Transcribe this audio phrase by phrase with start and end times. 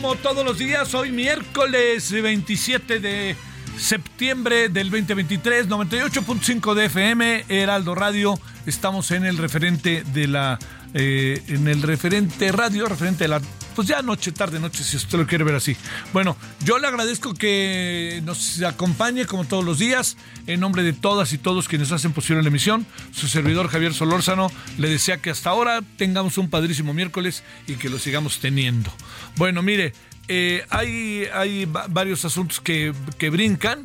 [0.00, 3.34] Como todos los días, hoy miércoles 27 de
[3.78, 10.58] septiembre del 2023, 98.5 de FM, Heraldo Radio, estamos en el referente de la,
[10.92, 13.40] eh, en el referente radio, referente de la,
[13.76, 15.76] pues ya noche, tarde, noche, si usted lo quiere ver así.
[16.12, 20.16] Bueno, yo le agradezco que nos acompañe como todos los días,
[20.48, 24.50] en nombre de todas y todos quienes hacen posible la emisión, su servidor Javier Solórzano
[24.78, 28.90] le desea que hasta ahora tengamos un padrísimo miércoles y que lo sigamos teniendo.
[29.36, 29.92] Bueno, mire,
[30.28, 33.84] eh, hay, hay va- varios asuntos que, que brincan.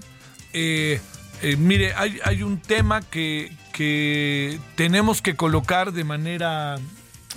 [0.53, 0.99] Eh,
[1.41, 6.77] eh, mire, hay, hay un tema que, que tenemos que colocar de manera,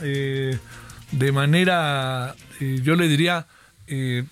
[0.01, 3.47] de manera, eh, yo le diría,
[3.87, 4.25] eh,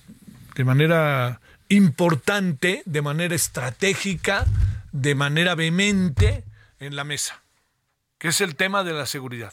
[0.55, 4.47] de manera importante, de manera estratégica,
[4.93, 6.45] de manera vehemente
[6.79, 7.43] en la mesa,
[8.19, 9.53] que es el tema de la seguridad.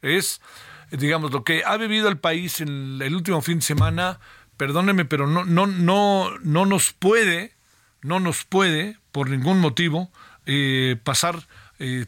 [0.00, 0.40] Es,
[0.90, 4.18] digamos, lo que ha vivido el país en el último fin de semana,
[4.56, 7.52] perdóneme, pero no, no, no, no nos puede,
[8.00, 10.10] no nos puede, por ningún motivo,
[10.46, 11.46] eh, pasar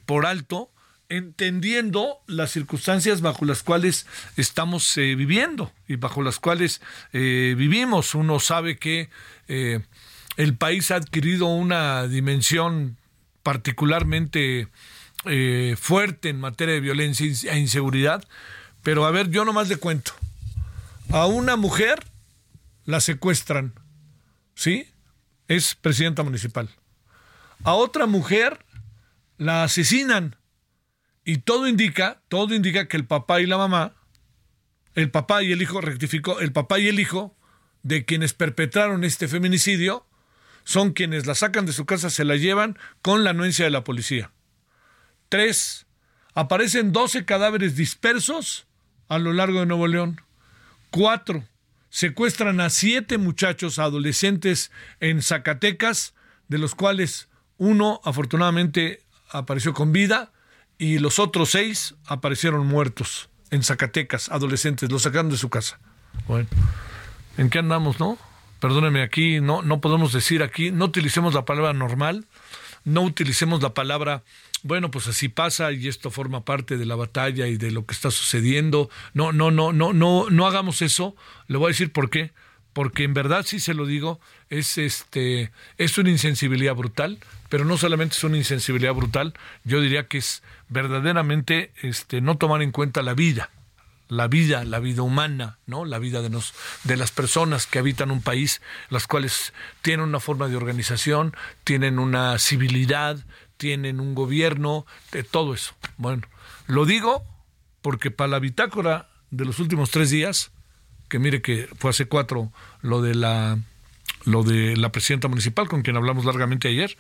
[0.07, 0.71] por alto,
[1.17, 6.81] entendiendo las circunstancias bajo las cuales estamos eh, viviendo y bajo las cuales
[7.13, 8.15] eh, vivimos.
[8.15, 9.11] Uno sabe que
[9.49, 9.81] eh,
[10.37, 12.97] el país ha adquirido una dimensión
[13.43, 14.69] particularmente
[15.79, 18.23] fuerte en materia de violencia e inseguridad.
[18.83, 20.13] Pero a ver, yo nomás le cuento.
[21.11, 22.05] A una mujer
[22.85, 23.73] la secuestran,
[24.55, 24.87] ¿sí?
[25.49, 26.69] Es presidenta municipal.
[27.63, 28.65] A otra mujer
[29.39, 30.37] la asesinan.
[31.25, 33.95] Y todo indica, todo indica que el papá y la mamá,
[34.95, 37.37] el papá y el hijo, rectificó, el papá y el hijo
[37.83, 40.07] de quienes perpetraron este feminicidio
[40.65, 43.85] son quienes la sacan de su casa, se la llevan con la anuencia de la
[43.85, 44.33] policía.
[45.29, 45.87] Tres,
[46.35, 48.67] aparecen 12 cadáveres dispersos
[49.09, 50.21] a lo largo de Nuevo León.
[50.91, 51.45] Cuatro,
[51.91, 54.71] secuestran a siete muchachos adolescentes
[55.01, 56.15] en Zacatecas,
[56.49, 60.33] de los cuales uno afortunadamente apareció con vida
[60.79, 65.79] y los otros seis aparecieron muertos en Zacatecas, adolescentes, los sacaron de su casa.
[66.27, 66.49] Bueno,
[67.37, 68.19] ¿en qué andamos, no?
[68.61, 72.27] Perdóneme, aquí no, no podemos decir aquí, no utilicemos la palabra normal,
[72.85, 74.23] no utilicemos la palabra,
[74.63, 77.95] bueno, pues así pasa y esto forma parte de la batalla y de lo que
[77.95, 78.89] está sucediendo.
[79.13, 81.15] No, no, no, no, no, no hagamos eso.
[81.49, 82.33] Le voy a decir por qué.
[82.75, 84.21] Porque en verdad, sí se lo digo,
[84.51, 87.19] es este, es una insensibilidad brutal,
[87.49, 89.33] pero no solamente es una insensibilidad brutal,
[89.65, 93.49] yo diría que es verdaderamente este, no tomar en cuenta la vida
[94.09, 95.85] la vida, la vida humana, ¿no?
[95.85, 96.55] La vida de, nos,
[96.85, 98.61] de las personas que habitan un país,
[98.91, 99.53] las cuales
[99.83, 103.19] tienen una forma de organización, tienen una civilidad,
[103.57, 105.75] tienen un gobierno, de todo eso.
[105.97, 106.23] Bueno,
[106.67, 107.25] lo digo
[107.83, 110.53] porque para la bitácora de los últimos tres días,
[111.09, 113.59] que mire que fue hace cuatro lo de la
[114.25, 116.97] lo de la presidenta municipal con quien hablamos largamente ayer,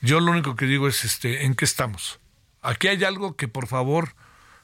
[0.00, 2.20] yo lo único que digo es este en qué estamos.
[2.62, 4.14] Aquí hay algo que por favor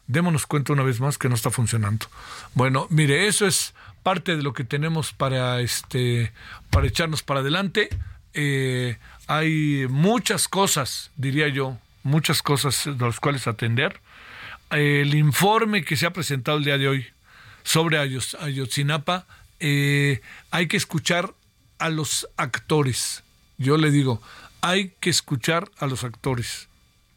[0.07, 2.07] démonos cuenta una vez más que no está funcionando.
[2.55, 6.33] Bueno, mire, eso es parte de lo que tenemos para este
[6.71, 7.89] para echarnos para adelante.
[8.35, 14.01] Eh, hay muchas cosas, diría yo, muchas cosas de las cuales atender.
[14.71, 17.07] El informe que se ha presentado el día de hoy
[17.65, 19.27] sobre Ayotzinapa,
[19.59, 20.21] eh,
[20.51, 21.35] hay que escuchar
[21.79, 23.25] a los actores.
[23.59, 24.23] Yo le digo,
[24.61, 26.69] hay que escuchar a los actores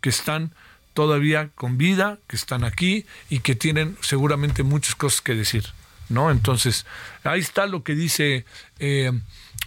[0.02, 0.54] que están
[0.94, 5.66] todavía con vida, que están aquí y que tienen seguramente muchas cosas que decir.
[6.10, 6.32] ¿No?
[6.32, 6.86] Entonces,
[7.26, 8.46] ahí está lo que dice
[8.80, 9.12] eh,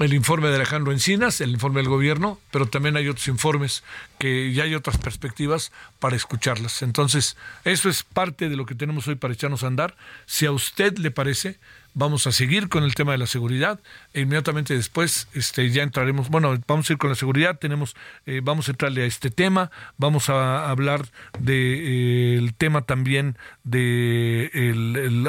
[0.04, 3.84] el informe de Alejandro Encinas, el informe del gobierno, pero también hay otros informes
[4.18, 6.82] que ya hay otras perspectivas para escucharlas.
[6.82, 9.96] Entonces, eso es parte de lo que tenemos hoy para echarnos a andar.
[10.26, 11.58] Si a usted le parece,
[11.94, 13.80] vamos a seguir con el tema de la seguridad
[14.14, 17.96] e inmediatamente después este ya entraremos bueno vamos a ir con la seguridad tenemos
[18.26, 21.06] eh, vamos a entrarle a este tema vamos a hablar
[21.38, 24.50] del de, tema también de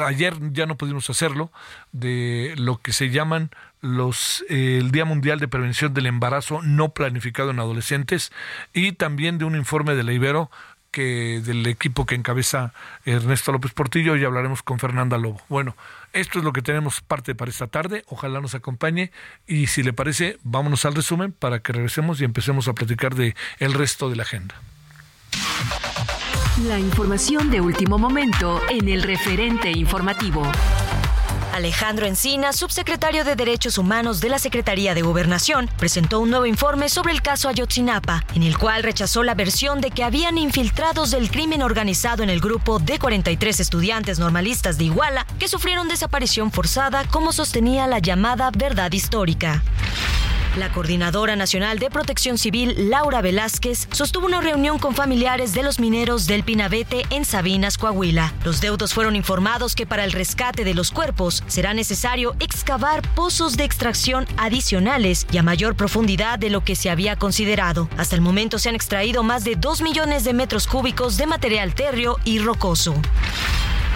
[0.06, 1.50] ayer ya no pudimos hacerlo
[1.92, 3.50] de lo que se llaman
[3.80, 8.32] los el Día Mundial de Prevención del Embarazo no planificado en adolescentes
[8.72, 10.50] y también de un informe de la Ibero
[10.92, 12.72] que del equipo que encabeza
[13.04, 15.40] Ernesto López Portillo y hablaremos con Fernanda Lobo.
[15.48, 15.74] Bueno,
[16.12, 18.04] esto es lo que tenemos parte para esta tarde.
[18.08, 19.12] Ojalá nos acompañe
[19.46, 23.34] y si le parece, vámonos al resumen para que regresemos y empecemos a platicar de
[23.58, 24.54] el resto de la agenda.
[26.66, 30.42] La información de último momento en el referente informativo.
[31.52, 36.88] Alejandro Encina, subsecretario de Derechos Humanos de la Secretaría de Gobernación, presentó un nuevo informe
[36.88, 41.30] sobre el caso Ayotzinapa, en el cual rechazó la versión de que habían infiltrados del
[41.30, 47.04] crimen organizado en el grupo de 43 estudiantes normalistas de Iguala que sufrieron desaparición forzada,
[47.08, 49.62] como sostenía la llamada verdad histórica.
[50.56, 55.80] La Coordinadora Nacional de Protección Civil, Laura Velázquez, sostuvo una reunión con familiares de los
[55.80, 58.34] mineros del Pinabete en Sabinas, Coahuila.
[58.44, 63.56] Los deudos fueron informados que para el rescate de los cuerpos será necesario excavar pozos
[63.56, 67.88] de extracción adicionales y a mayor profundidad de lo que se había considerado.
[67.96, 71.74] Hasta el momento se han extraído más de 2 millones de metros cúbicos de material
[71.74, 72.94] térreo y rocoso.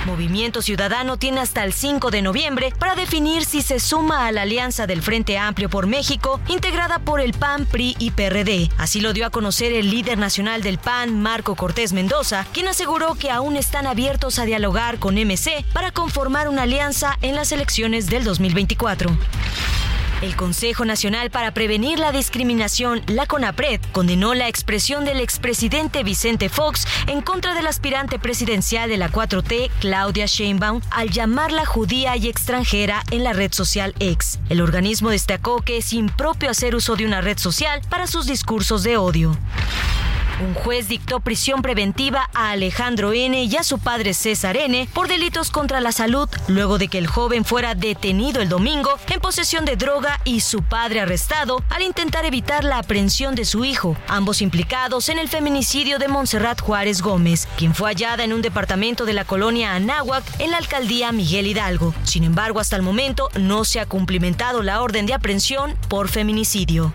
[0.06, 4.42] Movimiento Ciudadano tiene hasta el 5 de noviembre para definir si se suma a la
[4.42, 8.70] alianza del Frente Amplio por México, integrada por el PAN, PRI y PRD.
[8.78, 13.16] Así lo dio a conocer el líder nacional del PAN, Marco Cortés Mendoza, quien aseguró
[13.16, 18.06] que aún están abiertos a dialogar con MC para conformar una alianza en las elecciones
[18.06, 19.10] del 2024.
[20.22, 26.48] El Consejo Nacional para Prevenir la Discriminación, la CONAPRED, condenó la expresión del expresidente Vicente
[26.48, 32.28] Fox en contra del aspirante presidencial de la 4T, Claudia Sheinbaum, al llamarla judía y
[32.28, 34.38] extranjera en la red social X.
[34.48, 38.84] El organismo destacó que es impropio hacer uso de una red social para sus discursos
[38.84, 39.36] de odio.
[40.38, 43.44] Un juez dictó prisión preventiva a Alejandro N.
[43.44, 44.86] y a su padre César N.
[44.92, 49.20] por delitos contra la salud luego de que el joven fuera detenido el domingo en
[49.20, 53.96] posesión de droga y su padre arrestado al intentar evitar la aprehensión de su hijo,
[54.08, 59.06] ambos implicados en el feminicidio de Montserrat Juárez Gómez, quien fue hallada en un departamento
[59.06, 61.94] de la colonia Anáhuac en la alcaldía Miguel Hidalgo.
[62.04, 66.92] Sin embargo, hasta el momento no se ha cumplimentado la orden de aprehensión por feminicidio.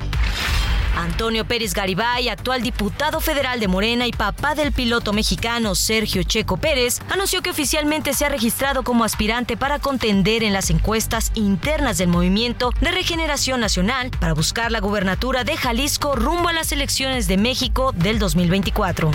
[0.96, 6.58] Antonio Pérez Garibay, actual diputado federal de Morena y papá del piloto mexicano Sergio Checo
[6.58, 11.98] Pérez, anunció que oficialmente se ha registrado como aspirante para contender en las encuestas internas
[11.98, 17.28] del Movimiento de Regeneración Nacional para buscar la gubernatura de Jalisco rumbo a las elecciones
[17.28, 19.12] de México del 2024.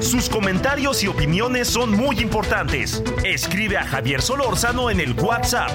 [0.00, 3.02] Sus comentarios y opiniones son muy importantes.
[3.24, 5.70] Escribe a Javier Solórzano en el WhatsApp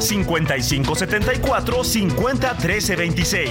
[0.00, 2.54] 5574 50
[2.96, 3.50] 26.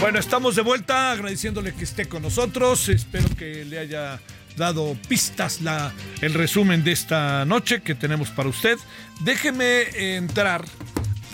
[0.00, 2.88] Bueno, estamos de vuelta agradeciéndole que esté con nosotros.
[2.88, 4.20] Espero que le haya
[4.56, 8.78] dado pistas la, el resumen de esta noche que tenemos para usted.
[9.22, 10.64] Déjeme entrar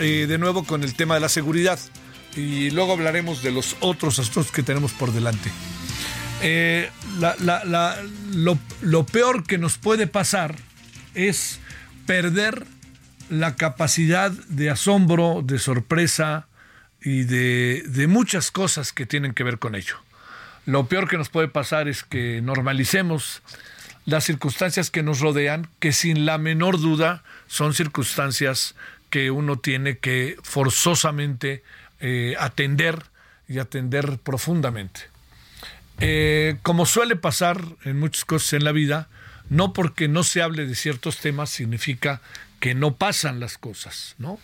[0.00, 1.78] eh, de nuevo con el tema de la seguridad
[2.37, 5.50] y luego hablaremos de los otros asuntos que tenemos por delante.
[6.42, 6.90] Eh,
[8.33, 10.57] lo, peor que nos puede pasar
[11.14, 11.61] es
[12.07, 12.66] perder
[13.28, 16.49] la capacidad de asombro, de sorpresa
[17.02, 19.97] y de, de muchas cosas que tienen que ver con ello.
[20.66, 23.42] Lo peor que nos puede pasar es que normalicemos
[24.07, 28.75] las circunstancias que nos rodean, que sin la menor duda son circunstancias
[29.11, 31.62] que uno tiene que forzosamente
[32.00, 33.02] eh, atender
[33.49, 35.02] y atender profundamente.
[35.99, 39.09] Eh, como suele pasar en muchas cosas en la vida,
[39.50, 42.23] no porque no se hable de ciertos temas significa
[42.61, 44.38] que no pasan las cosas, ¿no?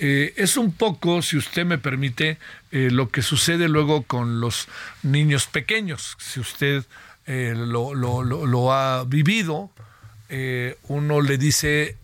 [0.00, 2.38] Eh, es un poco, si usted me permite,
[2.70, 4.68] lo que sucede luego con los
[5.02, 6.16] niños pequeños.
[6.18, 6.84] Si usted
[7.26, 9.70] lo, lo, ha vivido,
[10.28, 11.96] eh, uno le dice,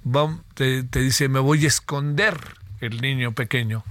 [0.54, 2.38] te, dice, me voy a esconder
[2.80, 3.84] el niño pequeño.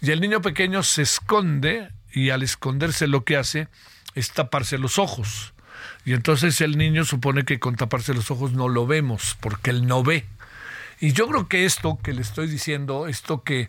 [0.00, 3.68] Y el niño pequeño se esconde y al esconderse lo que hace
[4.14, 5.54] es taparse los ojos.
[6.04, 9.86] Y entonces el niño supone que con taparse los ojos no lo vemos, porque él
[9.86, 10.26] no ve.
[11.00, 13.68] Y yo creo que esto que le estoy diciendo, esto que,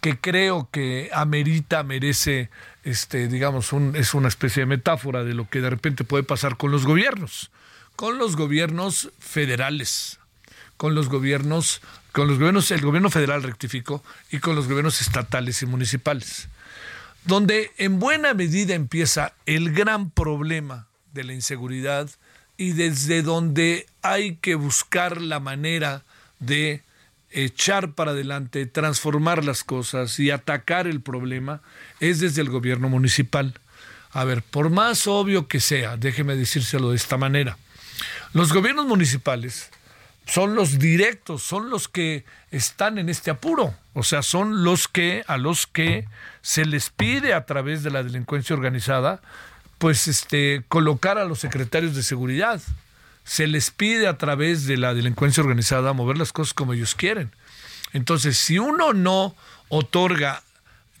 [0.00, 2.50] que creo que amerita, merece,
[2.82, 6.72] este, digamos, es una especie de metáfora de lo que de repente puede pasar con
[6.72, 7.50] los gobiernos
[8.02, 10.18] con los gobiernos federales,
[10.76, 11.80] con los gobiernos,
[12.10, 16.48] con los gobiernos, el gobierno federal rectificó y con los gobiernos estatales y municipales,
[17.26, 22.10] donde en buena medida empieza el gran problema de la inseguridad
[22.56, 26.02] y desde donde hay que buscar la manera
[26.40, 26.82] de
[27.30, 31.60] echar para adelante, transformar las cosas y atacar el problema
[32.00, 33.54] es desde el gobierno municipal.
[34.10, 37.58] A ver, por más obvio que sea, déjeme decírselo de esta manera,
[38.32, 39.70] los gobiernos municipales
[40.26, 45.24] son los directos, son los que están en este apuro, o sea, son los que
[45.26, 46.06] a los que
[46.42, 49.20] se les pide a través de la delincuencia organizada,
[49.78, 52.60] pues este colocar a los secretarios de seguridad.
[53.24, 57.32] Se les pide a través de la delincuencia organizada mover las cosas como ellos quieren.
[57.92, 59.34] Entonces, si uno no
[59.68, 60.42] otorga,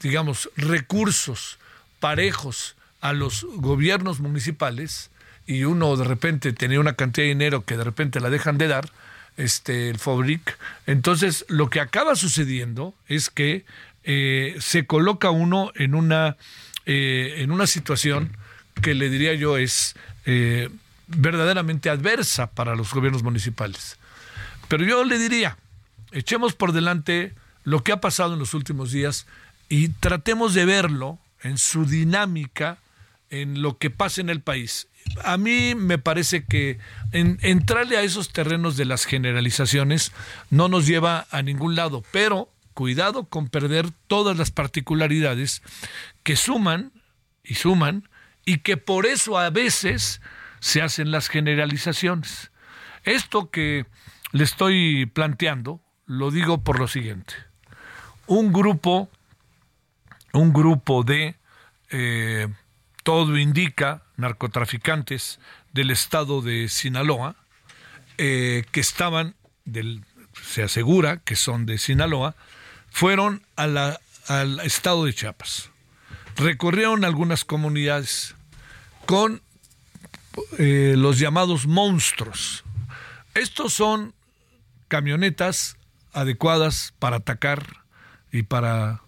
[0.00, 1.58] digamos, recursos
[2.00, 5.10] parejos a los gobiernos municipales
[5.46, 8.68] y uno de repente tenía una cantidad de dinero que de repente la dejan de
[8.68, 8.90] dar,
[9.36, 13.64] este, el Fabric, entonces lo que acaba sucediendo es que
[14.04, 16.36] eh, se coloca uno en una,
[16.86, 18.36] eh, en una situación
[18.82, 19.94] que le diría yo es
[20.26, 20.68] eh,
[21.06, 23.98] verdaderamente adversa para los gobiernos municipales.
[24.68, 25.56] Pero yo le diría,
[26.10, 27.34] echemos por delante
[27.64, 29.26] lo que ha pasado en los últimos días
[29.68, 32.78] y tratemos de verlo en su dinámica
[33.30, 34.88] en lo que pasa en el país.
[35.24, 36.78] A mí me parece que
[37.12, 40.12] entrarle a esos terrenos de las generalizaciones
[40.50, 45.62] no nos lleva a ningún lado, pero cuidado con perder todas las particularidades
[46.22, 46.92] que suman
[47.44, 48.08] y suman
[48.44, 50.20] y que por eso a veces
[50.60, 52.50] se hacen las generalizaciones.
[53.04, 53.86] Esto que
[54.32, 57.34] le estoy planteando lo digo por lo siguiente.
[58.26, 59.10] Un grupo,
[60.32, 61.36] un grupo de
[61.90, 62.48] eh,
[63.02, 65.40] todo indica, narcotraficantes
[65.72, 67.36] del estado de Sinaloa,
[68.18, 69.34] eh, que estaban,
[70.42, 72.36] se asegura que son de Sinaloa,
[72.90, 75.70] fueron al estado de Chiapas.
[76.36, 78.34] Recorrieron algunas comunidades
[79.06, 79.42] con
[80.58, 82.64] eh, los llamados monstruos.
[83.34, 84.14] Estos son
[84.88, 85.76] camionetas
[86.12, 87.84] adecuadas para atacar
[88.30, 89.02] y para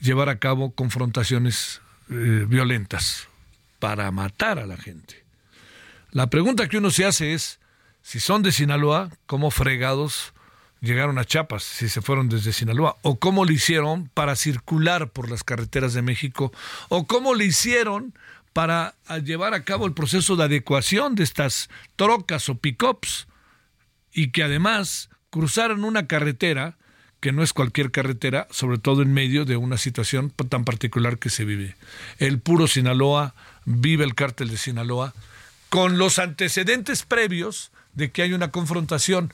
[0.00, 3.28] llevar a cabo confrontaciones eh, violentas
[3.86, 5.24] para matar a la gente.
[6.10, 7.60] La pregunta que uno se hace es,
[8.02, 10.32] si son de Sinaloa, ¿cómo fregados
[10.80, 12.96] llegaron a Chiapas si se fueron desde Sinaloa?
[13.02, 16.52] ¿O cómo le hicieron para circular por las carreteras de México?
[16.88, 18.12] ¿O cómo le hicieron
[18.52, 23.28] para llevar a cabo el proceso de adecuación de estas trocas o pick-ups?
[24.12, 26.76] Y que además cruzaron una carretera
[27.20, 31.30] que no es cualquier carretera, sobre todo en medio de una situación tan particular que
[31.30, 31.76] se vive.
[32.18, 35.14] El puro Sinaloa vive el cártel de Sinaloa,
[35.68, 39.32] con los antecedentes previos de que hay una confrontación.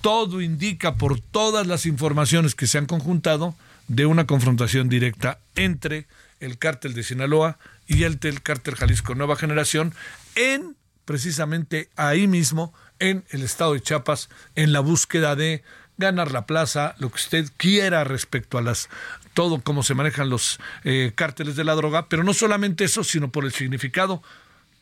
[0.00, 3.56] Todo indica por todas las informaciones que se han conjuntado
[3.88, 6.06] de una confrontación directa entre
[6.40, 9.94] el cártel de Sinaloa y el del cártel Jalisco Nueva Generación
[10.36, 15.62] en precisamente ahí mismo en el estado de Chiapas en la búsqueda de
[15.96, 18.88] ganar la plaza, lo que usted quiera respecto a las
[19.34, 23.30] todo cómo se manejan los eh, cárteles de la droga, pero no solamente eso, sino
[23.30, 24.22] por el significado,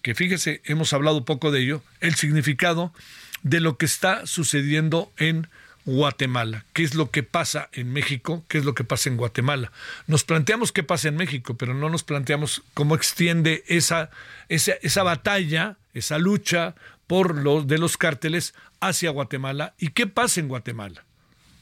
[0.02, 2.92] que fíjese, hemos hablado poco de ello, el significado
[3.42, 5.48] de lo que está sucediendo en
[5.84, 9.72] Guatemala, qué es lo que pasa en México, qué es lo que pasa en Guatemala.
[10.06, 14.10] Nos planteamos qué pasa en México, pero no nos planteamos cómo extiende esa,
[14.48, 16.74] esa, esa batalla, esa lucha
[17.12, 21.04] por los de los cárteles hacia Guatemala y qué pasa en Guatemala.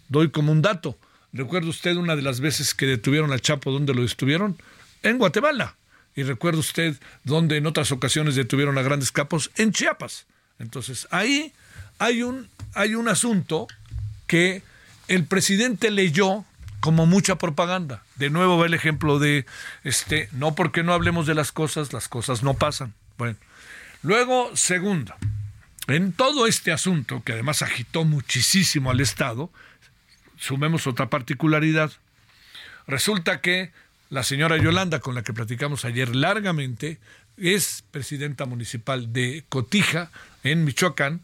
[0.08, 0.96] Doy como un dato.
[1.32, 3.72] ¿Recuerda usted una de las veces que detuvieron al Chapo?
[3.72, 4.56] ¿Dónde lo detuvieron?
[5.02, 5.74] En Guatemala.
[6.14, 9.50] ¿Y recuerda usted dónde en otras ocasiones detuvieron a grandes capos?
[9.56, 10.28] En Chiapas.
[10.60, 11.52] Entonces, ahí
[11.98, 13.66] hay un, hay un asunto
[14.28, 14.62] que
[15.08, 16.44] el presidente leyó
[16.78, 18.04] como mucha propaganda.
[18.14, 19.46] De nuevo va el ejemplo de,
[19.82, 22.94] este, no porque no hablemos de las cosas, las cosas no pasan.
[23.18, 23.36] Bueno,
[24.04, 25.12] luego, segundo,
[25.92, 29.50] en todo este asunto, que además agitó muchísimo al Estado,
[30.36, 31.92] sumemos otra particularidad.
[32.86, 33.72] Resulta que
[34.08, 36.98] la señora Yolanda, con la que platicamos ayer largamente,
[37.36, 40.10] es presidenta municipal de Cotija,
[40.42, 41.22] en Michoacán,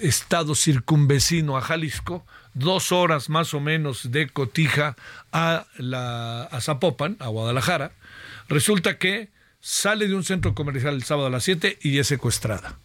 [0.00, 4.96] estado circunvecino a Jalisco, dos horas más o menos de Cotija
[5.32, 7.92] a, la, a Zapopan, a Guadalajara.
[8.48, 9.30] Resulta que
[9.60, 12.78] sale de un centro comercial el sábado a las 7 y es secuestrada.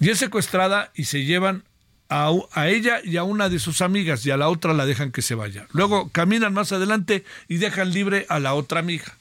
[0.00, 1.64] Y es secuestrada y se llevan
[2.08, 5.22] a, ella y a una de sus amigas y a la otra la dejan que
[5.22, 5.66] se vaya.
[5.72, 9.16] Luego caminan más adelante y dejan libre a la otra amiga.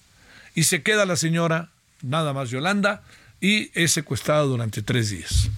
[0.55, 1.69] Y se queda la señora,
[2.01, 3.01] nada más Yolanda,
[3.39, 5.49] y es secuestrada durante tres días.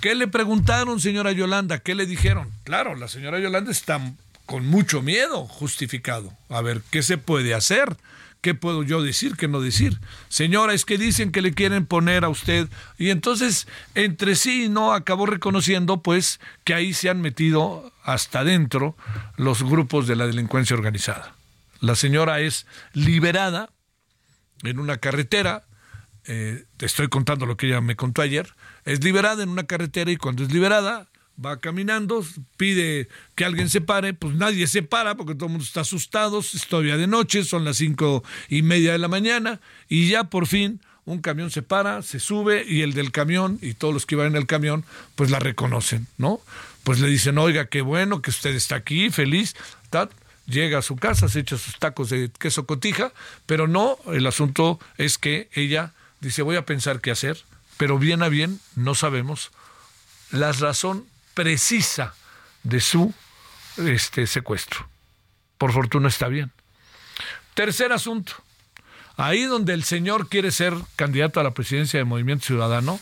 [0.00, 1.78] ¿Qué le preguntaron, señora Yolanda?
[1.78, 2.50] ¿Qué le dijeron?
[2.64, 4.00] Claro, la señora Yolanda está
[4.46, 6.32] con mucho miedo justificado.
[6.48, 7.96] A ver, ¿qué se puede hacer?
[8.42, 10.00] ¿Qué puedo yo decir, qué no decir?
[10.28, 12.68] Señora, es que dicen que le quieren poner a usted.
[12.98, 18.96] Y entonces, entre sí, no acabó reconociendo, pues, que ahí se han metido hasta adentro
[19.36, 21.36] los grupos de la delincuencia organizada.
[21.78, 23.70] La señora es liberada
[24.64, 25.62] en una carretera,
[26.24, 30.10] eh, te estoy contando lo que ella me contó ayer, es liberada en una carretera
[30.10, 31.06] y cuando es liberada
[31.44, 32.24] va caminando,
[32.56, 36.40] pide que alguien se pare, pues nadie se para porque todo el mundo está asustado,
[36.40, 40.46] es todavía de noche, son las cinco y media de la mañana y ya por
[40.46, 44.14] fin un camión se para, se sube y el del camión y todos los que
[44.14, 44.84] iban en el camión
[45.14, 46.40] pues la reconocen, ¿no?
[46.84, 49.54] Pues le dicen, oiga, qué bueno que usted está aquí, feliz,
[50.46, 53.12] llega a su casa, se echa sus tacos de queso cotija,
[53.46, 57.38] pero no, el asunto es que ella dice, voy a pensar qué hacer,
[57.76, 59.50] pero bien a bien no sabemos
[60.30, 62.14] la razón precisa
[62.62, 63.12] de su
[63.76, 64.88] este, secuestro.
[65.58, 66.52] Por fortuna está bien.
[67.54, 68.32] Tercer asunto.
[69.16, 72.98] Ahí donde el señor quiere ser candidato a la presidencia de Movimiento Ciudadano,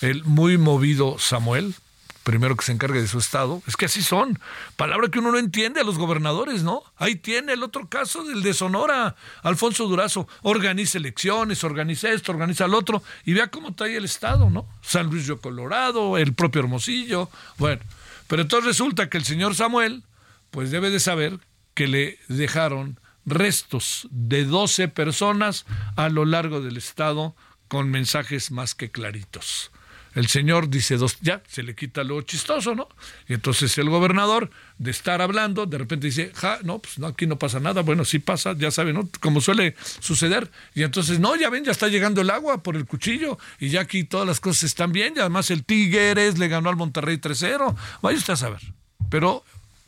[0.00, 1.74] el muy movido Samuel,
[2.22, 3.62] primero que se encargue de su estado.
[3.66, 4.38] Es que así son.
[4.76, 6.82] Palabra que uno no entiende a los gobernadores, ¿no?
[6.96, 10.28] Ahí tiene el otro caso del de Sonora, Alfonso Durazo.
[10.42, 14.66] Organiza elecciones, organiza esto, organiza el otro, y vea cómo trae el estado, ¿no?
[14.82, 17.28] San Luis de Colorado, el propio Hermosillo.
[17.58, 17.82] Bueno,
[18.28, 20.04] pero entonces resulta que el señor Samuel,
[20.50, 21.38] pues debe de saber
[21.74, 25.64] que le dejaron restos de 12 personas
[25.96, 27.34] a lo largo del estado
[27.68, 29.70] con mensajes más que claritos
[30.14, 32.88] el señor dice dos, ya, se le quita lo chistoso, ¿no?
[33.28, 37.26] Y entonces el gobernador, de estar hablando, de repente dice, ja, no, pues no, aquí
[37.26, 39.08] no pasa nada, bueno, sí pasa, ya saben, ¿no?
[39.20, 40.50] Como suele suceder.
[40.74, 43.80] Y entonces, no, ya ven, ya está llegando el agua por el cuchillo, y ya
[43.80, 47.74] aquí todas las cosas están bien, y además el Tigres le ganó al Monterrey 3-0,
[48.02, 48.60] vaya usted a saber.
[49.08, 49.44] Pero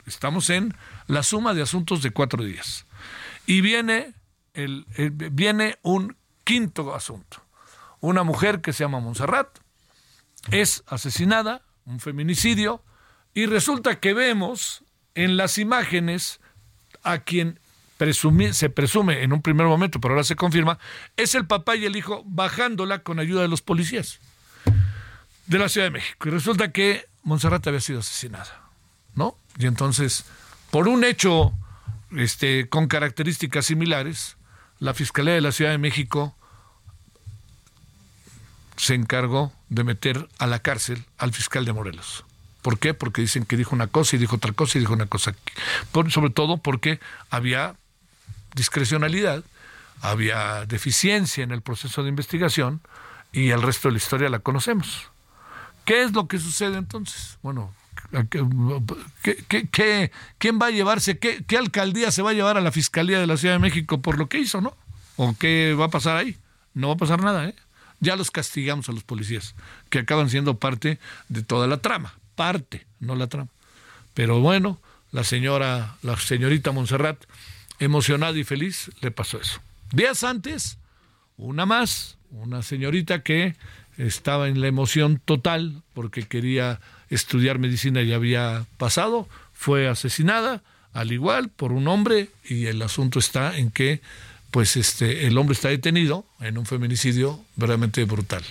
[0.06, 0.74] estamos en
[1.06, 2.86] la suma de asuntos de cuatro días.
[3.46, 4.14] Y viene,
[4.54, 4.86] el
[5.32, 7.42] viene un quinto asunto.
[8.00, 9.48] Una mujer que se llama Montserrat,
[10.50, 12.82] es asesinada, un feminicidio,
[13.34, 16.40] y resulta que vemos en las imágenes
[17.02, 17.58] a quien
[18.52, 20.78] se presume en un primer momento, pero ahora se confirma,
[21.16, 24.20] es el papá y el hijo bajándola con ayuda de los policías
[25.46, 26.28] de la Ciudad de México.
[26.28, 28.68] Y resulta que Monserrat había sido asesinada,
[29.14, 29.36] ¿no?
[29.58, 30.24] Y entonces,
[30.70, 31.52] por un hecho
[32.16, 34.36] este, con características similares,
[34.80, 36.34] la Fiscalía de la Ciudad de México
[38.76, 42.24] se encargó de meter a la cárcel al fiscal de Morelos.
[42.62, 42.94] ¿Por qué?
[42.94, 45.34] Porque dicen que dijo una cosa y dijo otra cosa y dijo una cosa.
[46.08, 47.76] sobre todo porque había
[48.54, 49.44] discrecionalidad,
[50.00, 52.80] había deficiencia en el proceso de investigación
[53.32, 55.10] y el resto de la historia la conocemos.
[55.84, 57.36] ¿Qué es lo que sucede entonces?
[57.42, 57.74] Bueno,
[58.30, 63.18] ¿qué, quién va a llevarse, qué, qué alcaldía se va a llevar a la Fiscalía
[63.18, 64.74] de la Ciudad de México por lo que hizo, no?
[65.16, 66.38] ¿O qué va a pasar ahí?
[66.72, 67.54] No va a pasar nada, ¿eh?
[68.00, 69.54] Ya los castigamos a los policías,
[69.90, 73.50] que acaban siendo parte de toda la trama, parte, no la trama.
[74.14, 74.80] Pero bueno,
[75.10, 77.22] la señora, la señorita Montserrat,
[77.78, 79.60] emocionada y feliz, le pasó eso.
[79.92, 80.78] Días antes,
[81.36, 83.56] una más, una señorita que
[83.96, 86.80] estaba en la emoción total porque quería
[87.10, 93.18] estudiar medicina y había pasado, fue asesinada, al igual, por un hombre, y el asunto
[93.18, 94.00] está en que
[94.54, 98.44] pues este, el hombre está detenido en un feminicidio verdaderamente brutal.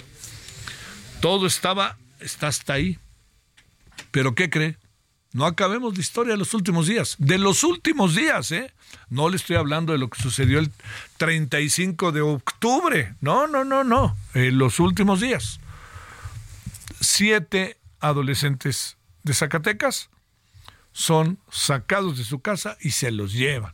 [1.21, 2.99] Todo estaba, está hasta ahí.
[4.11, 4.75] Pero ¿qué cree?
[5.31, 7.15] No acabemos la historia de los últimos días.
[7.19, 8.73] De los últimos días, ¿eh?
[9.09, 10.71] No le estoy hablando de lo que sucedió el
[11.19, 13.15] 35 de octubre.
[13.21, 14.17] No, no, no, no.
[14.33, 15.61] En los últimos días.
[16.99, 20.09] Siete adolescentes de Zacatecas
[20.91, 23.73] son sacados de su casa y se los llevan.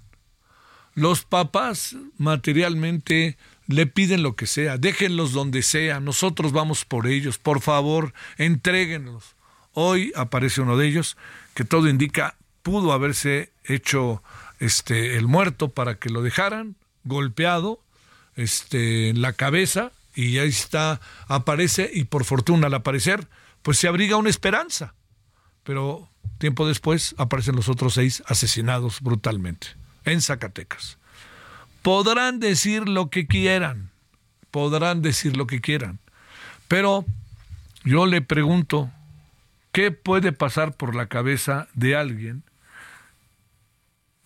[0.95, 7.37] Los papás materialmente le piden lo que sea, déjenlos donde sea, nosotros vamos por ellos,
[7.37, 9.35] por favor, entréguenlos.
[9.73, 11.17] Hoy aparece uno de ellos
[11.53, 14.23] que todo indica pudo haberse hecho
[14.59, 17.79] este el muerto para que lo dejaran golpeado
[18.35, 23.27] este en la cabeza y ahí está aparece y por fortuna al aparecer
[23.61, 24.95] pues se abriga una esperanza.
[25.63, 29.78] Pero tiempo después aparecen los otros seis asesinados brutalmente
[30.11, 30.97] en Zacatecas.
[31.81, 33.89] Podrán decir lo que quieran,
[34.51, 35.99] podrán decir lo que quieran,
[36.67, 37.05] pero
[37.83, 38.91] yo le pregunto,
[39.71, 42.43] ¿qué puede pasar por la cabeza de alguien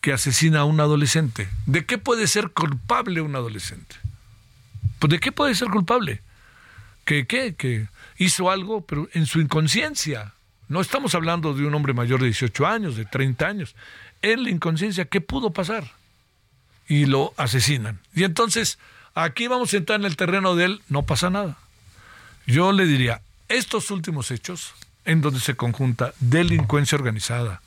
[0.02, 1.48] que asesina a un adolescente?
[1.66, 3.96] ¿De qué puede ser culpable un adolescente?
[5.00, 6.22] Pues, ¿De qué puede ser culpable?
[7.06, 7.56] ¿Que qué?
[7.56, 10.34] ¿Que hizo algo, pero en su inconsciencia.
[10.68, 13.76] No estamos hablando de un hombre mayor de 18 años, de 30 años.
[14.24, 15.92] En la inconsciencia, ¿qué pudo pasar?
[16.88, 18.00] Y lo asesinan.
[18.16, 18.80] Y entonces,
[19.14, 21.58] aquí vamos a entrar en el terreno de él, no pasa nada.
[22.48, 27.62] Yo le diría, estos últimos hechos, en donde se conjunta delincuencia organizada,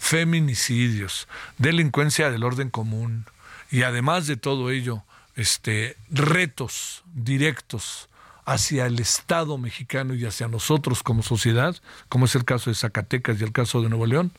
[0.00, 3.26] feminicidios, delincuencia del orden común,
[3.70, 5.04] y además de todo ello,
[5.36, 8.08] este, retos directos
[8.46, 11.76] hacia el Estado mexicano y hacia nosotros como sociedad,
[12.08, 14.32] como es el caso de Zacatecas y el caso de Nuevo León,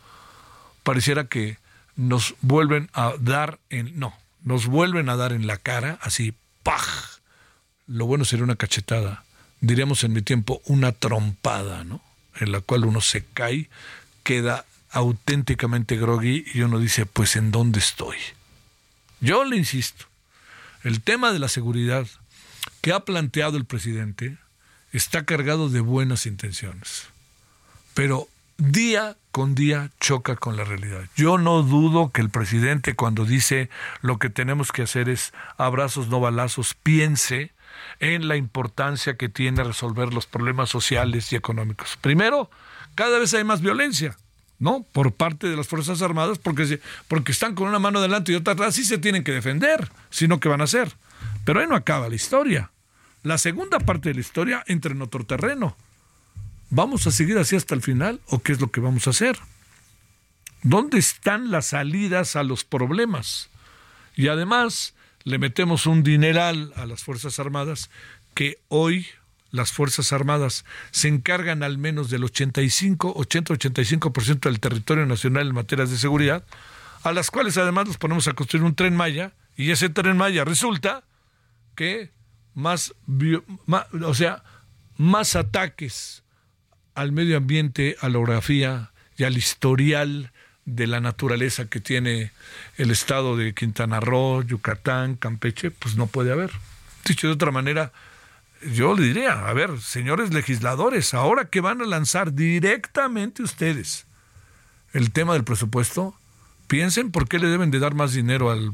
[0.84, 1.58] pareciera que
[1.96, 7.20] nos vuelven a dar en no, nos vuelven a dar en la cara así, ¡paj!
[7.88, 9.24] Lo bueno sería una cachetada,
[9.60, 12.02] diríamos en mi tiempo una trompada, ¿no?
[12.40, 13.70] En la cual uno se cae,
[14.24, 18.18] queda auténticamente groggy y uno dice, pues ¿en dónde estoy?
[19.20, 20.06] Yo le insisto,
[20.84, 22.08] el tema de la seguridad
[22.82, 24.38] que ha planteado el presidente
[24.92, 27.04] está cargado de buenas intenciones,
[27.94, 28.28] pero
[28.62, 31.02] día con día choca con la realidad.
[31.16, 33.70] Yo no dudo que el presidente cuando dice
[34.02, 37.52] lo que tenemos que hacer es abrazos, no balazos, piense
[38.00, 41.98] en la importancia que tiene resolver los problemas sociales y económicos.
[42.02, 42.52] Primero,
[42.94, 44.18] cada vez hay más violencia.
[44.60, 44.86] ¿no?
[44.92, 48.54] Por parte de las Fuerzas Armadas, porque, porque están con una mano adelante y otra
[48.54, 50.94] atrás, sí se tienen que defender, sino que van a hacer.
[51.46, 52.70] Pero ahí no acaba la historia.
[53.24, 55.76] La segunda parte de la historia entra en otro terreno.
[56.74, 59.38] ¿Vamos a seguir así hasta el final o qué es lo que vamos a hacer?
[60.64, 63.50] ¿Dónde están las salidas a los problemas?
[64.16, 64.94] Y además
[65.26, 67.90] le metemos un dineral a las Fuerzas Armadas
[68.36, 69.06] que hoy
[69.52, 75.92] las Fuerzas Armadas se encargan al menos del 85, 80-85% del territorio nacional en materias
[75.92, 76.46] de seguridad,
[77.04, 80.46] a las cuales además nos ponemos a construir un tren Maya, y ese tren Maya
[80.46, 81.04] resulta
[81.76, 82.12] que
[82.54, 82.94] más,
[84.02, 84.44] o sea,
[84.96, 86.21] más ataques
[86.96, 90.32] al medio ambiente, a la orografía y al historial
[90.66, 92.32] de la naturaleza que tiene
[92.78, 96.52] el estado de Quintana Roo, Yucatán, Campeche, pues no puede haber.
[97.06, 97.92] Dicho de otra manera,
[98.74, 104.06] yo le diría, a ver, señores legisladores, ahora que van a lanzar directamente ustedes
[104.94, 106.16] el tema del presupuesto,
[106.68, 108.72] piensen por qué le deben de dar más dinero al,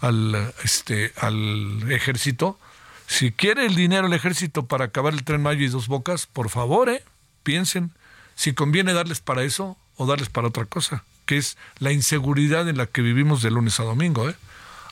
[0.00, 2.58] al, este, al ejército.
[3.06, 6.50] Si quiere el dinero el ejército para acabar el tren Mayo y dos bocas, por
[6.50, 7.02] favor, ¿eh?
[7.42, 7.92] Piensen
[8.34, 12.76] si conviene darles para eso o darles para otra cosa, que es la inseguridad en
[12.76, 14.28] la que vivimos de lunes a domingo.
[14.28, 14.36] ¿eh?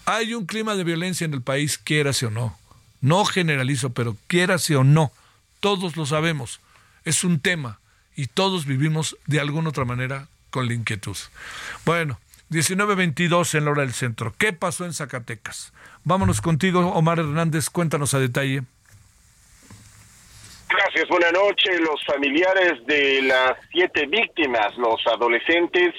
[0.05, 2.59] Hay un clima de violencia en el país, quiérase o no.
[3.01, 5.13] No generalizo, pero quiérase o no,
[5.61, 6.61] todos lo sabemos.
[7.05, 7.79] Es un tema
[8.17, 11.17] y todos vivimos de alguna otra manera con la inquietud.
[11.85, 12.19] Bueno,
[12.51, 14.35] 19.22 en la hora del centro.
[14.39, 15.73] ¿Qué pasó en Zacatecas?
[16.05, 18.63] Vámonos contigo, Omar Hernández, cuéntanos a detalle.
[20.69, 21.81] Gracias, buenas noches.
[21.81, 25.95] Los familiares de las siete víctimas, los adolescentes,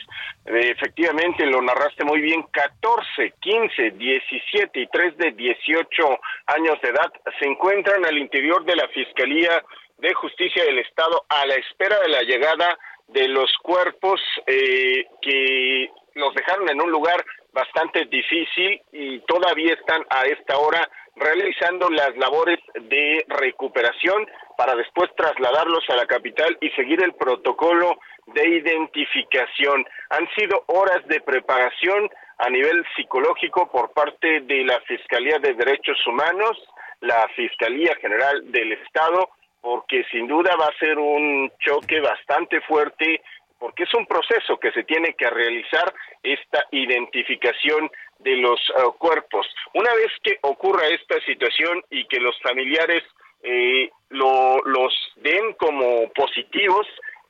[0.46, 6.90] eh, efectivamente lo narraste muy bien, 14, 15, 17 y 3 de 18 años de
[6.90, 9.64] edad se encuentran al interior de la Fiscalía
[10.00, 12.78] de Justicia del Estado a la espera de la llegada
[13.08, 20.04] de los cuerpos eh, que los dejaron en un lugar bastante difícil y todavía están
[20.10, 24.28] a esta hora realizando las labores de recuperación
[24.58, 29.86] para después trasladarlos a la capital y seguir el protocolo de identificación.
[30.10, 35.98] Han sido horas de preparación a nivel psicológico por parte de la Fiscalía de Derechos
[36.06, 36.58] Humanos,
[37.02, 39.30] la Fiscalía General del Estado,
[39.62, 43.22] porque sin duda va a ser un choque bastante fuerte,
[43.60, 45.94] porque es un proceso que se tiene que realizar
[46.24, 47.90] esta identificación
[48.20, 49.48] de los eh, cuerpos.
[49.74, 53.04] Una vez que ocurra esta situación y que los familiares
[53.44, 56.88] eh, lo, los den como positivos,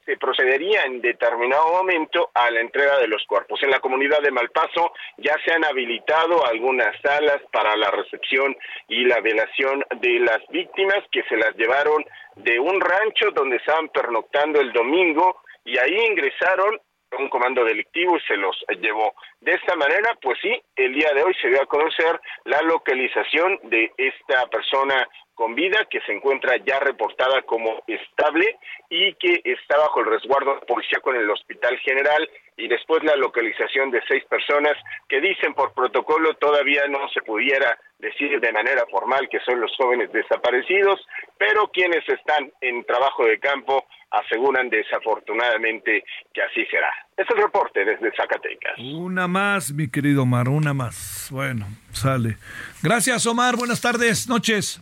[0.08, 3.62] se procedería en determinado momento a la entrega de los cuerpos.
[3.62, 8.56] En la comunidad de Malpaso ya se han habilitado algunas salas para la recepción
[8.88, 12.06] y la velación de las víctimas que se las llevaron
[12.38, 16.80] de un rancho donde estaban pernoctando el domingo y ahí ingresaron
[17.20, 19.14] un comando delictivo y se los llevó.
[19.42, 23.60] De esta manera, pues sí, el día de hoy se dio a conocer la localización
[23.64, 28.58] de esta persona con vida que se encuentra ya reportada como estable
[28.90, 33.92] y que está bajo el resguardo policíaco en el Hospital General y después la localización
[33.92, 34.74] de seis personas
[35.08, 39.72] que dicen por protocolo todavía no se pudiera decir de manera formal que son los
[39.78, 41.00] jóvenes desaparecidos,
[41.38, 46.90] pero quienes están en trabajo de campo aseguran desafortunadamente que así será.
[47.16, 48.80] Es el reporte desde Zacatecas.
[48.80, 51.28] Una más, mi querido Omar, una más.
[51.30, 52.38] Bueno, sale.
[52.82, 53.56] Gracias, Omar.
[53.56, 54.82] Buenas tardes, noches.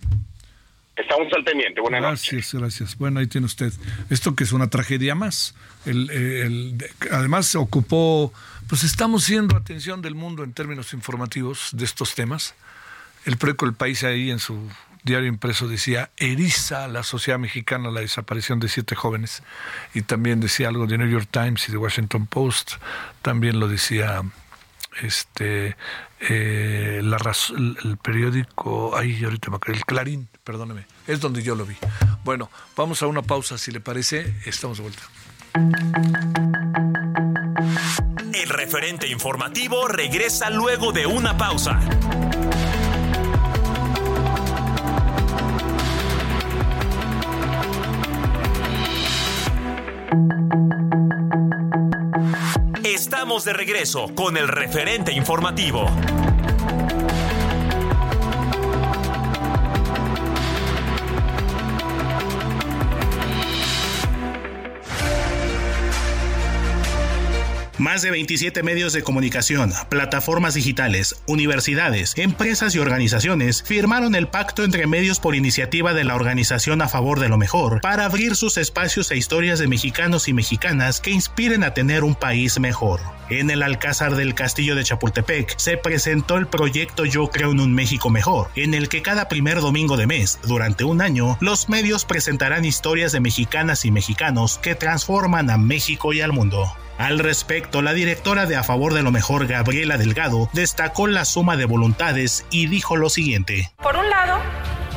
[0.96, 1.82] Estamos al pendiente.
[1.82, 2.54] Buenas gracias, noches.
[2.54, 3.74] Gracias, Bueno, ahí tiene usted.
[4.10, 5.54] Esto que es una tragedia más.
[5.86, 6.78] El,
[7.12, 8.34] además ocupó,
[8.68, 12.56] pues estamos siendo atención del mundo en términos informativos de estos temas.
[13.26, 14.70] El preco El País ahí en su
[15.04, 19.44] diario impreso decía, eriza a la sociedad mexicana la desaparición de siete jóvenes.
[19.94, 22.74] Y también decía algo de New York Times y de Washington Post.
[23.22, 24.24] También lo decía
[25.02, 25.76] este
[26.20, 31.76] eh, el periódico, ahí ahorita me el Clarín, perdóneme, es donde yo lo vi.
[32.24, 35.04] Bueno, vamos a una pausa si le parece, estamos de vuelta.
[38.34, 41.80] El referente informativo regresa luego de una pausa.
[53.44, 55.92] De regreso con el referente informativo.
[67.78, 74.64] Más de 27 medios de comunicación, plataformas digitales, universidades, empresas y organizaciones firmaron el pacto
[74.64, 78.58] entre medios por iniciativa de la Organización a favor de lo mejor para abrir sus
[78.58, 83.15] espacios e historias de mexicanos y mexicanas que inspiren a tener un país mejor.
[83.30, 87.74] En el Alcázar del Castillo de Chapultepec se presentó el proyecto Yo creo en un
[87.74, 92.06] México mejor, en el que cada primer domingo de mes, durante un año, los medios
[92.06, 96.72] presentarán historias de mexicanas y mexicanos que transforman a México y al mundo.
[97.00, 101.58] Al respecto, la directora de A Favor de lo Mejor, Gabriela Delgado, destacó la suma
[101.58, 103.72] de voluntades y dijo lo siguiente.
[103.82, 104.40] Por un lado,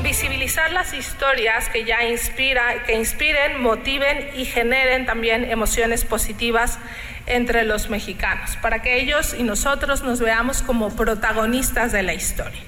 [0.03, 6.79] visibilizar las historias que ya inspira, que inspiren, motiven y generen también emociones positivas
[7.29, 12.61] entre los mexicanos, para que ellos y nosotros nos veamos como protagonistas de la historia.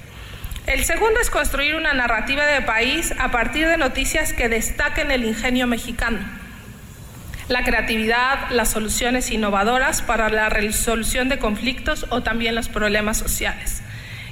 [0.67, 5.25] El segundo es construir una narrativa de país a partir de noticias que destaquen el
[5.25, 6.19] ingenio mexicano
[7.51, 13.81] la creatividad, las soluciones innovadoras para la resolución de conflictos o también los problemas sociales.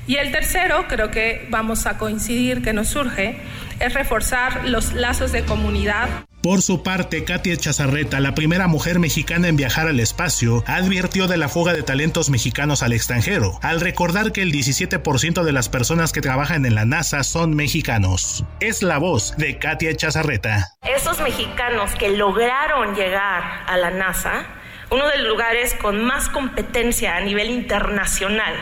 [0.07, 3.37] Y el tercero, creo que vamos a coincidir que nos surge,
[3.79, 6.07] es reforzar los lazos de comunidad.
[6.41, 11.36] Por su parte, Katia Chazarreta, la primera mujer mexicana en viajar al espacio, advirtió de
[11.36, 16.13] la fuga de talentos mexicanos al extranjero, al recordar que el 17% de las personas
[16.13, 18.45] que trabajan en la NASA son mexicanos.
[18.62, 20.78] Es la voz de Katia Chazarreta.
[20.84, 24.45] Esos mexicanos que lograron llegar a la NASA,
[24.91, 28.54] uno de los lugares con más competencia a nivel internacional,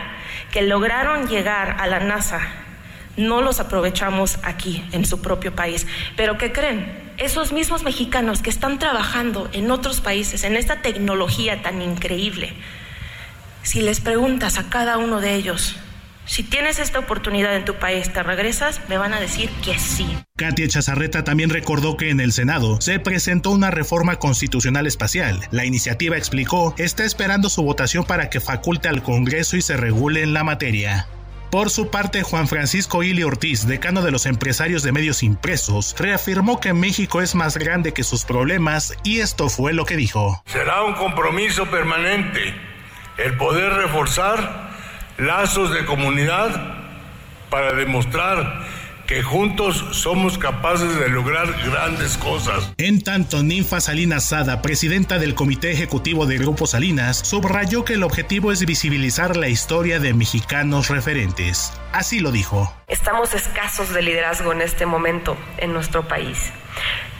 [0.52, 2.40] que lograron llegar a la NASA,
[3.18, 5.86] no los aprovechamos aquí, en su propio país.
[6.16, 7.07] Pero ¿qué creen?
[7.18, 12.54] Esos mismos mexicanos que están trabajando en otros países, en esta tecnología tan increíble,
[13.64, 15.76] si les preguntas a cada uno de ellos,
[16.28, 18.82] si tienes esta oportunidad en tu país, ¿te regresas?
[18.90, 20.06] Me van a decir que sí.
[20.36, 25.40] Katia Chazarreta también recordó que en el Senado se presentó una reforma constitucional espacial.
[25.52, 30.22] La iniciativa explicó está esperando su votación para que faculte al Congreso y se regule
[30.22, 31.08] en la materia.
[31.52, 36.60] Por su parte, Juan Francisco Ili Ortiz, decano de los empresarios de medios impresos, reafirmó
[36.60, 40.44] que México es más grande que sus problemas y esto fue lo que dijo.
[40.46, 42.54] Será un compromiso permanente
[43.18, 44.72] el poder reforzar
[45.18, 46.50] lazos de comunidad
[47.50, 48.66] para demostrar
[49.08, 52.74] que juntos somos capaces de lograr grandes cosas.
[52.78, 58.04] En tanto, Ninfa Salinas Sada, presidenta del Comité Ejecutivo de Grupo Salinas, subrayó que el
[58.04, 61.72] objetivo es visibilizar la historia de mexicanos referentes.
[61.94, 62.74] Así lo dijo.
[62.88, 66.52] Estamos escasos de liderazgo en este momento en nuestro país,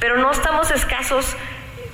[0.02, 1.38] pero no estamos escasos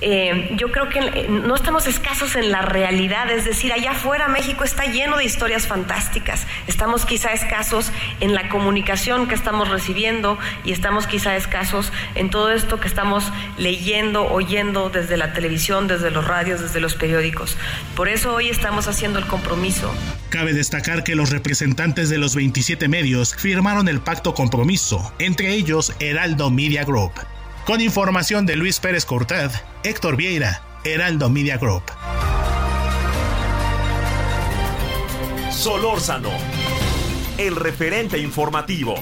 [0.00, 4.64] eh, yo creo que no estamos escasos en la realidad, es decir, allá afuera México
[4.64, 10.72] está lleno de historias fantásticas, estamos quizá escasos en la comunicación que estamos recibiendo y
[10.72, 16.26] estamos quizá escasos en todo esto que estamos leyendo, oyendo desde la televisión, desde los
[16.26, 17.56] radios, desde los periódicos.
[17.94, 19.92] Por eso hoy estamos haciendo el compromiso.
[20.30, 25.92] Cabe destacar que los representantes de los 27 medios firmaron el pacto compromiso, entre ellos
[26.00, 27.12] Heraldo Media Group.
[27.66, 29.50] Con información de Luis Pérez Cortad,
[29.84, 31.84] Héctor Vieira, Heraldo Media Group.
[35.50, 36.28] Solórzano,
[37.38, 38.96] el referente informativo.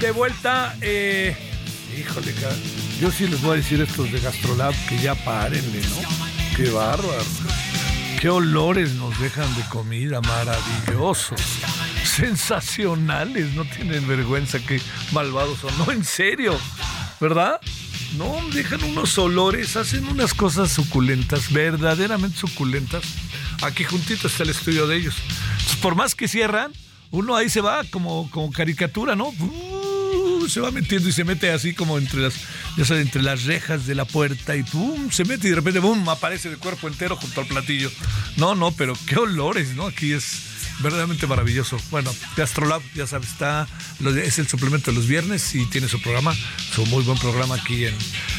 [0.00, 0.76] De vuelta.
[0.80, 1.36] Eh,
[1.98, 2.34] híjole,
[3.00, 6.56] yo sí les voy a decir estos de Gastrolab que ya párenle, ¿no?
[6.56, 7.24] Qué bárbaro.
[8.20, 11.40] Qué olores nos dejan de comida, maravillosos.
[12.04, 14.80] Sensacionales, no tienen vergüenza, qué
[15.12, 15.76] malvados son.
[15.78, 16.58] No, en serio,
[17.20, 17.60] ¿verdad?
[18.16, 23.04] No, dejan unos olores, hacen unas cosas suculentas, verdaderamente suculentas.
[23.62, 25.14] Aquí juntito está el estudio de ellos.
[25.82, 26.72] por más que cierran,
[27.10, 29.32] uno ahí se va como, como caricatura, ¿no?
[30.48, 32.34] Se va metiendo y se mete así como entre las,
[32.76, 35.80] ya sabes, entre las rejas de la puerta y pum, se mete y de repente,
[35.80, 37.90] pum, aparece de cuerpo entero junto al platillo.
[38.36, 39.86] No, no, pero qué olores, ¿no?
[39.86, 40.48] Aquí es
[40.80, 41.78] verdaderamente maravilloso.
[41.90, 43.66] Bueno, Gastrolab, ya sabes, está,
[44.22, 46.34] es el suplemento de los viernes y tiene su programa,
[46.72, 47.94] su muy buen programa aquí en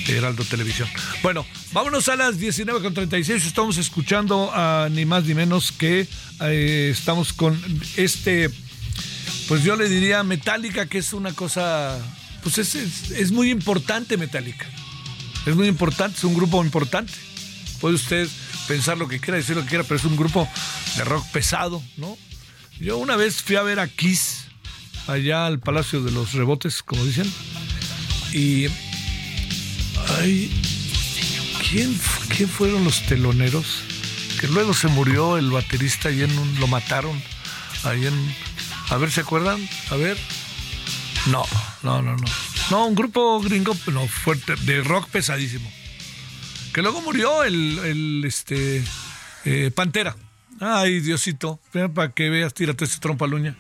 [0.07, 0.87] Heraldo Televisión.
[1.21, 3.45] Bueno, vámonos a las 19.36.
[3.45, 6.07] Estamos escuchando a ni más ni menos que
[6.41, 7.59] eh, estamos con
[7.97, 8.49] este,
[9.49, 11.97] pues yo le diría Metallica, que es una cosa,
[12.43, 14.67] pues es, es muy importante Metallica.
[15.47, 17.11] Es muy importante, es un grupo importante.
[17.81, 18.29] Puede usted
[18.67, 20.47] pensar lo que quiera, decir lo que quiera, pero es un grupo
[20.95, 22.15] de rock pesado, ¿no?
[22.79, 24.45] Yo una vez fui a ver a Kiss
[25.07, 27.25] allá al Palacio de los Rebotes, como dicen,
[28.31, 28.67] y
[30.19, 30.61] ay,
[31.67, 31.99] ¿quién,
[32.37, 33.65] ¿quién fueron los teloneros?
[34.39, 37.19] Que luego se murió el baterista y en un, lo mataron
[37.83, 38.35] ahí en
[38.89, 39.59] a ver, ¿se acuerdan?
[39.91, 40.17] A ver.
[41.27, 41.43] No,
[41.83, 42.25] no, no, no.
[42.71, 45.71] No, un grupo gringo, no, fuerte, de rock pesadísimo.
[46.73, 48.83] Que luego murió el, el este,
[49.45, 50.15] eh, Pantera.
[50.59, 51.59] Ay, Diosito,
[51.93, 53.55] para que veas, tírate ese trompa luña.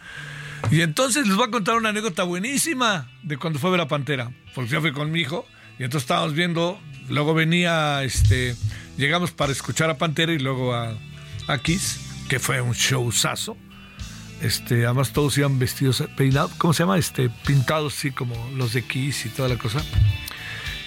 [0.71, 3.87] Y entonces les voy a contar una anécdota buenísima de cuando fue a ver a
[3.87, 4.31] Pantera.
[4.53, 5.45] Porque yo fui con mi hijo
[5.79, 8.55] y entonces estábamos viendo, luego venía, este,
[8.97, 10.97] llegamos para escuchar a Pantera y luego a,
[11.47, 13.57] a Kiss, que fue un showzazo.
[14.41, 16.97] Este, además todos iban vestidos, peinados, ¿cómo se llama?
[16.97, 19.83] Este, pintados así como los de Kiss y toda la cosa.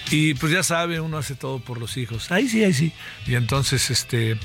[0.09, 2.31] Y pues ya sabe, uno hace todo por los hijos.
[2.31, 2.91] Ahí sí, ahí sí.
[3.25, 4.37] Y entonces, este,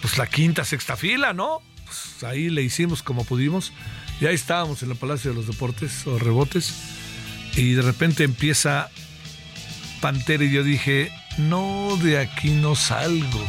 [0.00, 1.62] pues la quinta, sexta fila, ¿no?
[1.84, 3.72] Pues ahí le hicimos como pudimos.
[4.20, 6.74] Y ahí estábamos en el Palacio de los Deportes o Rebotes.
[7.56, 8.90] Y de repente empieza
[10.00, 13.44] Pantera y yo dije, no, de aquí no salgo.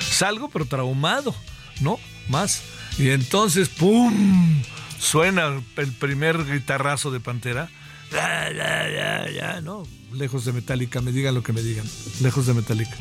[0.00, 1.34] Salgo pero traumado,
[1.80, 1.98] ¿no?
[2.28, 2.62] Más.
[2.98, 4.62] Y entonces, ¡pum!
[4.98, 7.68] Suena el primer guitarrazo de Pantera.
[8.12, 9.86] Ya, ya, ya, ya, ¿no?
[10.12, 11.86] Lejos de Metallica, me digan lo que me digan.
[12.20, 12.96] Lejos de Metallica.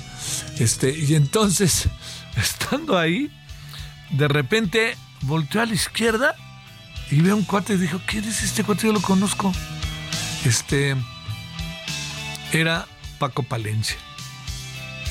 [0.60, 1.90] Este, y entonces
[2.38, 3.32] estando ahí,
[4.12, 6.36] de repente volteó a la izquierda
[7.12, 8.88] y ve un cuate y dijo, ¿quién es este cuate?
[8.88, 9.52] Yo lo conozco.
[10.46, 10.96] Este
[12.54, 13.98] era Paco Palencia.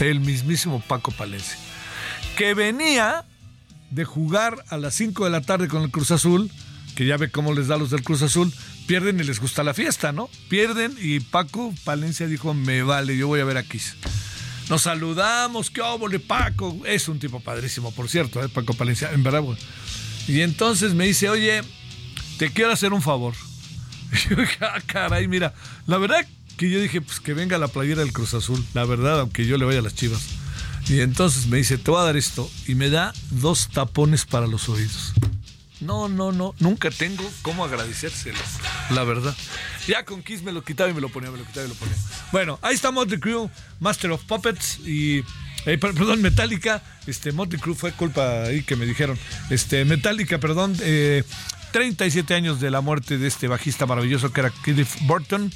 [0.01, 1.57] El mismísimo Paco Palencia.
[2.37, 3.25] Que venía
[3.91, 6.51] de jugar a las 5 de la tarde con el Cruz Azul,
[6.95, 8.53] que ya ve cómo les da los del Cruz Azul,
[8.87, 10.29] pierden y les gusta la fiesta, ¿no?
[10.49, 13.81] Pierden y Paco Palencia dijo, me vale, yo voy a ver aquí.
[14.69, 16.79] Nos saludamos, qué óvole, Paco.
[16.85, 18.49] Es un tipo padrísimo, por cierto, ¿eh?
[18.49, 19.43] Paco Palencia, en verdad.
[20.27, 21.63] Y entonces me dice, oye,
[22.39, 23.35] te quiero hacer un favor.
[24.29, 25.55] Yo dije, ah, caray, mira,
[25.87, 29.21] la verdad que yo dije, pues que venga la playera del Cruz Azul, la verdad,
[29.21, 30.38] aunque yo le vaya a las chivas.
[30.89, 32.51] Y entonces me dice, te voy a dar esto.
[32.67, 35.13] Y me da dos tapones para los oídos.
[35.81, 38.39] No, no, no, nunca tengo cómo agradecérselo,
[38.91, 39.37] la verdad.
[39.87, 41.75] Ya con Kiss me lo quitaba y me lo ponía, me lo quitaba y me
[41.75, 41.95] lo ponía.
[42.33, 43.49] Bueno, ahí está The Crew,
[43.81, 45.23] Master of Puppets y...
[45.67, 49.19] Eh, perdón, Metallica, este, Motley Crue fue culpa ahí que me dijeron.
[49.51, 54.51] Este, Metallica, perdón, 37 eh, años de la muerte de este bajista maravilloso que era
[54.51, 55.53] Cliff Burton.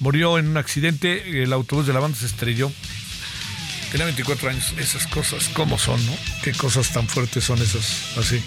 [0.00, 2.72] Murió en un accidente, el autobús de la banda se estrelló
[3.92, 4.74] Tenía 24 años.
[4.78, 6.12] Esas cosas, ¿cómo son, no?
[6.42, 8.42] Qué cosas tan fuertes son esas, así.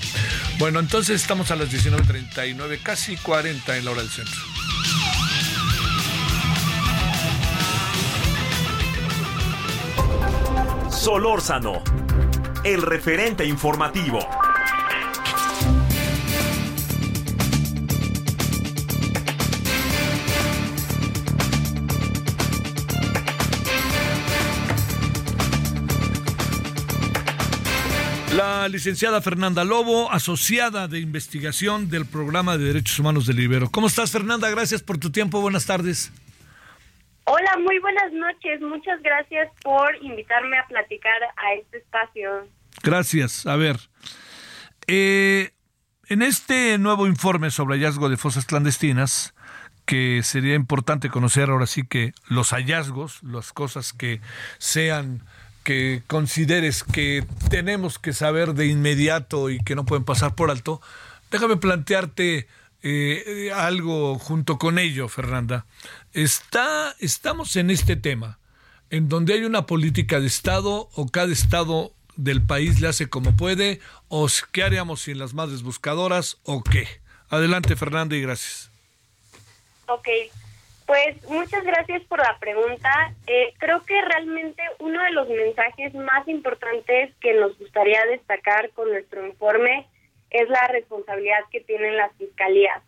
[0.57, 4.41] Bueno, entonces estamos a las 19.39, casi 40 en la hora del centro.
[10.89, 11.83] Solórzano,
[12.63, 14.27] el referente informativo.
[28.65, 33.69] La licenciada Fernanda Lobo, asociada de investigación del programa de Derechos Humanos del Ibero.
[33.69, 34.49] ¿Cómo estás, Fernanda?
[34.49, 35.39] Gracias por tu tiempo.
[35.39, 36.11] Buenas tardes.
[37.25, 38.59] Hola, muy buenas noches.
[38.61, 42.47] Muchas gracias por invitarme a platicar a este espacio.
[42.81, 43.45] Gracias.
[43.45, 43.77] A ver,
[44.87, 45.51] eh,
[46.07, 49.35] en este nuevo informe sobre hallazgo de fosas clandestinas,
[49.85, 54.21] que sería importante conocer ahora sí que los hallazgos, las cosas que
[54.57, 55.23] sean
[55.65, 60.79] que consideres que tenemos que saber de inmediato y que no pueden pasar por alto,
[61.31, 62.47] déjame plantearte
[62.83, 65.65] eh, algo junto con ello, Fernanda.
[66.13, 68.37] Está, estamos en este tema,
[68.91, 73.35] en donde hay una política de Estado o cada Estado del país le hace como
[73.35, 76.87] puede, o qué haríamos sin las madres buscadoras o qué.
[77.29, 78.69] Adelante, Fernanda, y gracias.
[79.87, 80.07] Ok,
[80.85, 83.13] pues muchas gracias por la pregunta.
[83.27, 88.89] Eh, creo que realmente uno de los mensajes más importantes que nos gustaría destacar con
[88.89, 89.87] nuestro informe
[90.29, 92.83] es la responsabilidad que tienen las fiscalías.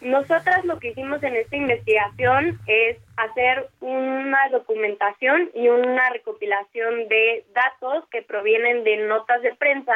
[0.00, 7.44] Nosotras lo que hicimos en esta investigación es hacer una documentación y una recopilación de
[7.54, 9.94] datos que provienen de notas de prensa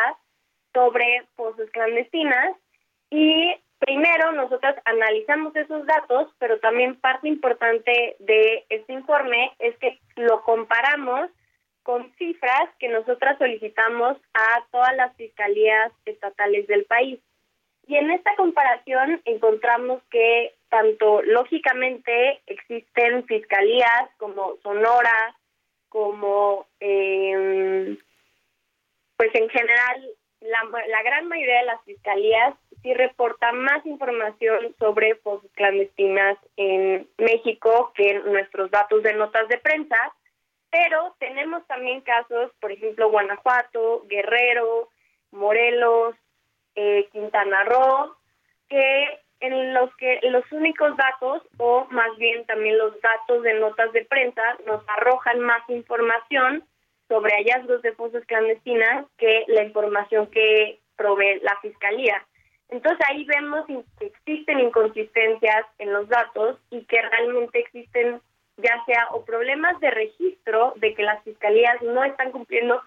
[0.73, 2.55] sobre pozos clandestinas
[3.11, 9.99] y primero nosotros analizamos esos datos, pero también parte importante de este informe es que
[10.17, 11.31] lo comparamos
[11.83, 17.21] con cifras que nosotras solicitamos a todas las fiscalías estatales del país.
[17.87, 25.37] Y en esta comparación encontramos que tanto lógicamente existen fiscalías como Sonora,
[25.89, 27.97] como eh,
[29.17, 30.11] pues en general
[30.47, 37.09] la, la gran mayoría de las fiscalías sí reportan más información sobre fosas clandestinas en
[37.19, 39.97] México que nuestros datos de notas de prensa,
[40.71, 44.89] pero tenemos también casos, por ejemplo, Guanajuato, Guerrero,
[45.31, 46.15] Morelos,
[46.75, 48.15] eh, Quintana Roo,
[48.69, 53.93] que en los que los únicos datos, o más bien también los datos de notas
[53.93, 56.65] de prensa, nos arrojan más información
[57.09, 62.27] sobre hallazgos de fosas clandestinas que la información que provee la Fiscalía.
[62.69, 63.65] Entonces ahí vemos
[63.99, 68.21] que existen inconsistencias en los datos y que realmente existen
[68.57, 72.81] ya sea o problemas de registro de que las fiscalías no están cumpliendo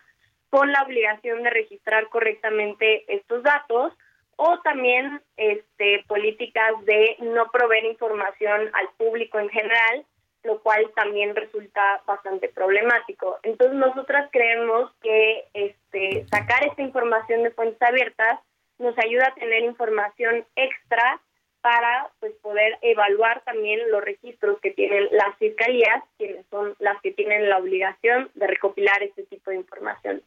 [0.50, 3.94] con la obligación de registrar correctamente estos datos
[4.36, 10.06] o también este, políticas de no proveer información al público en general,
[10.44, 13.40] lo cual también resulta bastante problemático.
[13.44, 18.40] Entonces nosotras creemos que este, sacar esta información de fuentes abiertas
[18.78, 21.20] nos ayuda a tener información extra
[21.62, 27.12] para pues poder evaluar también los registros que tienen las fiscalías, quienes son las que
[27.12, 30.22] tienen la obligación de recopilar este tipo de información.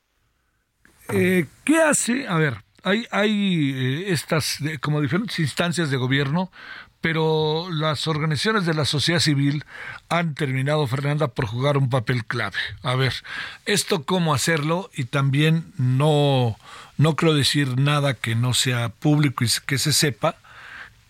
[1.12, 2.26] Eh, ¿Qué hace?
[2.28, 2.54] A ver,
[2.84, 6.50] hay, hay eh, estas como diferentes instancias de gobierno,
[7.02, 9.64] pero las organizaciones de la sociedad civil
[10.08, 12.56] han terminado, Fernanda, por jugar un papel clave.
[12.82, 13.12] A ver,
[13.66, 16.56] esto cómo hacerlo y también no,
[16.96, 20.36] no creo decir nada que no sea público y que se sepa,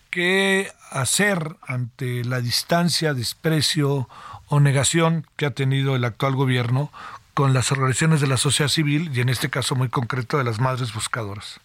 [0.09, 4.09] qué hacer ante la distancia, desprecio
[4.47, 6.91] o negación que ha tenido el actual gobierno
[7.35, 10.59] con las organizaciones de la sociedad civil y en este caso muy concreto de las
[10.59, 11.59] madres buscadoras.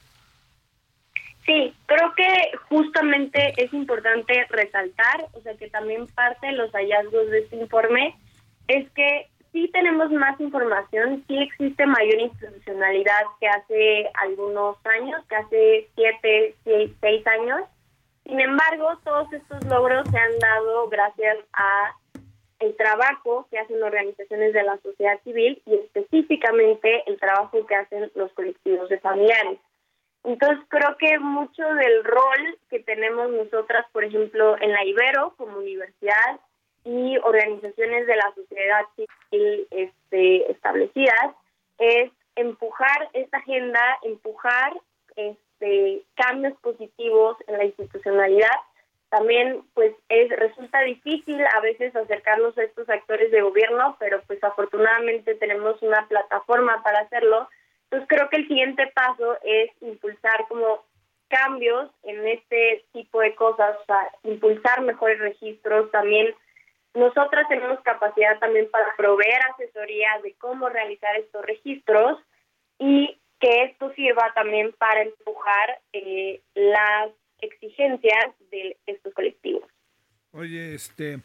[1.49, 7.30] Sí, creo que justamente es importante resaltar, o sea que también parte de los hallazgos
[7.30, 8.14] de este informe
[8.66, 15.36] es que sí tenemos más información, sí existe mayor institucionalidad que hace algunos años, que
[15.36, 17.62] hace siete, seis, seis años.
[18.24, 21.94] Sin embargo, todos estos logros se han dado gracias a
[22.59, 28.12] el trabajo que hacen organizaciones de la sociedad civil y específicamente el trabajo que hacen
[28.14, 29.59] los colectivos de familiares.
[30.24, 35.58] Entonces creo que mucho del rol que tenemos nosotras, por ejemplo, en la Ibero como
[35.58, 36.40] universidad
[36.84, 41.34] y organizaciones de la sociedad civil este, establecidas,
[41.78, 44.72] es empujar esta agenda, empujar
[45.16, 48.58] este, cambios positivos en la institucionalidad
[49.10, 54.42] también pues es resulta difícil a veces acercarnos a estos actores de gobierno, pero pues
[54.44, 57.48] afortunadamente tenemos una plataforma para hacerlo.
[57.91, 60.84] Entonces creo que el siguiente paso es impulsar como
[61.28, 66.34] cambios en este tipo de cosas, o sea, impulsar mejores registros, también
[66.95, 72.18] nosotras tenemos capacidad también para proveer asesoría de cómo realizar estos registros
[72.78, 77.11] y que esto sirva también para empujar eh, las
[77.41, 79.64] exigencias de estos colectivos.
[80.33, 81.20] Oye, este,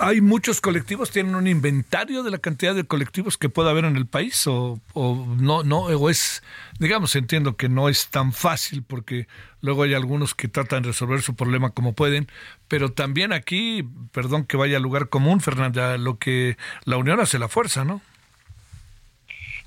[0.00, 1.12] ¿hay muchos colectivos?
[1.12, 4.44] ¿Tienen un inventario de la cantidad de colectivos que pueda haber en el país?
[4.48, 6.42] ¿O, o no, no, o es,
[6.80, 9.28] digamos, entiendo que no es tan fácil porque
[9.60, 12.26] luego hay algunos que tratan de resolver su problema como pueden,
[12.66, 17.38] pero también aquí, perdón que vaya al lugar común, Fernanda, lo que la unión hace
[17.38, 18.00] la fuerza, ¿no?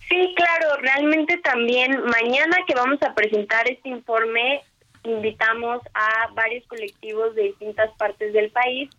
[0.09, 4.61] Sí, claro, realmente también mañana que vamos a presentar este informe
[5.05, 8.89] invitamos a varios colectivos de distintas partes del país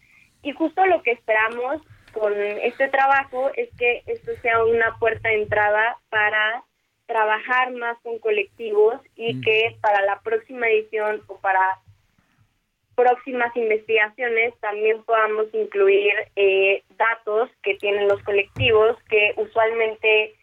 [0.43, 1.83] y justo lo que esperamos
[2.13, 6.65] con este trabajo es que esto sea una puerta de entrada para
[7.07, 11.79] trabajar más con colectivos y que para la próxima edición o para
[12.97, 20.35] próximas investigaciones también podamos incluir eh, datos que tienen los colectivos que usualmente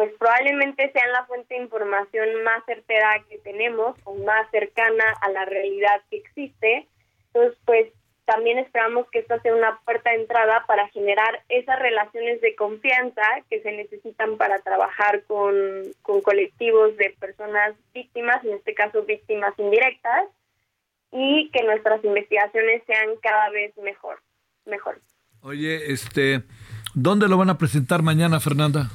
[0.00, 5.28] pues probablemente sean la fuente de información más certera que tenemos o más cercana a
[5.28, 6.88] la realidad que existe.
[7.26, 7.92] Entonces, pues
[8.24, 13.20] también esperamos que esta sea una puerta de entrada para generar esas relaciones de confianza
[13.50, 15.54] que se necesitan para trabajar con,
[16.00, 20.28] con colectivos de personas víctimas, en este caso víctimas indirectas,
[21.12, 24.22] y que nuestras investigaciones sean cada vez mejor.
[24.64, 24.98] mejor.
[25.42, 26.40] Oye, este,
[26.94, 28.88] ¿dónde lo van a presentar mañana, Fernanda?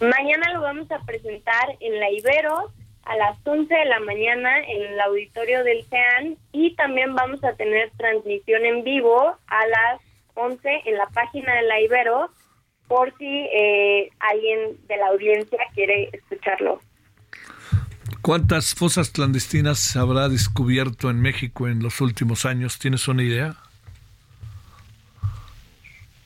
[0.00, 2.70] Mañana lo vamos a presentar en la Ibero
[3.04, 7.54] a las 11 de la mañana en el auditorio del CEAN y también vamos a
[7.54, 10.00] tener transmisión en vivo a las
[10.34, 12.30] 11 en la página de la Ibero
[12.88, 16.80] por si eh, alguien de la audiencia quiere escucharlo.
[18.22, 22.78] ¿Cuántas fosas clandestinas habrá descubierto en México en los últimos años?
[22.78, 23.56] ¿Tienes una idea?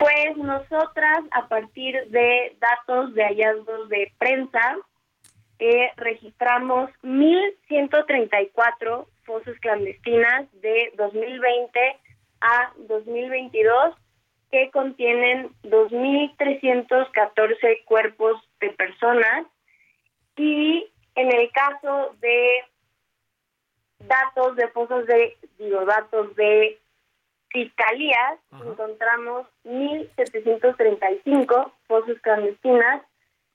[0.01, 4.79] Pues nosotras, a partir de datos de hallazgos de prensa,
[5.59, 11.99] eh, registramos 1.134 fosas clandestinas de 2020
[12.41, 13.95] a 2022
[14.51, 19.45] que contienen 2.314 cuerpos de personas.
[20.35, 22.65] Y en el caso de
[23.99, 26.80] datos de fosas de, digo, datos de
[27.51, 33.03] fiscalías encontramos 1.735 fosas clandestinas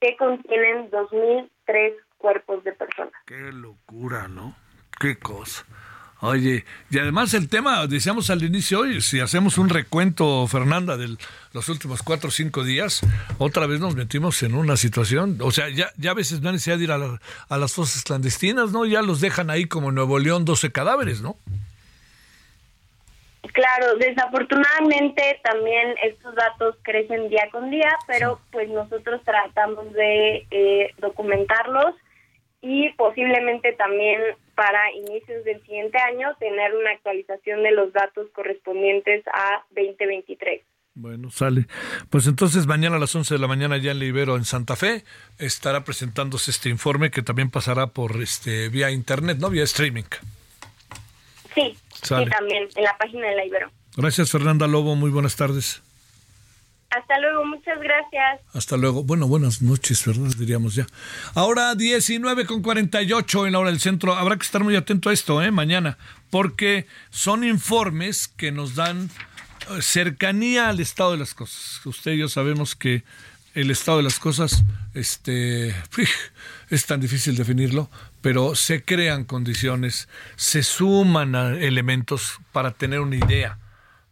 [0.00, 3.12] que contienen 2.003 cuerpos de personas.
[3.26, 4.54] Qué locura, ¿no?
[5.00, 5.64] Qué cosa.
[6.20, 11.14] Oye, y además el tema, decíamos al inicio hoy, si hacemos un recuento, Fernanda, de
[11.52, 13.02] los últimos cuatro o cinco días,
[13.36, 16.54] otra vez nos metimos en una situación, o sea, ya, ya a veces no hay
[16.54, 18.86] necesidad de ir a, a las fosas clandestinas, ¿no?
[18.86, 21.36] Ya los dejan ahí como en Nuevo León 12 cadáveres, ¿no?
[23.56, 30.90] Claro, desafortunadamente también estos datos crecen día con día, pero pues nosotros tratamos de eh,
[30.98, 31.94] documentarlos
[32.60, 34.20] y posiblemente también
[34.54, 40.60] para inicios del siguiente año tener una actualización de los datos correspondientes a 2023.
[40.92, 41.64] Bueno, sale.
[42.10, 45.02] Pues entonces mañana a las 11 de la mañana ya en Libero, en Santa Fe,
[45.38, 49.48] estará presentándose este informe que también pasará por este vía internet, ¿no?
[49.48, 50.04] Vía streaming.
[51.54, 51.74] Sí,
[52.08, 53.70] sí, también, en la página de la Ibero.
[53.96, 54.94] Gracias, Fernanda Lobo.
[54.94, 55.82] Muy buenas tardes.
[56.90, 58.40] Hasta luego, muchas gracias.
[58.54, 59.02] Hasta luego.
[59.02, 60.30] Bueno, buenas noches, ¿verdad?
[60.38, 60.86] Diríamos ya.
[61.34, 64.14] Ahora 19 con 48 en la hora del centro.
[64.14, 65.50] Habrá que estar muy atento a esto, ¿eh?
[65.50, 65.98] Mañana,
[66.30, 69.10] porque son informes que nos dan
[69.70, 71.84] eh, cercanía al estado de las cosas.
[71.84, 73.02] Usted y yo sabemos que
[73.54, 74.62] el estado de las cosas
[74.94, 75.74] este,
[76.70, 77.90] es tan difícil definirlo,
[78.26, 83.56] pero se crean condiciones, se suman elementos para tener una idea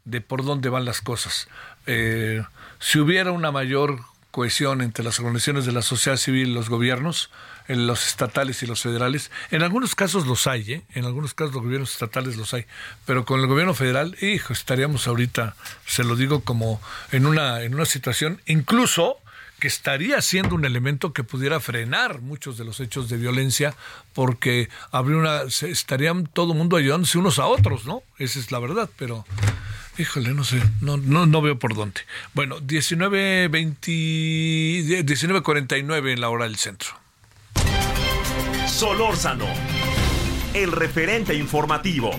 [0.04, 1.48] de por dónde van las cosas.
[1.86, 2.40] Eh,
[2.78, 3.98] si hubiera una mayor
[4.30, 7.32] cohesión entre las organizaciones de la sociedad civil los gobiernos,
[7.66, 9.32] los estatales y los federales.
[9.50, 10.82] En algunos casos los hay, ¿eh?
[10.94, 12.66] en algunos casos los gobiernos estatales los hay,
[13.06, 15.56] pero con el gobierno federal, hijo, estaríamos ahorita,
[15.86, 19.18] se lo digo como en una, en una situación, incluso
[19.66, 23.74] estaría siendo un elemento que pudiera frenar muchos de los hechos de violencia
[24.12, 28.02] porque habría una estarían todo el mundo ayudándose unos a otros, ¿no?
[28.18, 29.24] Esa es la verdad, pero
[29.98, 32.00] híjole, no sé, no no no veo por dónde.
[32.34, 36.90] Bueno, 19:20 19:49 en la hora del centro.
[38.66, 39.46] Solórzano,
[40.52, 42.10] el referente informativo.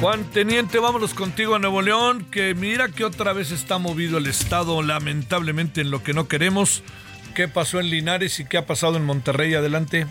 [0.00, 4.26] Juan Teniente, vámonos contigo a Nuevo León, que mira que otra vez está movido el
[4.26, 6.82] Estado, lamentablemente en lo que no queremos.
[7.34, 9.54] ¿Qué pasó en Linares y qué ha pasado en Monterrey?
[9.54, 10.06] Adelante.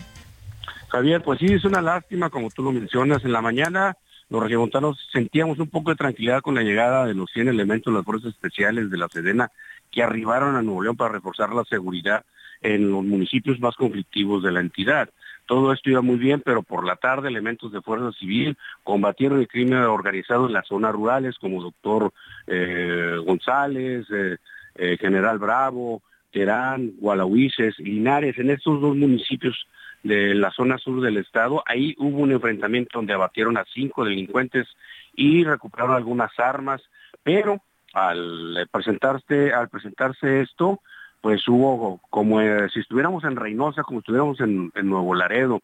[0.88, 3.24] Javier, pues sí, es una lástima, como tú lo mencionas.
[3.24, 3.96] En la mañana
[4.28, 7.98] los regiomontanos sentíamos un poco de tranquilidad con la llegada de los 100 elementos de
[7.98, 9.52] las fuerzas especiales de la Sedena
[9.92, 12.24] que arribaron a Nuevo León para reforzar la seguridad
[12.60, 15.10] en los municipios más conflictivos de la entidad.
[15.46, 19.48] Todo esto iba muy bien, pero por la tarde elementos de Fuerza Civil combatieron el
[19.48, 22.12] crimen organizado en las zonas rurales, como doctor
[22.46, 24.38] eh, González, eh,
[24.74, 29.66] eh, General Bravo, Terán, Gualahuises, Linares, en estos dos municipios
[30.02, 31.62] de la zona sur del estado.
[31.66, 34.66] Ahí hubo un enfrentamiento donde abatieron a cinco delincuentes
[35.14, 36.82] y recuperaron algunas armas,
[37.22, 40.80] pero al presentarse, al presentarse esto,
[41.26, 45.60] pues hubo como eh, si estuviéramos en Reynosa, como estuviéramos en, Nuevo Laredo,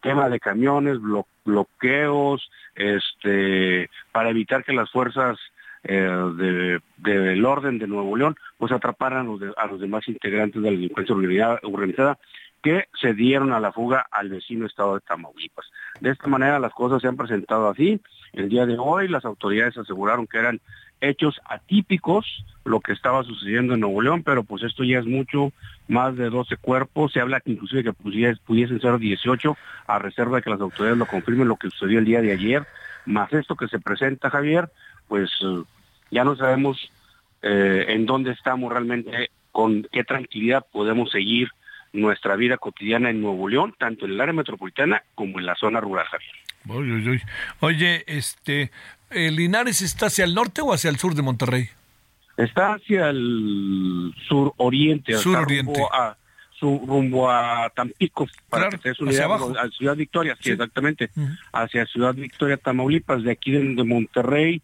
[0.00, 0.98] quema de camiones,
[1.44, 5.36] bloqueos, este, para evitar que las fuerzas
[5.82, 10.70] eh, del orden de Nuevo León, pues atraparan a los, a los demás integrantes de
[10.70, 11.16] la delincuencia
[11.64, 12.16] organizada
[12.62, 15.66] que se dieron a la fuga al vecino estado de Tamaulipas.
[16.00, 18.00] De esta manera las cosas se han presentado así.
[18.32, 20.60] El día de hoy las autoridades aseguraron que eran
[21.00, 25.52] hechos atípicos lo que estaba sucediendo en Nuevo León, pero pues esto ya es mucho,
[25.88, 30.42] más de 12 cuerpos, se habla que inclusive que pudiesen ser 18 a reserva de
[30.42, 32.66] que las autoridades lo confirmen lo que sucedió el día de ayer,
[33.06, 34.70] más esto que se presenta Javier,
[35.08, 35.30] pues
[36.10, 36.90] ya no sabemos
[37.42, 41.48] eh, en dónde estamos realmente, con qué tranquilidad podemos seguir
[41.92, 45.80] nuestra vida cotidiana en Nuevo León, tanto en el área metropolitana como en la zona
[45.80, 47.20] rural, Javier.
[47.60, 48.70] Oye, este,
[49.10, 51.68] ¿Linares está hacia el norte o hacia el sur de Monterrey?
[52.36, 55.72] Está hacia el sur oriente, sur oriente.
[55.72, 56.16] Rumbo a,
[56.58, 59.52] su, rumbo a Tampico, para que te hacia abajo.
[59.58, 61.10] a Ciudad Victoria, sí, exactamente,
[61.52, 64.62] hacia Ciudad Victoria, Tamaulipas, de aquí de, Monterrey,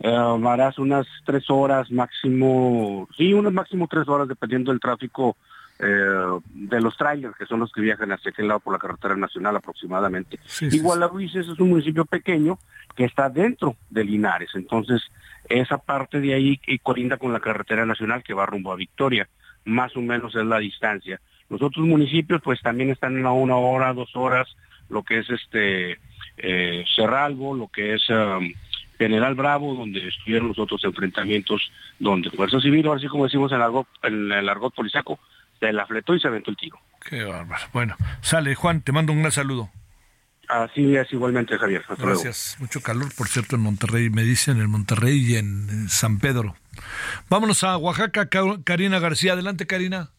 [0.00, 0.16] eh,
[0.46, 5.36] harás unas tres horas máximo, sí, unas máximo tres horas dependiendo del tráfico
[5.82, 9.16] eh, de los trailers, que son los que viajan hacia aquel lado por la carretera
[9.16, 10.38] nacional aproximadamente.
[10.60, 12.58] Igual a es un municipio pequeño
[12.94, 15.00] que está dentro de Linares, entonces
[15.48, 19.28] esa parte de ahí y colinda con la carretera nacional que va rumbo a Victoria,
[19.64, 21.20] más o menos es la distancia.
[21.48, 24.48] Los otros municipios pues también están a una hora, dos horas,
[24.88, 25.98] lo que es este
[26.36, 28.52] eh, Cerralbo, lo que es um,
[28.98, 33.62] General Bravo, donde estuvieron los otros enfrentamientos, donde Fuerza Civil, así como decimos en el
[33.62, 35.18] argot, en el argot polisaco,
[35.60, 36.80] se la fletó y se aventó el tiro.
[37.08, 37.64] Qué bárbaro.
[37.72, 39.70] Bueno, sale Juan, te mando un gran saludo.
[40.48, 41.84] Así es igualmente, Javier.
[41.96, 42.56] Gracias.
[42.58, 46.56] Mucho calor, por cierto, en Monterrey, me dicen en Monterrey y en San Pedro.
[47.28, 48.28] Vámonos a Oaxaca,
[48.64, 49.34] Karina García.
[49.34, 50.10] Adelante, Karina.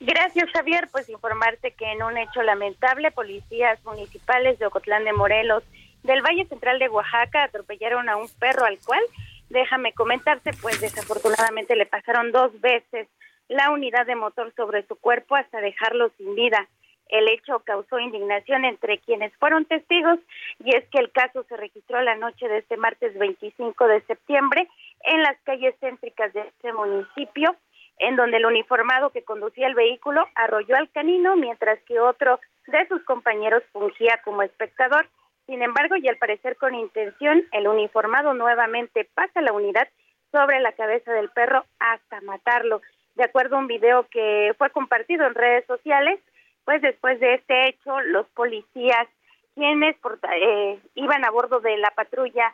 [0.00, 0.88] Gracias, Javier.
[0.90, 5.62] Pues informarte que en un hecho lamentable, policías municipales de Ocotlán de Morelos,
[6.04, 9.02] del Valle Central de Oaxaca, atropellaron a un perro al cual,
[9.50, 13.08] déjame comentarte, pues desafortunadamente le pasaron dos veces
[13.48, 16.68] la unidad de motor sobre su cuerpo hasta dejarlo sin vida.
[17.08, 20.18] El hecho causó indignación entre quienes fueron testigos
[20.58, 24.68] y es que el caso se registró la noche de este martes 25 de septiembre
[25.04, 27.54] en las calles céntricas de este municipio,
[27.98, 32.88] en donde el uniformado que conducía el vehículo arrolló al canino mientras que otro de
[32.88, 35.06] sus compañeros fungía como espectador.
[35.46, 39.86] Sin embargo, y al parecer con intención, el uniformado nuevamente pasa la unidad
[40.32, 42.80] sobre la cabeza del perro hasta matarlo
[43.14, 46.20] de acuerdo a un video que fue compartido en redes sociales,
[46.64, 49.06] pues después de este hecho, los policías
[49.54, 49.96] quienes
[50.40, 52.52] eh, iban a bordo de la patrulla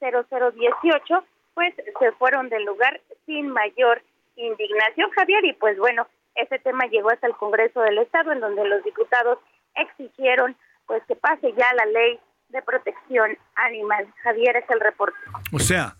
[0.00, 1.24] A0018,
[1.54, 4.02] pues se fueron del lugar sin mayor
[4.36, 8.68] indignación, Javier, y pues bueno, ese tema llegó hasta el Congreso del Estado, en donde
[8.68, 9.38] los diputados
[9.74, 12.20] exigieron pues que pase ya la ley
[12.50, 14.06] de protección animal.
[14.22, 15.18] Javier es el reporte.
[15.52, 15.96] O sea,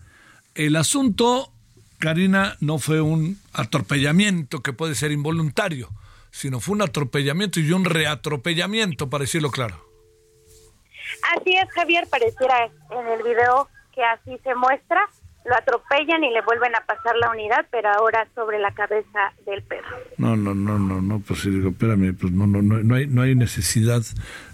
[0.55, 1.51] el asunto
[1.99, 5.89] Karina, no fue un atropellamiento que puede ser involuntario,
[6.31, 9.83] sino fue un atropellamiento y un reatropellamiento, para decirlo claro.
[11.35, 15.01] Así es, Javier, pareciera en el video que así se muestra.
[15.45, 19.63] Lo atropellan y le vuelven a pasar la unidad, pero ahora sobre la cabeza del
[19.63, 19.95] perro.
[20.17, 23.21] No, no, no, no, no, pues digo, espérame, pues no, no, no, no hay, no
[23.21, 24.01] hay necesidad,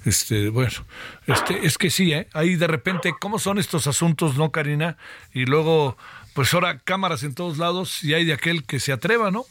[0.05, 0.85] este, bueno,
[1.25, 2.27] este, es que sí, ¿eh?
[2.33, 4.97] Ahí de repente, ¿cómo son estos asuntos, no, Karina?
[5.33, 5.97] Y luego
[6.33, 9.45] pues ahora cámaras en todos lados y hay de aquel que se atreva, ¿no?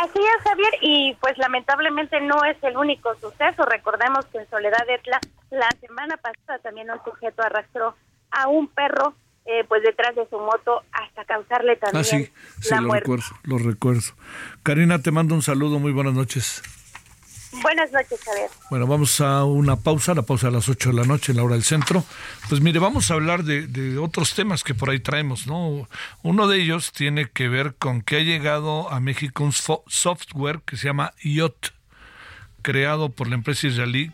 [0.00, 3.64] Así es, Javier, y pues lamentablemente no es el único suceso.
[3.66, 5.20] Recordemos que en Soledad Etla
[5.50, 7.94] la semana pasada también un sujeto arrastró
[8.30, 9.14] a un perro
[9.44, 13.58] eh, pues detrás de su moto hasta causarle también ah, sí, sí, lo recuerdo, lo
[13.58, 14.02] recuerdo.
[14.64, 16.62] Karina, te mando un saludo, muy buenas noches.
[17.62, 18.50] Buenas noches, Javier.
[18.70, 21.44] Bueno, vamos a una pausa, la pausa a las 8 de la noche en la
[21.44, 22.04] hora del centro.
[22.48, 25.88] Pues mire, vamos a hablar de, otros temas que por ahí traemos, ¿no?
[26.22, 30.76] Uno de ellos tiene que ver con que ha llegado a México un software que
[30.76, 31.72] se llama IOT,
[32.62, 34.12] creado por la empresa israelí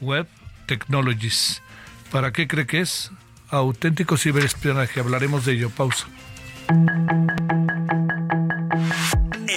[0.00, 0.26] Web
[0.66, 1.62] Technologies.
[2.10, 3.10] ¿Para qué cree que es?
[3.48, 5.00] Auténtico ciberespionaje.
[5.00, 5.70] Hablaremos de ello.
[5.70, 6.06] Pausa.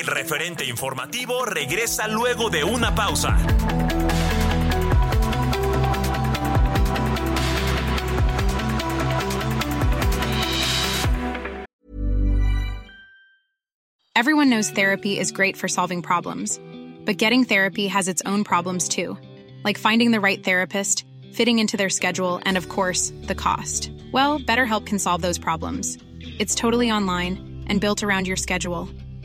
[0.05, 3.35] El referente informativo regresa luego de una pausa.
[14.15, 16.59] Everyone knows therapy is great for solving problems,
[17.03, 19.17] but getting therapy has its own problems too,
[19.63, 21.03] like finding the right therapist,
[21.33, 23.89] fitting into their schedule, and of course, the cost.
[24.11, 25.97] Well, BetterHelp can solve those problems.
[26.37, 28.87] It's totally online and built around your schedule.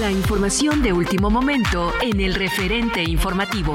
[0.00, 3.74] La información de último momento en el referente informativo.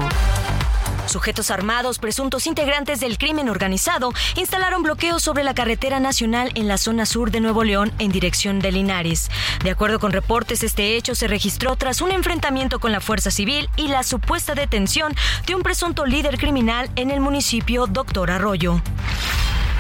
[1.08, 6.78] Sujetos armados, presuntos integrantes del crimen organizado, instalaron bloqueos sobre la carretera nacional en la
[6.78, 9.32] zona sur de Nuevo León en dirección de Linares.
[9.64, 13.68] De acuerdo con reportes, este hecho se registró tras un enfrentamiento con la Fuerza Civil
[13.76, 15.16] y la supuesta detención
[15.48, 18.80] de un presunto líder criminal en el municipio Doctor Arroyo.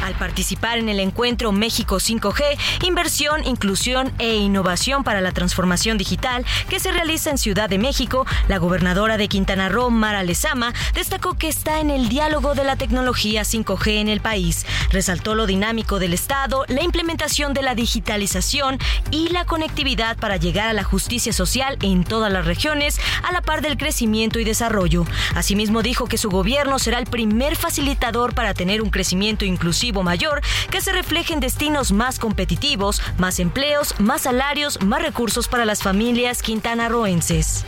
[0.02, 6.44] Al participar en el encuentro México 5G, Inversión, Inclusión e Innovación para la Transformación Digital,
[6.70, 11.38] que se realiza en Ciudad de México, la gobernadora de Quintana Roo, Mara Lezama, destacó
[11.38, 14.66] que está en el diálogo de la tecnología 5G en el país.
[14.90, 18.80] Resaltó lo dinámico del Estado, la implementación de la digitalización
[19.12, 23.42] y la conectividad para llegar a la justicia social en todas las regiones, a la
[23.42, 25.06] par del crecimiento y desarrollo.
[25.36, 30.42] Asimismo, dijo que su gobierno será el primer facilitador para tener un crecimiento inclusivo mayor
[30.70, 35.84] que se refleje en destinos más competitivos, más empleos, más salarios, más recursos para las
[35.84, 37.66] familias quintanarroenses.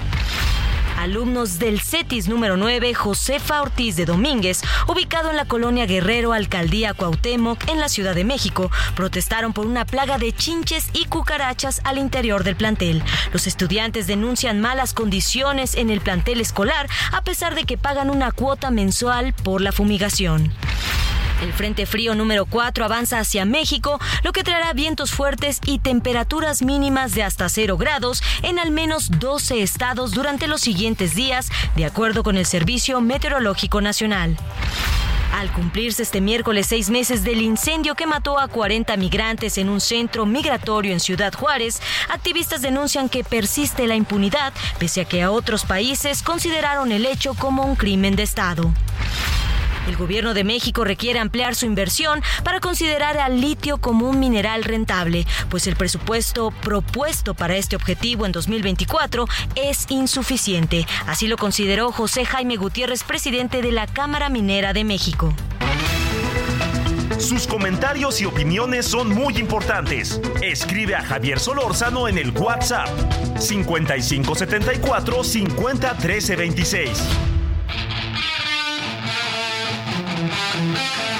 [0.98, 6.94] Alumnos del CETIS número 9, Josefa Ortiz de Domínguez, ubicado en la colonia Guerrero, Alcaldía
[6.94, 11.98] Cuauhtémoc, en la Ciudad de México, protestaron por una plaga de chinches y cucarachas al
[11.98, 13.04] interior del plantel.
[13.34, 18.32] Los estudiantes denuncian malas condiciones en el plantel escolar, a pesar de que pagan una
[18.32, 20.54] cuota mensual por la fumigación.
[21.42, 26.62] El Frente Frío número 4 avanza hacia México, lo que traerá vientos fuertes y temperaturas
[26.62, 31.86] mínimas de hasta 0 grados en al menos 12 estados durante los siguientes días, de
[31.86, 34.38] acuerdo con el Servicio Meteorológico Nacional.
[35.34, 39.82] Al cumplirse este miércoles seis meses del incendio que mató a 40 migrantes en un
[39.82, 45.32] centro migratorio en Ciudad Juárez, activistas denuncian que persiste la impunidad, pese a que a
[45.32, 48.72] otros países consideraron el hecho como un crimen de Estado.
[49.88, 54.64] El gobierno de México requiere ampliar su inversión para considerar al litio como un mineral
[54.64, 60.86] rentable, pues el presupuesto propuesto para este objetivo en 2024 es insuficiente.
[61.08, 65.34] Así lo consideró José Jaime Gutiérrez, presidente de la Cámara Minera de México.
[67.20, 70.20] Sus comentarios y opiniones son muy importantes.
[70.42, 72.90] Escribe a Javier Solórzano en el WhatsApp
[73.40, 76.90] 5574 50 13 26.
[80.36, 81.12] Thank you.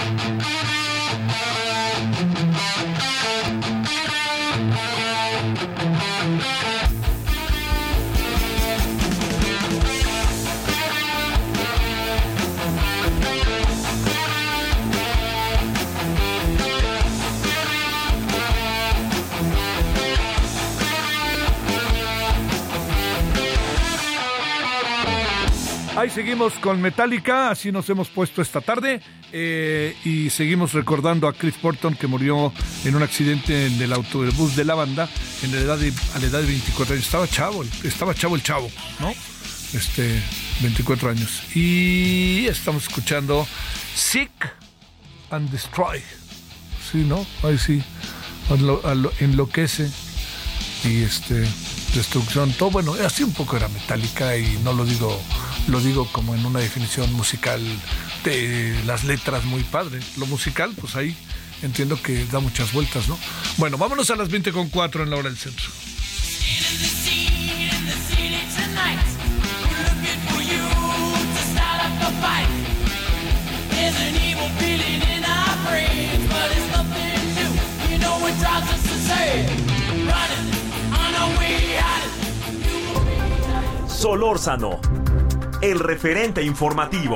[26.04, 29.00] Ahí seguimos con Metallica, así nos hemos puesto esta tarde
[29.32, 32.52] eh, y seguimos recordando a Chris Porton que murió
[32.84, 35.08] en un accidente en el autobús de la banda
[35.44, 37.06] en la edad de, a la edad de 24 años.
[37.06, 39.12] Estaba chavo, estaba chavo el chavo, ¿no?
[39.74, 40.22] Este,
[40.60, 41.42] 24 años.
[41.56, 43.48] Y estamos escuchando
[43.96, 44.30] Sick
[45.32, 46.02] and Destroy.
[46.92, 47.26] Sí, ¿no?
[47.44, 47.82] Ahí sí,
[49.22, 49.90] enloquece
[50.84, 51.48] y este,
[51.96, 55.18] destrucción, todo bueno, así un poco era metálica y no lo digo
[55.68, 57.62] lo digo como en una definición musical
[58.24, 60.00] de las letras muy padre.
[60.18, 61.16] Lo musical, pues ahí
[61.62, 63.18] entiendo que da muchas vueltas, ¿no?
[63.58, 65.66] Bueno, vámonos a las 20 con 4 en la hora del centro.
[83.88, 84.82] Solórzano
[85.64, 87.16] el referente informativo.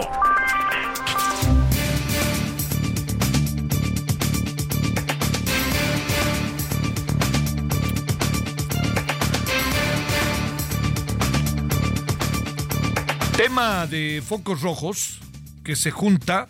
[13.36, 15.20] Tema de focos rojos
[15.66, 16.48] que se junta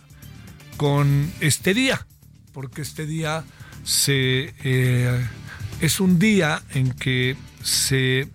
[0.76, 2.06] con este día,
[2.52, 3.42] porque este día
[3.82, 5.26] se, eh,
[5.80, 8.28] es un día en que se,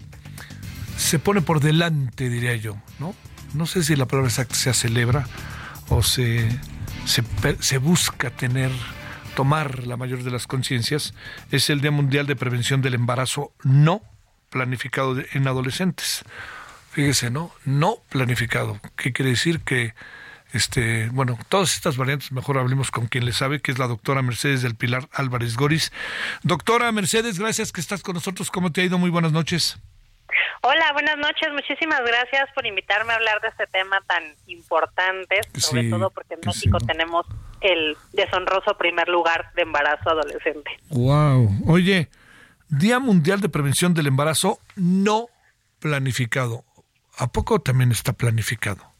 [0.97, 3.15] se pone por delante, diría yo, ¿no?
[3.53, 5.27] No sé si la palabra exacta se celebra
[5.89, 6.49] o se,
[7.05, 8.71] se, busca tener,
[9.35, 11.13] tomar la mayor de las conciencias,
[11.51, 14.01] es el Día Mundial de Prevención del Embarazo No
[14.49, 16.23] planificado en adolescentes.
[16.91, 17.51] Fíjese, ¿no?
[17.65, 18.79] No planificado.
[18.95, 19.61] ¿Qué quiere decir?
[19.61, 19.95] Que,
[20.53, 24.21] este, bueno, todas estas variantes, mejor hablemos con quien le sabe, que es la doctora
[24.21, 25.91] Mercedes del Pilar Álvarez Goris.
[26.43, 28.51] Doctora Mercedes, gracias que estás con nosotros.
[28.51, 28.99] ¿Cómo te ha ido?
[28.99, 29.79] Muy buenas noches.
[30.61, 31.51] Hola, buenas noches.
[31.53, 36.41] Muchísimas gracias por invitarme a hablar de este tema tan importante, sobre todo porque en
[36.45, 37.25] México tenemos
[37.61, 40.71] el deshonroso primer lugar de embarazo adolescente.
[40.89, 41.49] Wow.
[41.67, 42.09] Oye,
[42.69, 45.27] Día Mundial de Prevención del Embarazo no
[45.79, 46.63] planificado.
[47.17, 48.92] ¿A poco también está planificado?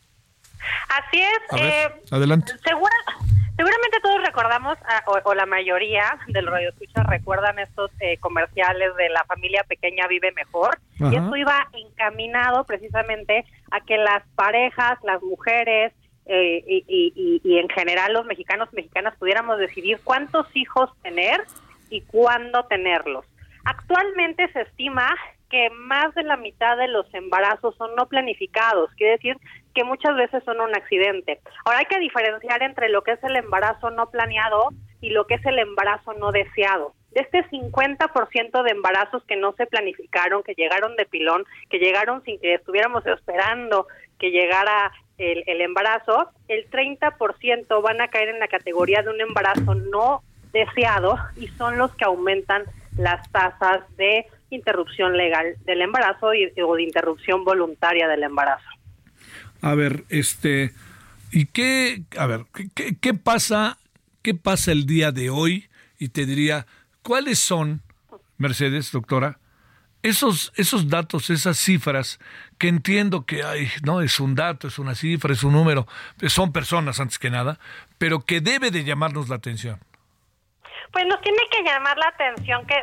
[0.90, 1.62] Así es.
[1.62, 2.54] eh, adelante.
[2.64, 9.10] seguramente todos recordamos, ah, o, la mayoría de los radioescuchas recuerdan estos eh, comerciales de
[9.10, 10.80] la familia pequeña vive mejor.
[11.00, 15.92] Y esto iba encaminado precisamente a que las parejas, las mujeres,
[16.26, 21.42] eh, y, y, en general los mexicanos y mexicanas pudiéramos decidir cuántos hijos tener
[21.90, 23.26] y cuándo tenerlos.
[23.66, 25.14] Actualmente se estima
[25.50, 29.38] que más de la mitad de los embarazos son no planificados, quiere decir
[29.74, 31.40] que muchas veces son un accidente.
[31.66, 34.70] Ahora hay que diferenciar entre lo que es el embarazo no planeado
[35.02, 36.94] y lo que es el embarazo no deseado.
[37.12, 42.24] De este 50% de embarazos que no se planificaron, que llegaron de pilón, que llegaron
[42.24, 43.88] sin que estuviéramos esperando
[44.20, 49.22] que llegara el, el embarazo, el 30% van a caer en la categoría de un
[49.22, 52.64] embarazo no deseado y son los que aumentan
[52.98, 58.68] las tasas de interrupción legal del embarazo y, o de interrupción voluntaria del embarazo.
[59.64, 60.74] A ver, este,
[61.32, 62.46] ¿y qué, a ver,
[62.76, 63.78] qué, pasa,
[64.22, 65.70] qué pasa el día de hoy?
[65.98, 66.68] Y te diría,
[67.02, 67.82] ¿cuáles son,
[68.38, 69.40] Mercedes, doctora,
[70.02, 72.20] esos, esos datos, esas cifras,
[72.58, 75.88] que entiendo que hay, no es un dato, es una cifra, es un número,
[76.28, 77.58] son personas antes que nada,
[77.98, 79.80] pero que debe de llamarnos la atención.
[80.94, 82.80] Pues nos tiene que llamar la atención que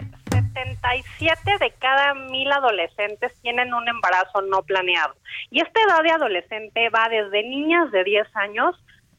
[0.52, 5.14] 77 de cada mil adolescentes tienen un embarazo no planeado.
[5.50, 8.76] Y esta edad de adolescente va desde niñas de 10 años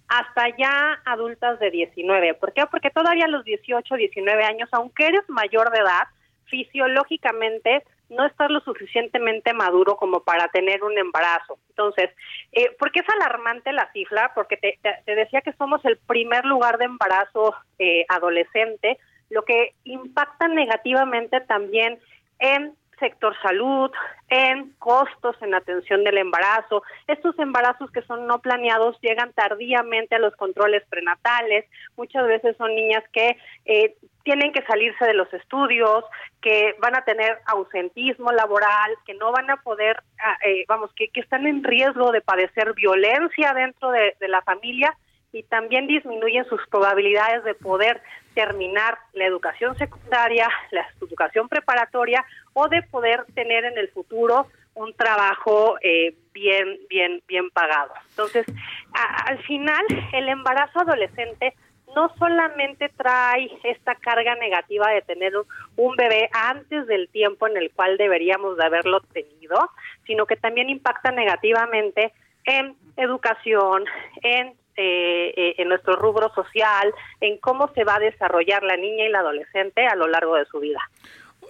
[0.10, 2.34] hasta ya adultas de 19.
[2.34, 2.66] ¿Por qué?
[2.70, 6.08] Porque todavía a los 18, 19 años, aunque eres mayor de edad,
[6.46, 11.58] fisiológicamente no estás lo suficientemente maduro como para tener un embarazo.
[11.70, 12.10] Entonces,
[12.52, 14.34] eh, ¿por qué es alarmante la cifra?
[14.36, 14.78] Porque te,
[15.16, 19.00] decía que somos el primer lugar de embarazo eh, adolescente,
[19.30, 22.00] lo que impacta negativamente también
[22.40, 23.92] en sector salud,
[24.30, 26.84] en costos en atención del embarazo.
[27.08, 31.66] Estos embarazos que son no planeados llegan tardíamente a los controles prenatales.
[31.98, 36.06] Muchas veces son niñas que eh, tienen que salirse de los estudios,
[36.42, 41.10] que van a tener ausentismo laboral, que no van a poder, ah, eh, vamos, que,
[41.14, 44.96] están en riesgo de padecer violencia dentro de la familia
[45.34, 48.02] y también disminuyen sus probabilidades de poder
[48.34, 54.94] terminar la educación secundaria, la educación preparatoria o de poder tener en el futuro un
[54.94, 57.94] trabajo eh, bien, bien, bien pagado.
[58.10, 58.46] Entonces,
[58.94, 61.54] al final, el embarazo adolescente
[61.96, 65.34] no solamente trae esta carga negativa de tener
[65.76, 69.70] un, bebé antes del tiempo en el cual deberíamos de haberlo tenido,
[70.06, 72.14] sino que también impacta negativamente
[72.46, 73.84] en educación,
[74.24, 79.06] en eh, eh, en nuestro rubro social, en cómo se va a desarrollar la niña
[79.06, 80.80] y la adolescente a lo largo de su vida.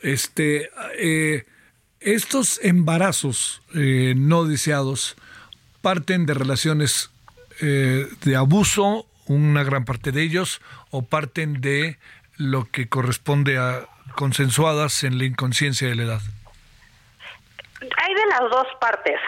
[0.01, 1.45] Este, eh,
[1.99, 5.15] estos embarazos no deseados
[5.83, 7.11] parten de relaciones
[7.59, 10.59] de abuso, una gran parte de ellos,
[10.89, 11.99] o parten de
[12.37, 16.21] lo que corresponde a consensuadas en la inconsciencia de la edad.
[17.81, 19.19] Hay de las dos partes.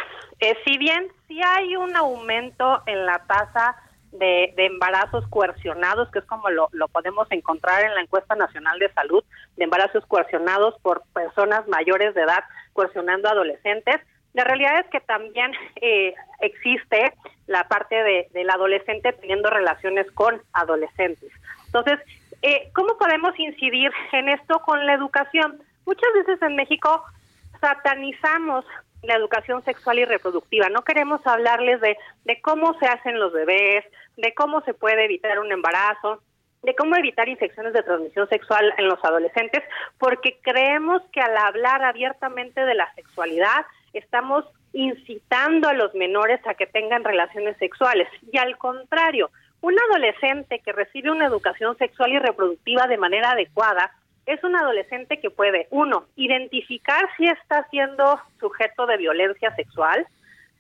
[0.66, 3.76] si bien sí hay un aumento en la tasa
[4.14, 9.24] de, embarazos coercionados, que es como lo, podemos encontrar en la encuesta nacional de salud,
[9.58, 12.44] de embarazos coercionados por personas mayores de edad
[12.74, 13.98] coercionando adolescentes.
[14.34, 15.52] La realidad es que también
[15.82, 17.14] eh, existe
[17.48, 21.32] la parte de, del adolescente teniendo relaciones con adolescentes.
[21.68, 22.00] Entonces,
[22.42, 25.62] eh, ¿cómo podemos incidir en esto con la educación?
[25.86, 27.04] Muchas veces en México
[27.60, 28.66] satanizamos
[29.04, 30.70] la educación sexual y reproductiva.
[30.70, 33.86] No queremos hablarles de, de cómo se hacen los bebés,
[34.18, 36.22] de cómo se puede evitar un embarazo,
[36.64, 39.64] de cómo evitar infecciones de transmisión sexual en los adolescentes,
[39.98, 46.56] porque creemos que al hablar abiertamente de la sexualidad estamos incitando a los menores a
[46.56, 48.08] que tengan relaciones sexuales.
[48.32, 49.30] Y al contrario,
[49.62, 53.92] un adolescente que recibe una educación sexual y reproductiva de manera adecuada
[54.26, 60.06] es un adolescente que puede, uno, identificar si está siendo sujeto de violencia sexual,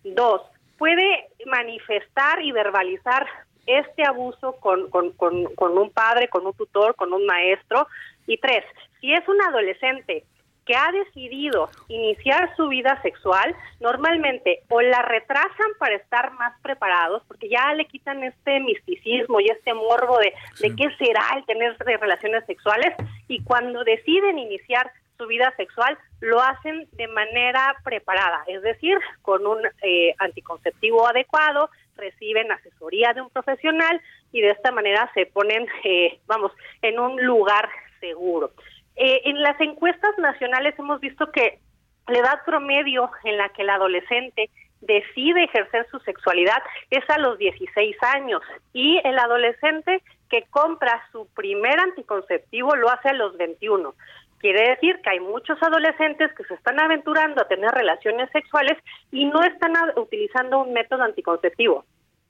[0.03, 0.41] dos,
[0.77, 3.25] puede manifestar y verbalizar
[3.65, 7.87] este abuso con, con, con, un padre, con un tutor, con un maestro,
[8.27, 8.63] y tres,
[8.99, 10.23] si es un adolescente
[10.65, 17.23] que ha decidido iniciar su vida sexual, normalmente o la retrasan para estar más preparados,
[17.27, 21.75] porque ya le quitan este misticismo y este morbo de, de qué será el tener
[21.79, 22.93] relaciones sexuales,
[23.27, 29.45] y cuando deciden iniciar su vida sexual, lo hacen de manera preparada, es decir, con
[29.45, 34.01] un eh, anticonceptivo adecuado, reciben asesoría de un profesional
[34.31, 36.51] y de esta manera se ponen, eh, vamos,
[36.81, 38.51] en un lugar seguro.
[38.95, 41.59] Eh, en las encuestas nacionales hemos visto que
[42.07, 44.49] la edad promedio en la que el adolescente
[44.81, 48.41] decide ejercer su sexualidad es a los 16 años
[48.73, 53.93] y el adolescente que compra su primer anticonceptivo lo hace a los 21.
[54.39, 58.77] Quiere decir que hay muchos adolescentes que se están aventurando a tener relaciones sexuales
[59.09, 61.85] y no están utilizando un método anticonceptivo.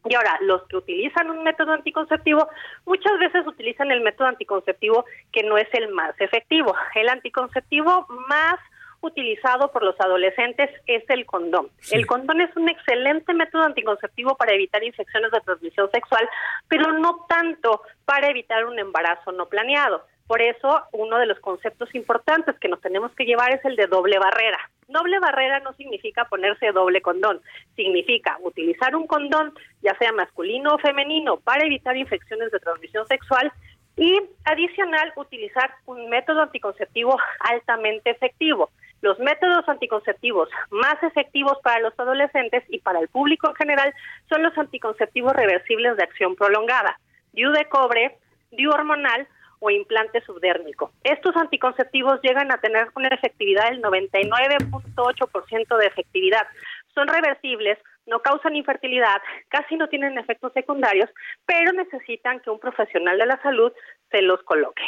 [0.06, 2.49] Y ahora, los que utilizan un método anticonceptivo
[2.86, 6.76] muchas veces utilizan el método anticonceptivo que no es el más efectivo.
[6.95, 8.60] El anticonceptivo más
[9.04, 11.70] utilizado por los adolescentes es el condón.
[11.91, 16.28] El condón es un excelente método anticonceptivo para evitar infecciones de transmisión sexual,
[16.68, 20.06] pero no tanto para evitar un embarazo no planeado.
[20.28, 23.88] Por eso, uno de los conceptos importantes que nos tenemos que llevar es el de
[23.88, 24.57] doble barrera.
[24.88, 27.41] Doble barrera no significa ponerse doble condón,
[27.76, 33.51] significa utilizar un condón, ya sea masculino o femenino, para evitar infecciones de transmisión sexual
[33.97, 38.71] y adicional utilizar un método anticonceptivo altamente efectivo.
[39.01, 43.93] Los métodos anticonceptivos más efectivos para los adolescentes y para el público en general
[44.30, 46.97] son los anticonceptivos reversibles de acción prolongada,
[47.34, 48.17] DIU de cobre,
[48.51, 49.28] DIU hormonal
[49.64, 50.91] o implante subdérmico.
[51.03, 56.45] Estos anticonceptivos llegan a tener una efectividad del 99.8% de efectividad.
[56.93, 61.09] Son reversibles, no causan infertilidad, casi no tienen efectos secundarios,
[61.45, 63.72] pero necesitan que un profesional de la salud
[64.11, 64.84] se los coloque.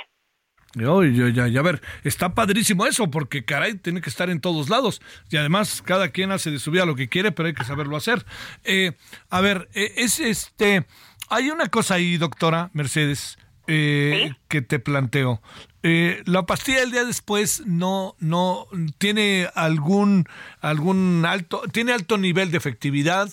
[0.75, 5.01] ya, ya, a ver, está padrísimo eso, porque caray, tiene que estar en todos lados.
[5.29, 7.95] Y además, cada quien hace de su vida lo que quiere, pero hay que saberlo
[7.95, 8.25] hacer.
[8.65, 8.91] Eh,
[9.29, 10.85] a ver, eh, es este.
[11.29, 15.41] Hay una cosa ahí, doctora Mercedes, eh, que te planteo.
[15.83, 20.27] Eh, la pastilla del día después no, no tiene algún,
[20.59, 23.29] algún alto, tiene alto nivel de efectividad.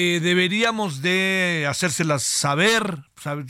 [0.00, 2.98] Eh, deberíamos de hacérselas saber,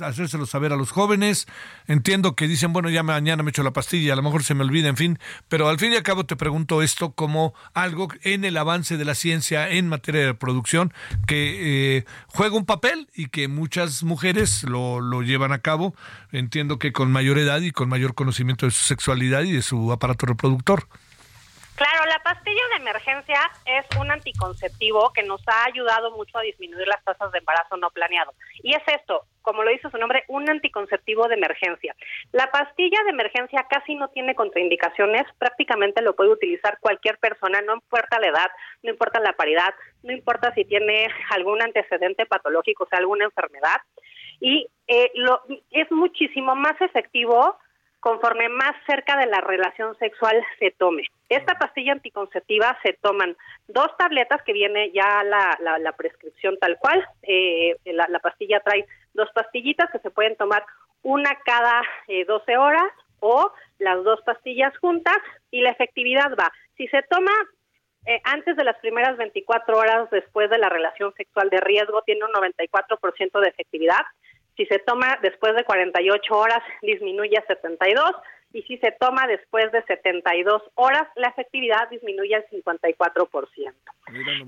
[0.01, 1.47] hacérselo saber a los jóvenes.
[1.87, 4.65] Entiendo que dicen, bueno, ya mañana me echo la pastilla, a lo mejor se me
[4.65, 5.19] olvida, en fin,
[5.49, 9.05] pero al fin y al cabo te pregunto esto como algo en el avance de
[9.05, 10.95] la ciencia en materia de producción
[11.27, 15.95] que eh, juega un papel y que muchas mujeres lo, lo llevan a cabo,
[16.33, 19.93] entiendo que con mayor edad y con mayor conocimiento de su sexualidad y de su
[19.93, 20.89] aparato reproductor.
[21.79, 26.89] Claro, la pastilla de emergencia es un anticonceptivo que nos ha ayudado mucho a disminuir
[26.89, 28.33] las tasas de embarazo no planeado.
[28.65, 31.95] Y es esto, como lo dice su nombre, un anticonceptivo de emergencia.
[32.33, 37.75] La pastilla de emergencia casi no tiene contraindicaciones, prácticamente lo puede utilizar cualquier persona, no
[37.75, 38.51] importa la edad,
[38.83, 39.73] no importa la paridad,
[40.03, 43.81] no importa si tiene algún antecedente patológico, o sea, alguna enfermedad.
[44.41, 47.57] Y eh, lo, es muchísimo más efectivo
[48.01, 51.05] conforme más cerca de la relación sexual se tome.
[51.29, 57.07] Esta pastilla anticonceptiva se toman dos tabletas que viene ya la, la, prescripción tal cual.
[57.23, 60.65] Eh, la, pastilla trae dos pastillitas que se pueden tomar
[61.03, 65.19] una cada eh, 12 horas o las dos pastillas juntas
[65.51, 66.51] y la efectividad va.
[66.77, 67.33] Si se toma
[68.07, 72.25] eh, antes de las primeras 24 horas después de la relación sexual de riesgo, tiene
[72.25, 74.01] un 94% de efectividad.
[74.57, 78.13] Si se toma después de 48 horas, disminuye a 72
[78.53, 83.73] y si se toma después de 72 horas, la efectividad disminuye al 54%.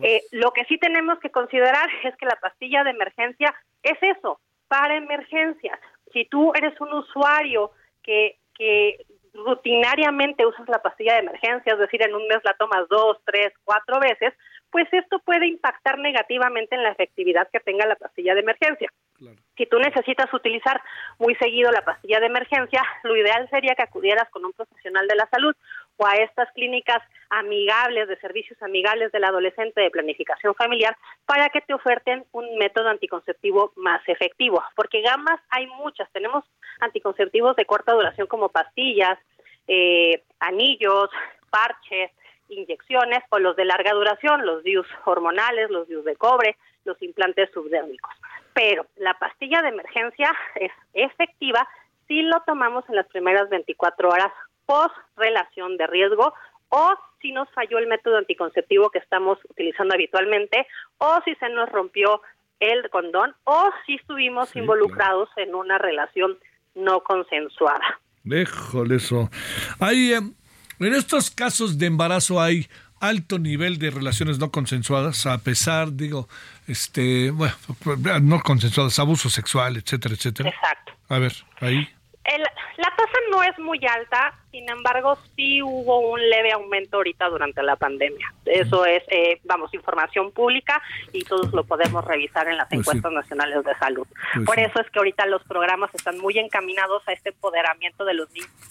[0.03, 4.41] Eh, lo que sí tenemos que considerar es que la pastilla de emergencia es eso,
[4.69, 5.79] para emergencias.
[6.13, 7.73] Si tú eres un usuario
[8.03, 12.89] que, que rutinariamente usas la pastilla de emergencia, es decir, en un mes la tomas
[12.89, 14.33] dos, tres, cuatro veces,
[14.71, 18.91] pues esto puede impactar negativamente en la efectividad que tenga la pastilla de emergencia.
[19.57, 20.81] Si tú necesitas utilizar
[21.19, 25.17] muy seguido la pastilla de emergencia, lo ideal sería que acudieras con un profesional de
[25.17, 25.55] la salud
[25.99, 30.97] o a estas clínicas amigables, de servicios amigables del adolescente de planificación familiar,
[31.27, 34.63] para que te oferten un método anticonceptivo más efectivo.
[34.75, 36.11] Porque gamas hay muchas.
[36.13, 36.45] Tenemos
[36.81, 39.19] anticonceptivos de corta duración como pastillas,
[39.69, 41.11] eh, anillos,
[41.51, 42.11] parches,
[42.49, 47.51] inyecciones o los de larga duración, los DIUs hormonales, los DIUs de cobre, los implantes
[47.53, 48.13] subdérmicos.
[48.55, 51.67] Pero la pastilla de emergencia es efectiva
[52.09, 54.33] si lo tomamos en las primeras 24 horas
[54.67, 56.35] post relación de riesgo
[56.69, 60.67] o si nos falló el método anticonceptivo que estamos utilizando habitualmente
[60.99, 62.23] o si se nos rompió
[62.61, 66.39] el condón o si estuvimos involucrados en una relación
[66.75, 68.01] no consensuada.
[68.23, 69.29] Déjole eso.
[69.81, 70.21] Hay, eh,
[70.79, 72.67] En estos casos de embarazo hay
[73.01, 76.29] alto nivel de relaciones no consensuadas, a pesar, digo,
[76.71, 77.55] este, bueno,
[78.23, 80.51] no consensuadas, abuso sexual, etcétera, etcétera.
[80.51, 80.93] Exacto.
[81.09, 81.89] A ver, ahí.
[82.77, 87.63] la tasa no es muy alta, sin embargo, sí hubo un leve aumento ahorita durante
[87.63, 88.33] la pandemia.
[88.45, 90.81] Eso es, eh, vamos, información pública
[91.13, 94.07] y todos lo podemos revisar en las pues encuestas nacionales de salud.
[94.35, 98.15] Pues Por eso es que ahorita los programas están muy encaminados a este empoderamiento de
[98.15, 98.29] los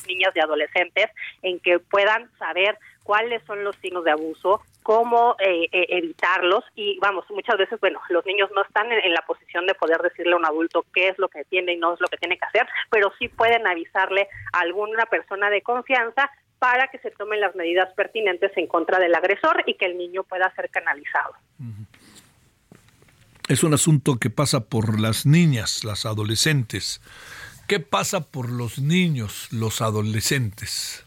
[0.07, 1.09] niños y adolescentes
[1.41, 6.97] en que puedan saber cuáles son los signos de abuso, cómo eh, eh, evitarlos y
[6.99, 10.37] vamos, muchas veces, bueno, los niños no están en, la posición de poder decirle a
[10.37, 12.67] un adulto qué es lo que tiene y no es lo que tiene que hacer,
[12.89, 17.93] pero sí pueden avisarle a alguna persona de confianza para que se tomen las medidas
[17.95, 21.33] pertinentes en contra del agresor y que el niño pueda ser canalizado.
[23.47, 27.01] Es un asunto que pasa por las niñas, las adolescentes.
[27.67, 31.05] ¿Qué pasa por los niños, los adolescentes?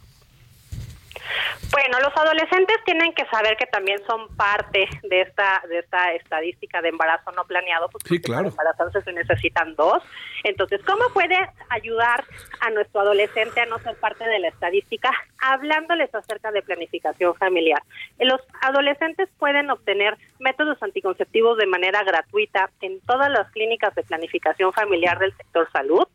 [1.71, 6.83] Bueno, los adolescentes tienen que saber que también son parte de esta de esta estadística
[6.83, 8.51] de embarazo no planeado, porque sí, claro.
[8.51, 10.03] para embarazarse se necesitan dos.
[10.45, 11.37] Entonces, ¿cómo puede
[11.71, 12.25] ayudar
[12.61, 15.11] a nuestro adolescente a no ser parte de la estadística?
[15.41, 17.83] Hablándoles acerca de planificación familiar.
[18.19, 24.73] Los adolescentes pueden obtener métodos anticonceptivos de manera gratuita en todas las clínicas de planificación
[24.73, 26.07] familiar del sector salud.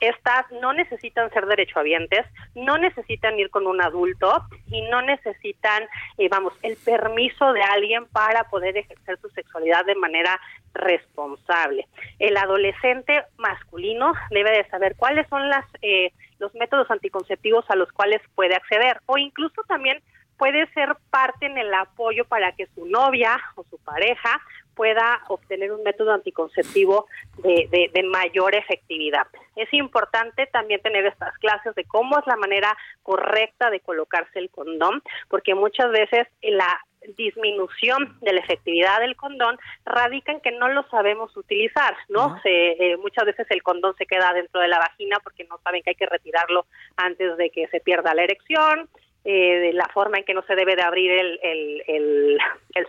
[0.00, 5.84] Estas no necesitan ser derechohabientes, no necesitan ir con un adulto y no necesitan,
[6.18, 10.40] eh, vamos, el permiso de alguien para poder ejercer su sexualidad de manera
[10.74, 11.86] responsable.
[12.18, 17.92] El adolescente masculino debe de saber cuáles son las eh, los métodos anticonceptivos a los
[17.92, 20.02] cuales puede acceder o incluso también
[20.38, 24.40] puede ser parte en el apoyo para que su novia o su pareja
[24.74, 27.06] pueda obtener un método anticonceptivo
[27.38, 29.26] de, de, mayor efectividad.
[29.56, 34.50] Es importante también tener estas clases de cómo es la manera correcta de colocarse el
[34.50, 36.80] condón, porque muchas veces la
[37.16, 42.40] disminución de la efectividad del condón radica en que no lo sabemos utilizar, ¿no?
[42.42, 45.82] Se, eh, muchas veces el condón se queda dentro de la vagina porque no saben
[45.82, 46.66] que hay que retirarlo
[46.96, 48.88] antes de que se pierda la erección,
[49.24, 51.38] eh, de la forma en que no se debe de abrir el,
[51.86, 52.38] el,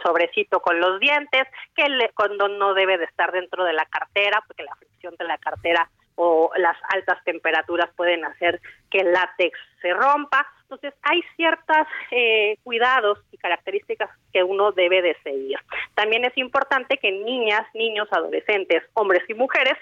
[0.02, 1.44] sobrecito con los dientes,
[1.76, 5.26] que el condón no debe de estar dentro de la cartera, porque la fricción de
[5.26, 10.48] la cartera o las altas temperaturas pueden hacer que el látex se rompa.
[10.64, 15.58] Entonces, hay ciertos eh, cuidados y características que uno debe de seguir.
[15.96, 19.78] También es importante que niñas, niños, adolescentes, hombres y mujeres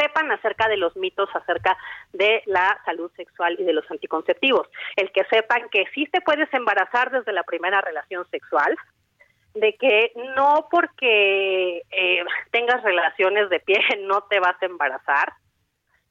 [0.00, 1.76] sepan acerca de los mitos acerca
[2.12, 4.68] de la salud sexual y de los anticonceptivos.
[4.96, 8.76] El que sepan que sí te puedes embarazar desde la primera relación sexual,
[9.54, 15.32] de que no porque eh, tengas relaciones de pie no te vas a embarazar,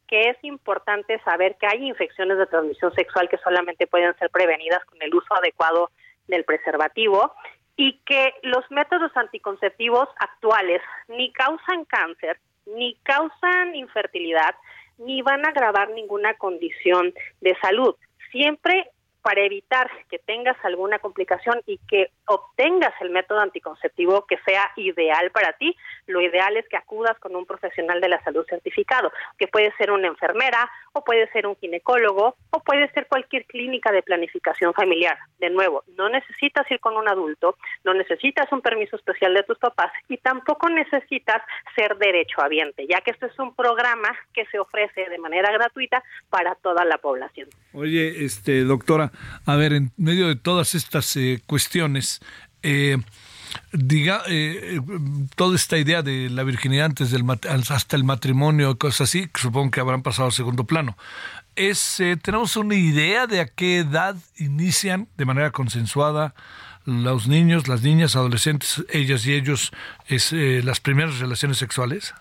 [0.08, 4.84] que es importante saber que hay infecciones de transmisión sexual que solamente pueden ser prevenidas
[4.86, 5.92] con el uso adecuado
[6.28, 7.32] del preservativo
[7.76, 12.40] y que los métodos anticonceptivos actuales ni causan cáncer
[12.76, 14.56] ni causan infertilidad,
[14.98, 17.96] ni van a agravar ninguna condición de salud.
[18.32, 18.92] Siempre
[19.22, 25.32] para evitar que tengas alguna complicación y que obtengas el método anticonceptivo que sea ideal
[25.32, 25.76] para ti,
[26.08, 29.92] lo ideal es que acudas con un profesional de la salud certificado, que puede ser
[29.92, 35.18] una enfermera o puede ser un ginecólogo o puede ser cualquier clínica de planificación familiar.
[35.40, 39.58] De nuevo, no necesitas ir con un adulto, no necesitas un permiso especial de tus
[39.58, 41.42] papás y tampoco necesitas
[41.76, 46.56] ser derechohabiente, ya que este es un programa que se ofrece de manera gratuita para
[46.56, 47.50] toda la población.
[47.74, 49.09] Oye, este doctora,
[49.46, 52.22] a ver, en medio de todas estas eh, cuestiones,
[52.64, 52.98] eh,
[53.72, 54.80] diga, eh,
[55.36, 57.24] toda esta idea de la virginidad antes del
[57.70, 60.98] hasta el matrimonio, cosas así, supongo que habrán pasado a segundo plano.
[61.56, 66.34] Es, ¿Tenemos una idea de a qué edad inician de manera consensuada
[66.86, 69.72] los niños, las niñas, adolescentes, ellas y ellos,
[70.08, 72.14] es, las primeras relaciones sexuales?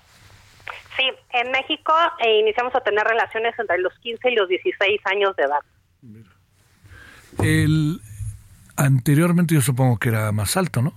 [0.96, 1.94] Sí, en México
[2.40, 5.60] iniciamos a tener relaciones entre los 15 y los 16 años de edad.
[7.42, 8.00] El,
[8.76, 10.92] anteriormente yo supongo que era más alto, ¿no?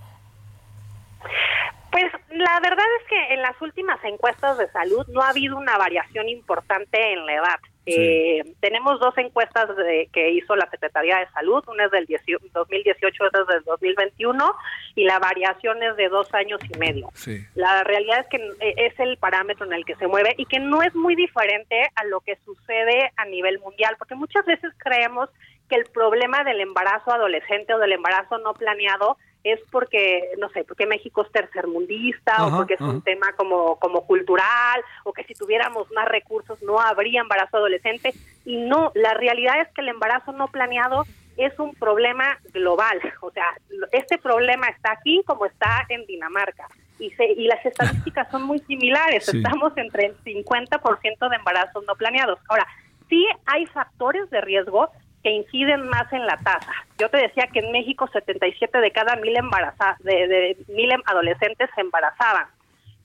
[1.90, 5.76] Pues la verdad es que en las últimas encuestas de salud no ha habido una
[5.76, 7.60] variación importante en la edad.
[7.84, 9.68] Eh, tenemos dos encuestas
[10.12, 12.06] que hizo la Secretaría de Salud, una es del
[12.52, 14.54] 2018, otra es del 2021,
[14.94, 17.08] y la variación es de dos años y medio.
[17.54, 20.60] La realidad es que eh, es el parámetro en el que se mueve y que
[20.60, 25.28] no es muy diferente a lo que sucede a nivel mundial, porque muchas veces creemos
[25.72, 30.64] que el problema del embarazo adolescente o del embarazo no planeado es porque, no sé,
[30.64, 35.32] porque México es tercermundista o porque es un tema como, como cultural o que si
[35.32, 38.12] tuviéramos más recursos no habría embarazo adolescente.
[38.44, 41.06] Y no, la realidad es que el embarazo no planeado
[41.38, 43.00] es un problema global.
[43.22, 43.46] O sea,
[43.92, 46.68] este problema está aquí como está en Dinamarca.
[46.98, 49.26] Y, se, y las estadísticas son muy similares.
[49.26, 52.38] Estamos entre el 50% de embarazos no planeados.
[52.48, 52.66] Ahora,
[53.08, 54.90] sí hay factores de riesgo
[55.22, 56.72] que inciden más en la tasa.
[56.98, 61.70] Yo te decía que en México 77 de cada mil, embaraza, de, de mil adolescentes
[61.74, 62.46] se embarazaban,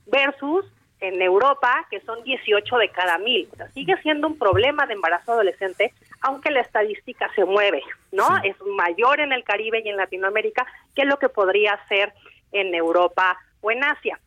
[0.07, 0.65] versus
[0.99, 3.47] en Europa, que son 18 de cada mil.
[3.53, 8.25] O sea, sigue siendo un problema de embarazo adolescente, aunque la estadística se mueve, ¿no?
[8.43, 10.65] Es mayor en el Caribe y en Latinoamérica
[10.95, 12.13] que lo que podría ser
[12.51, 14.19] en Europa o en Asia.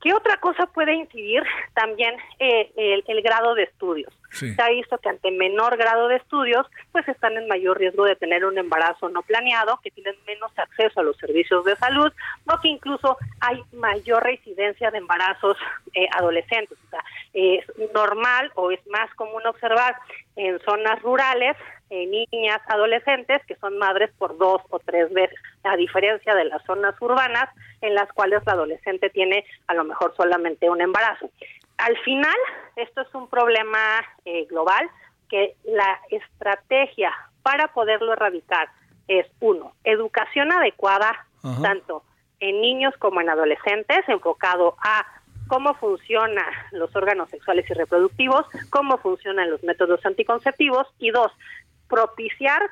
[0.00, 1.42] ¿Qué otra cosa puede incidir?
[1.74, 2.70] También eh,
[3.06, 4.12] el, grado de estudios.
[4.30, 8.14] Se ha visto que ante menor grado de estudios, pues están en mayor riesgo de
[8.14, 12.12] tener un embarazo no planeado, que tienen menos acceso a los servicios de salud,
[12.46, 15.56] o que incluso hay mayor reincidencia de embarazos
[15.94, 16.78] eh, adolescentes.
[16.86, 19.96] O sea, es normal o es más común observar
[20.36, 21.56] en zonas rurales
[21.90, 26.62] eh, niñas, adolescentes que son madres por dos o tres veces, a diferencia de las
[26.64, 27.48] zonas urbanas
[27.80, 31.30] en las cuales la adolescente tiene a lo mejor solamente un embarazo.
[31.78, 32.36] Al final,
[32.76, 33.78] esto es un problema
[34.24, 34.88] eh, global
[35.28, 37.12] que la estrategia
[37.42, 38.68] para poderlo erradicar
[39.06, 41.26] es, uno, educación adecuada,
[41.62, 42.02] tanto
[42.40, 45.06] en niños como en adolescentes, enfocado a
[45.48, 51.32] cómo funcionan los órganos sexuales y reproductivos, cómo funcionan los métodos anticonceptivos y dos,
[51.88, 52.62] propiciar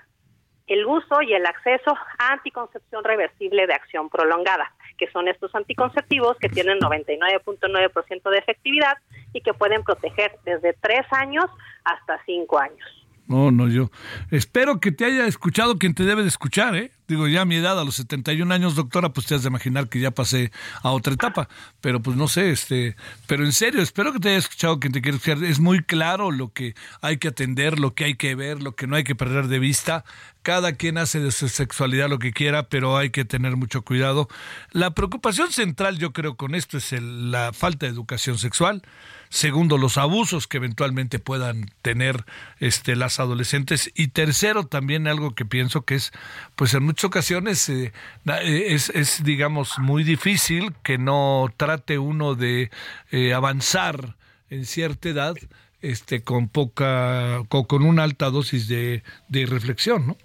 [0.66, 6.36] el uso y el acceso a anticoncepción reversible de acción prolongada, que son estos anticonceptivos
[6.38, 8.98] que tienen 99.9% de efectividad
[9.32, 11.44] y que pueden proteger desde tres años
[11.84, 13.06] hasta cinco años.
[13.28, 13.90] No, no, yo
[14.30, 16.90] espero que te haya escuchado quien te debe de escuchar, ¿eh?
[17.08, 19.88] Digo, ya a mi edad, a los 71 años, doctora, pues te has de imaginar
[19.88, 20.50] que ya pasé
[20.82, 21.48] a otra etapa,
[21.80, 22.96] pero pues no sé, este,
[23.26, 25.44] pero en serio, espero que te haya escuchado quien te quiere escuchar.
[25.44, 28.86] Es muy claro lo que hay que atender, lo que hay que ver, lo que
[28.86, 30.04] no hay que perder de vista.
[30.42, 34.28] Cada quien hace de su sexualidad lo que quiera, pero hay que tener mucho cuidado.
[34.72, 38.82] La preocupación central, yo creo, con esto es la falta de educación sexual
[39.28, 42.24] segundo los abusos que eventualmente puedan tener
[42.58, 43.90] este las adolescentes.
[43.94, 46.12] Y tercero también algo que pienso que es
[46.54, 47.92] pues en muchas ocasiones eh,
[48.26, 52.70] eh, es, es, digamos muy difícil que no trate uno de
[53.10, 54.16] eh, avanzar
[54.50, 55.34] en cierta edad
[55.82, 60.16] este con poca con, con una alta dosis de, de reflexión no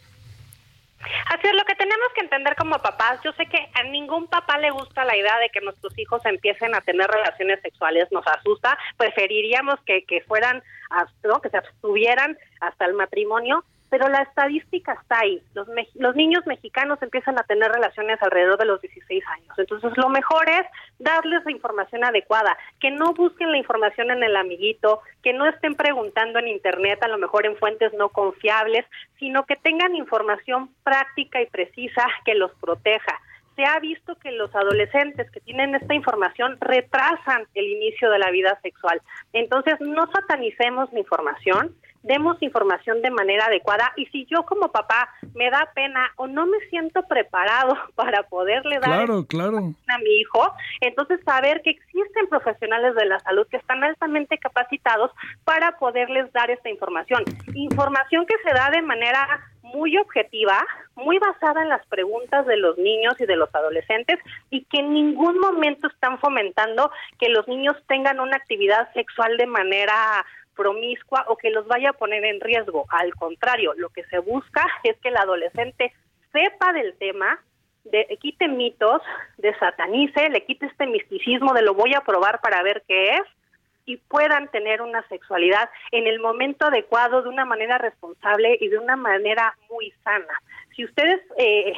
[1.27, 4.57] Así es, lo que tenemos que entender como papás, yo sé que a ningún papá
[4.57, 8.77] le gusta la idea de que nuestros hijos empiecen a tener relaciones sexuales, nos asusta,
[8.97, 10.63] preferiríamos que, que fueran,
[11.23, 11.41] ¿no?
[11.41, 15.43] que se abstuvieran hasta el matrimonio, pero la estadística está ahí.
[15.53, 19.53] Los, los niños mexicanos empiezan a tener relaciones alrededor de los 16 años.
[19.57, 20.65] Entonces, lo mejor es
[20.97, 25.75] darles la información adecuada, que no busquen la información en el amiguito, que no estén
[25.75, 28.85] preguntando en Internet, a lo mejor en fuentes no confiables,
[29.19, 33.19] sino que tengan información práctica y precisa que los proteja
[33.57, 38.31] se ha visto que los adolescentes que tienen esta información retrasan el inicio de la
[38.31, 39.01] vida sexual.
[39.33, 45.09] Entonces, no satanicemos la información, demos información de manera adecuada y si yo como papá
[45.35, 50.53] me da pena o no me siento preparado para poderle dar claro, a mi hijo,
[50.81, 55.11] entonces saber que existen profesionales de la salud que están altamente capacitados
[55.43, 57.23] para poderles dar esta información.
[57.53, 59.41] Información que se da de manera
[59.73, 60.65] muy objetiva,
[60.95, 64.19] muy basada en las preguntas de los niños y de los adolescentes
[64.49, 69.47] y que en ningún momento están fomentando que los niños tengan una actividad sexual de
[69.47, 70.25] manera
[70.61, 72.85] promiscua o que los vaya a poner en riesgo.
[72.89, 75.91] Al contrario, lo que se busca es que el adolescente
[76.31, 77.39] sepa del tema,
[77.83, 79.01] de, quite mitos,
[79.37, 83.23] desatanice, le quite este misticismo de lo voy a probar para ver qué es
[83.85, 88.77] y puedan tener una sexualidad en el momento adecuado, de una manera responsable y de
[88.77, 90.39] una manera muy sana.
[90.75, 91.73] Si ustedes eh,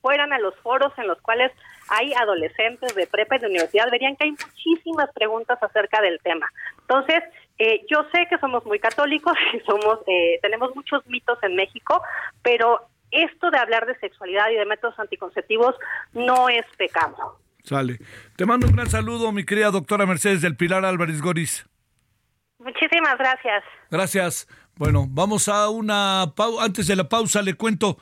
[0.00, 1.52] fueran a los foros en los cuales
[1.90, 6.48] hay adolescentes de prepa y de universidad, verían que hay muchísimas preguntas acerca del tema.
[6.80, 7.22] Entonces,
[7.62, 12.02] eh, yo sé que somos muy católicos y somos, eh, tenemos muchos mitos en México,
[12.42, 12.80] pero
[13.10, 15.74] esto de hablar de sexualidad y de métodos anticonceptivos
[16.14, 17.38] no es pecado.
[17.62, 17.98] Sale.
[18.36, 21.66] Te mando un gran saludo, mi querida doctora Mercedes del Pilar Álvarez Goris.
[22.58, 23.62] Muchísimas gracias.
[23.90, 24.48] Gracias.
[24.76, 26.64] Bueno, vamos a una pausa.
[26.64, 27.98] Antes de la pausa le cuento,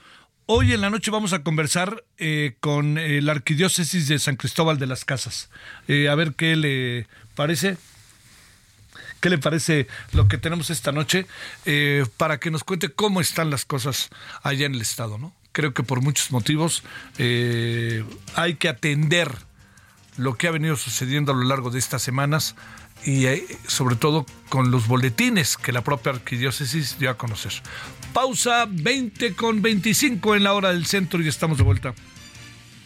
[0.47, 4.87] hoy en la noche vamos a conversar eh, con la arquidiócesis de San Cristóbal de
[4.87, 5.51] las Casas.
[5.89, 7.77] a ver qué le parece.
[9.21, 11.27] ¿Qué le parece lo que tenemos esta noche?
[11.65, 14.11] Eh, para que nos cuente cómo están las cosas
[14.43, 15.35] allá en el Estado, ¿no?
[15.53, 16.85] Creo que por muchos motivos
[17.19, 18.05] eh,
[18.35, 19.33] hay que atender
[20.17, 22.55] lo que ha venido sucediendo a lo largo de estas semanas
[23.05, 27.53] y eh, sobre todo con los boletines que la propia arquidiócesis dio a conocer.
[28.13, 31.95] Pausa 20 con 25 en la hora del centro y estamos de vuelta.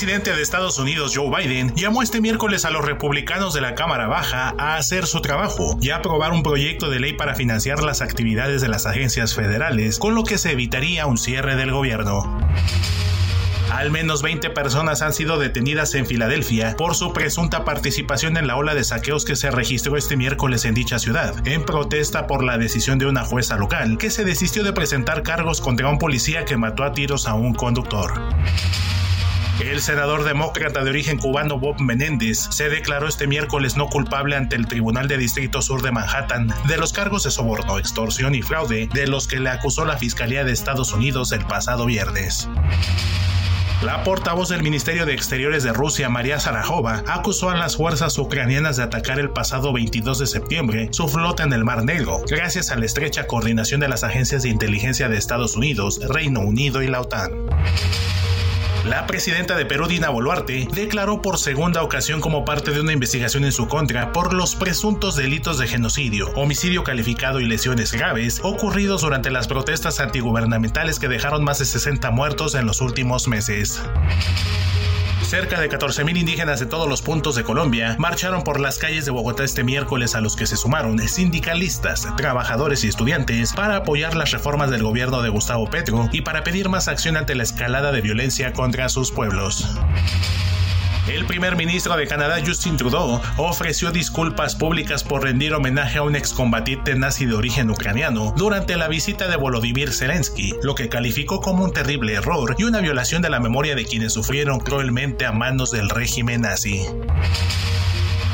[0.00, 4.06] Presidente de Estados Unidos, Joe Biden, llamó este miércoles a los republicanos de la Cámara
[4.06, 8.00] Baja a hacer su trabajo y a aprobar un proyecto de ley para financiar las
[8.00, 12.40] actividades de las agencias federales, con lo que se evitaría un cierre del gobierno.
[13.70, 18.56] Al menos 20 personas han sido detenidas en Filadelfia por su presunta participación en la
[18.56, 22.56] ola de saqueos que se registró este miércoles en dicha ciudad, en protesta por la
[22.56, 26.56] decisión de una jueza local que se desistió de presentar cargos contra un policía que
[26.56, 28.14] mató a tiros a un conductor.
[29.60, 34.56] El senador demócrata de origen cubano Bob Menéndez se declaró este miércoles no culpable ante
[34.56, 38.88] el Tribunal de Distrito Sur de Manhattan de los cargos de soborno, extorsión y fraude
[38.94, 42.48] de los que le acusó la Fiscalía de Estados Unidos el pasado viernes.
[43.82, 48.76] La portavoz del Ministerio de Exteriores de Rusia, María Zarajova, acusó a las fuerzas ucranianas
[48.76, 52.76] de atacar el pasado 22 de septiembre su flota en el Mar Negro, gracias a
[52.76, 57.00] la estrecha coordinación de las agencias de inteligencia de Estados Unidos, Reino Unido y la
[57.00, 57.30] OTAN.
[58.84, 63.44] La presidenta de Perú, Dina Boluarte, declaró por segunda ocasión como parte de una investigación
[63.44, 69.02] en su contra por los presuntos delitos de genocidio, homicidio calificado y lesiones graves ocurridos
[69.02, 73.82] durante las protestas antigubernamentales que dejaron más de 60 muertos en los últimos meses.
[75.30, 79.12] Cerca de 14.000 indígenas de todos los puntos de Colombia marcharon por las calles de
[79.12, 84.32] Bogotá este miércoles a los que se sumaron sindicalistas, trabajadores y estudiantes para apoyar las
[84.32, 88.00] reformas del gobierno de Gustavo Petro y para pedir más acción ante la escalada de
[88.00, 89.68] violencia contra sus pueblos.
[91.08, 96.14] El primer ministro de Canadá, Justin Trudeau, ofreció disculpas públicas por rendir homenaje a un
[96.14, 101.64] excombatiente nazi de origen ucraniano durante la visita de Volodymyr Zelensky, lo que calificó como
[101.64, 105.70] un terrible error y una violación de la memoria de quienes sufrieron cruelmente a manos
[105.70, 106.86] del régimen nazi.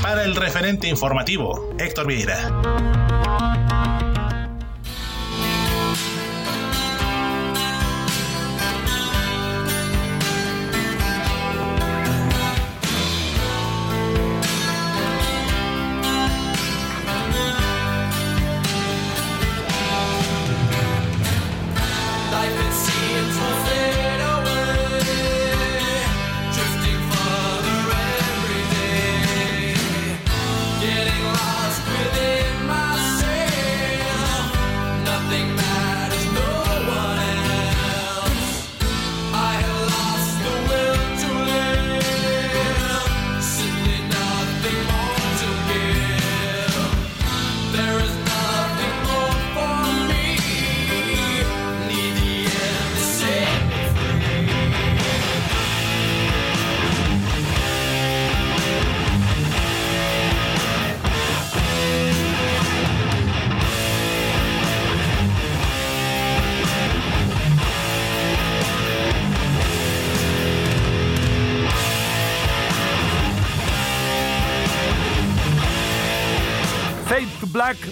[0.02, 2.50] Para el referente informativo, Héctor Vieira.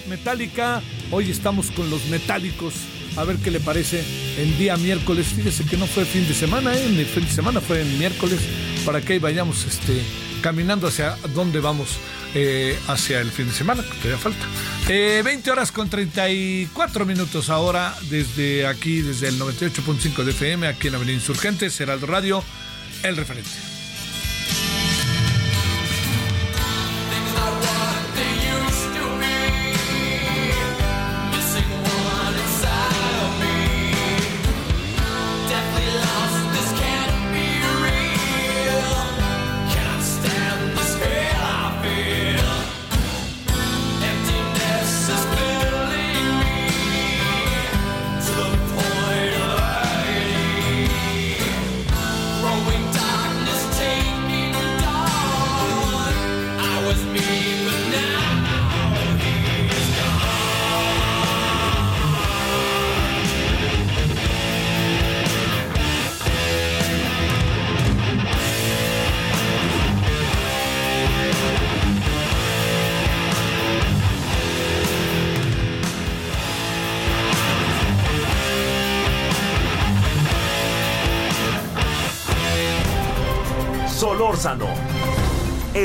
[0.07, 0.81] Metallica.
[1.11, 2.75] Hoy estamos con los metálicos.
[3.17, 4.03] A ver qué le parece
[4.37, 5.27] en día miércoles.
[5.35, 6.85] Fíjese que no fue fin de semana, ¿eh?
[6.85, 8.39] El fin de semana fue en miércoles.
[8.85, 10.01] Para que vayamos este,
[10.41, 11.99] caminando hacia dónde vamos
[12.35, 14.45] eh, hacia el fin de semana, que todavía falta.
[14.87, 20.87] 20 eh, horas con 34 minutos ahora, desde aquí, desde el 98.5 de FM, aquí
[20.87, 22.43] en Avenida Insurgentes, Heraldo Radio,
[23.03, 23.74] el referente.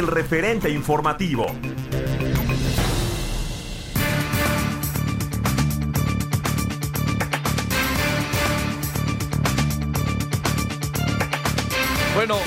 [0.01, 1.45] El referente informativo.
[12.15, 12.39] Bueno,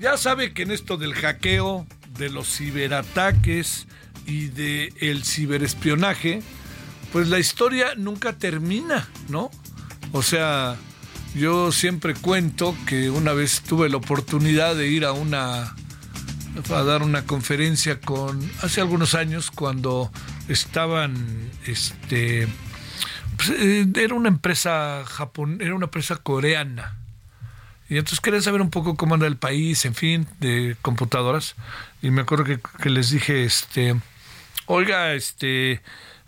[0.00, 1.86] ya sabe que en esto del hackeo,
[2.16, 3.88] de los ciberataques
[4.26, 6.40] y del el ciberespionaje,
[7.12, 9.50] pues la historia nunca termina, ¿no?
[10.12, 10.76] O sea,
[11.34, 15.74] yo siempre cuento que una vez tuve la oportunidad de ir a una
[16.70, 20.10] a dar una conferencia con hace algunos años cuando
[20.48, 22.48] estaban este
[23.36, 27.00] pues, eh, era una empresa japon, era una empresa coreana
[27.90, 31.56] y entonces quería saber un poco cómo anda el país, en fin, de computadoras.
[32.00, 33.96] Y me acuerdo que, les dije, este,
[34.66, 35.82] oiga, este,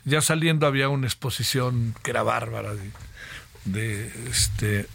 [0.05, 2.90] ya saliendo había una exposición que era bárbara de,
[3.65, 4.89] de este,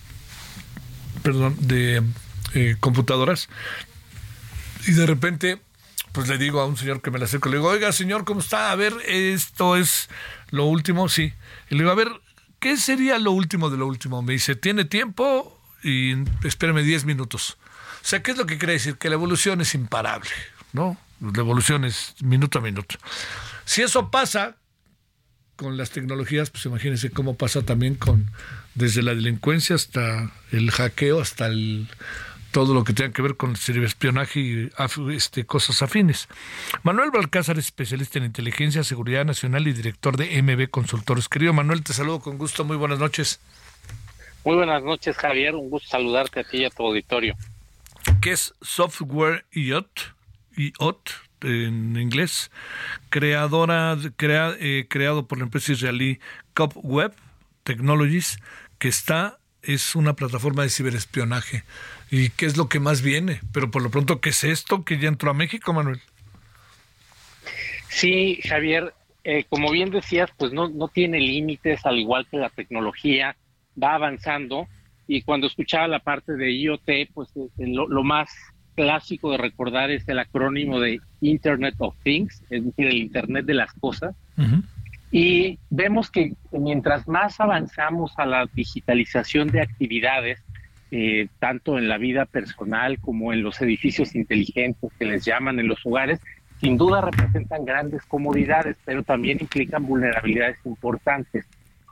[1.24, 2.04] perdón, de
[2.54, 3.48] eh, computadoras.
[4.86, 5.62] Y de repente,
[6.12, 8.42] pues le digo a un señor que me le acerco, le digo, oiga, señor, ¿cómo
[8.42, 8.72] está?
[8.72, 10.10] A ver, esto es
[10.52, 11.34] lo último, sí.
[11.70, 12.10] Y le digo, a ver,
[12.60, 14.22] ¿qué sería lo último de lo último?
[14.22, 15.58] Me dice, ¿tiene tiempo?
[15.84, 17.58] y espéreme 10 minutos.
[18.04, 18.98] O sea, ¿qué es lo que quiere decir?
[18.98, 20.30] Que la evolución es imparable,
[20.74, 20.98] ¿no?
[21.20, 22.98] La evolución es minuto a minuto.
[23.66, 24.56] Si eso pasa
[25.56, 28.30] con las tecnologías, pues imagínense cómo pasa también con
[28.76, 31.88] desde la delincuencia hasta el hackeo, hasta el
[32.58, 34.70] todo lo que tenga que ver con el ciberespionaje y
[35.14, 36.28] este, cosas afines.
[36.82, 41.30] Manuel Balcázar es especialista en inteligencia, seguridad nacional y director de MB Consultores.
[41.30, 42.66] Querido Manuel, te saludo con gusto.
[42.66, 43.40] Muy buenas noches.
[44.44, 45.54] Muy buenas noches, Javier.
[45.54, 47.36] Un gusto saludarte a ti y a tu auditorio.
[48.24, 50.00] ¿Qué es Software IOT?
[50.58, 51.10] IOT
[51.42, 52.50] en inglés,
[53.12, 56.20] creadora, crea, eh, creado por la empresa israelí
[56.56, 57.14] CopWeb
[57.64, 58.40] Technologies,
[58.80, 61.64] que está, es una plataforma de ciberespionaje.
[62.10, 63.42] ¿Y qué es lo que más viene?
[63.52, 66.00] Pero por lo pronto, ¿qué es esto que ya entró a México, Manuel?
[67.90, 68.94] Sí, Javier,
[69.24, 73.36] eh, como bien decías, pues no, no tiene límites, al igual que la tecnología
[73.82, 74.68] va avanzando
[75.08, 78.30] y cuando escuchaba la parte de IoT, pues eh, lo, más
[78.76, 83.54] clásico de recordar es el acrónimo de Internet of Things, es decir, el Internet de
[83.54, 84.16] las cosas.
[85.10, 90.44] Y vemos que mientras más avanzamos a la digitalización de actividades,
[90.92, 95.68] eh, tanto en la vida personal como en los edificios inteligentes que les llaman en
[95.68, 96.20] los hogares,
[96.60, 101.46] sin duda representan grandes comodidades, pero también implican vulnerabilidades importantes.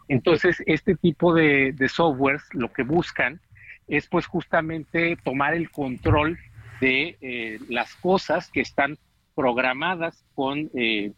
[0.07, 3.39] Entonces, este tipo de, softwares lo que buscan
[3.87, 6.37] es pues justamente tomar el control
[6.81, 8.97] de eh, las cosas que están
[9.35, 11.11] programadas con, eh,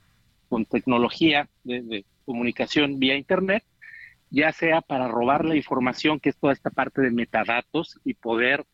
[0.49, 3.63] con tecnología de, comunicación vía Internet,
[4.29, 8.65] ya sea para robar la información, que es toda esta parte de metadatos, y poder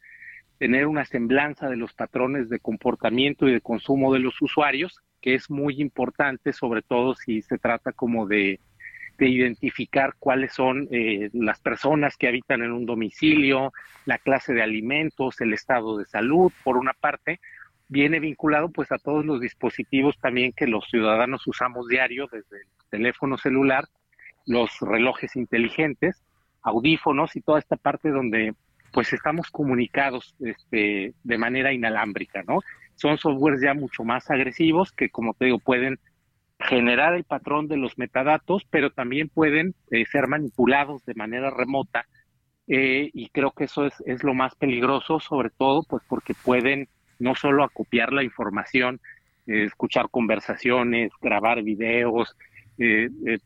[0.57, 5.35] tener una semblanza de los patrones de comportamiento y de consumo de los usuarios, que
[5.35, 8.59] es muy importante, sobre todo si se trata como de
[9.17, 13.71] de identificar cuáles son eh, las personas que habitan en un domicilio,
[14.05, 17.39] la clase de alimentos, el estado de salud, por una parte,
[17.87, 22.67] viene vinculado pues a todos los dispositivos también que los ciudadanos usamos diario, desde el
[22.89, 23.85] teléfono celular,
[24.45, 26.21] los relojes inteligentes,
[26.61, 28.53] audífonos y toda esta parte donde
[28.91, 32.59] pues estamos comunicados este, de manera inalámbrica, ¿no?
[32.95, 35.99] Son softwares ya mucho más agresivos que, como te digo, pueden
[36.59, 42.05] generar el patrón de los metadatos, pero también pueden eh, ser manipulados de manera remota
[42.67, 46.87] eh, y creo que eso es, es, lo más peligroso, sobre todo pues porque pueden
[47.19, 49.01] no solo acopiar la información,
[49.47, 52.35] eh, escuchar conversaciones, grabar videos,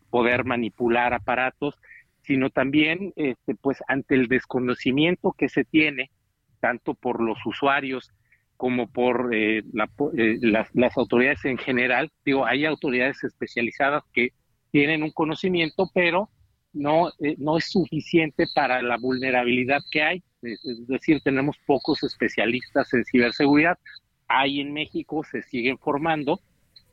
[0.09, 1.75] poder manipular aparatos,
[2.21, 6.11] sino también este, pues ante el desconocimiento que se tiene
[6.59, 8.11] tanto por los usuarios
[8.57, 12.11] como por eh, eh, las, autoridades en general.
[12.25, 14.33] Digo, hay autoridades especializadas que
[14.71, 16.29] tienen un conocimiento, pero
[16.73, 20.23] no, eh, no es suficiente para la vulnerabilidad que hay.
[20.41, 23.77] Es, decir, tenemos pocos especialistas en ciberseguridad.
[24.27, 26.41] Hay en México, se siguen formando,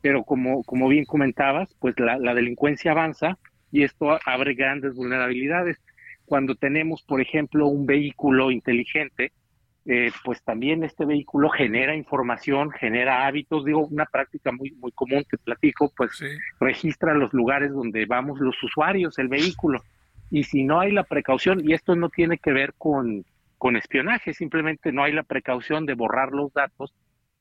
[0.05, 3.39] pero como, como bien comentabas, pues la, la delincuencia avanza
[3.73, 5.81] y esto abre grandes vulnerabilidades.
[6.27, 9.33] Cuando tenemos, por ejemplo, un vehículo inteligente,
[9.87, 15.25] eh, pues también este vehículo genera información, genera hábitos, digo, una práctica muy, muy común
[15.27, 16.23] que platico, pues
[16.61, 19.81] registra los lugares donde vamos los usuarios, el vehículo.
[20.31, 23.25] Y si no hay la precaución, y esto no tiene que ver con,
[23.57, 26.93] con espionaje, simplemente no hay la precaución de borrar los datos,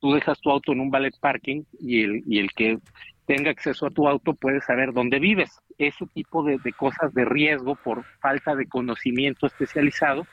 [0.03, 2.77] tú dejas tu auto en un ballet parking y el, y el que
[3.25, 5.61] tenga acceso a tu auto puede saber dónde vives.
[5.77, 10.27] Ese tipo de, de cosas de riesgo por falta de conocimiento especializado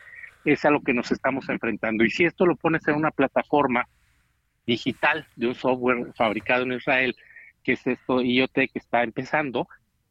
[0.45, 2.03] es a lo que nos estamos enfrentando.
[2.03, 3.87] Y si esto lo pones en una plataforma
[4.67, 7.15] digital de un software fabricado en Israel,
[7.63, 9.69] que es esto IoT que está empezando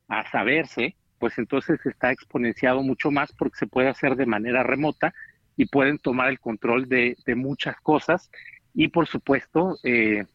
[0.08, 5.14] a saberse, pues entonces está exponenciado mucho más porque se puede hacer de manera remota
[5.58, 8.32] y pueden tomar el control de, muchas cosas
[8.74, 10.26] y por supuesto eh,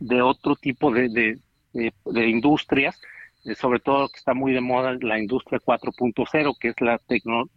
[0.00, 1.38] de otro tipo de,
[1.74, 3.00] industrias,
[3.44, 6.98] eh, sobre todo que está muy de moda la industria 4.0, que es la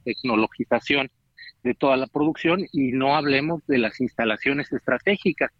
[0.03, 1.10] tecnologización
[1.64, 5.52] de toda la producción y no hablemos de las instalaciones estratégicas.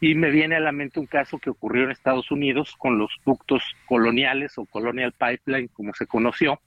[0.00, 3.12] Y me viene a la mente un caso que ocurrió en Estados Unidos con los
[3.24, 6.58] ductos coloniales o Colonial Pipeline, como se conoció,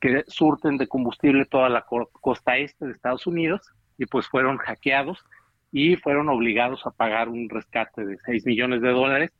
[0.00, 1.84] que surten de combustible toda la
[2.20, 3.60] costa este de Estados Unidos
[3.98, 5.22] y pues fueron hackeados
[5.72, 9.30] y fueron obligados a pagar un rescate de 6 millones de dólares,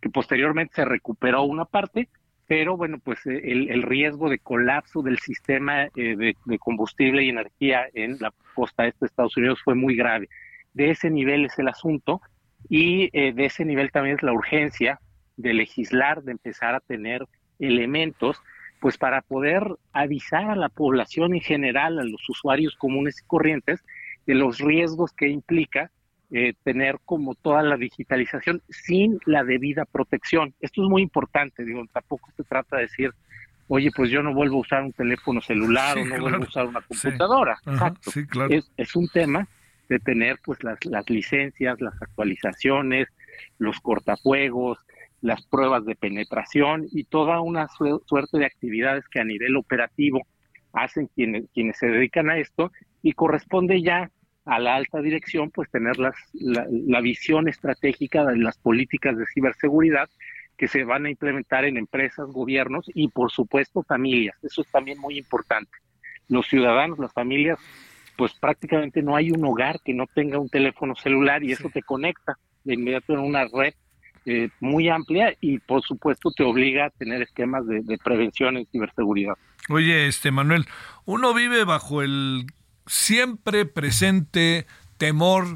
[0.00, 2.08] que posteriormente se recuperó una parte,
[2.46, 7.86] pero bueno, pues eh, el, riesgo de colapso del sistema eh, de, combustible y energía
[7.92, 10.28] en la costa este de Estados Unidos fue muy grave.
[10.72, 12.22] De ese nivel es el asunto
[12.68, 14.98] y eh, de ese nivel también es la urgencia
[15.36, 17.26] de legislar, de empezar a tener
[17.58, 18.40] elementos,
[18.80, 23.84] pues para poder avisar a la población en general, a los usuarios comunes y corrientes,
[24.28, 25.90] de los riesgos que implica
[26.30, 30.54] eh, tener como toda la digitalización sin la debida protección.
[30.60, 33.10] Esto es muy importante, digo, tampoco se trata de decir,
[33.68, 36.66] oye, pues yo no vuelvo a usar un teléfono celular o no vuelvo a usar
[36.66, 37.58] una computadora.
[37.66, 38.10] Exacto.
[38.50, 39.48] es, es un tema
[39.88, 43.08] de tener pues las, las licencias, las actualizaciones,
[43.58, 44.78] los cortafuegos,
[45.22, 50.26] las pruebas de penetración y toda una suerte de actividades que a nivel operativo
[50.74, 52.70] hacen quienes, quienes se dedican a esto
[53.02, 54.10] y corresponde ya
[54.48, 59.26] a la alta dirección pues tener las, la, la visión estratégica de las políticas de
[59.32, 60.08] ciberseguridad
[60.56, 64.36] que se van a implementar en empresas, gobiernos y por supuesto familias.
[64.42, 65.70] Eso es también muy importante.
[66.28, 67.58] Los ciudadanos, las familias
[68.16, 71.82] pues prácticamente no hay un hogar que no tenga un teléfono celular y eso te
[71.82, 73.74] conecta de inmediato en una red
[74.26, 79.34] eh, muy amplia y por supuesto te obliga a tener esquemas de, prevención en ciberseguridad.
[79.68, 80.66] Oye, este Manuel,
[81.04, 82.46] uno vive bajo el
[82.88, 84.66] siempre presente
[84.96, 85.46] temor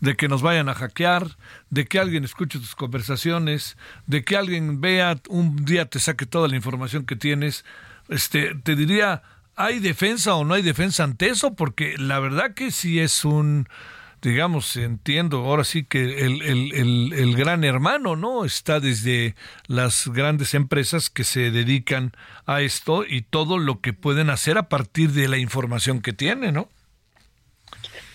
[0.00, 1.36] de que nos vayan a hackear,
[1.70, 3.76] de que alguien escuche tus conversaciones,
[4.06, 7.64] de que alguien vea un día te saque toda la información que tienes.
[8.08, 9.22] Este, te diría,
[9.60, 11.54] ¿Hay defensa o no hay defensa ante eso?
[11.54, 13.68] Porque la verdad que sí es un,
[14.22, 18.46] digamos, entiendo, ahora sí que el, el, el, gran hermano, ¿no?
[18.46, 19.34] Está desde
[19.66, 22.12] las grandes empresas que se dedican
[22.46, 26.52] a esto y todo lo que pueden hacer a partir de la información que tiene,
[26.52, 26.70] ¿no?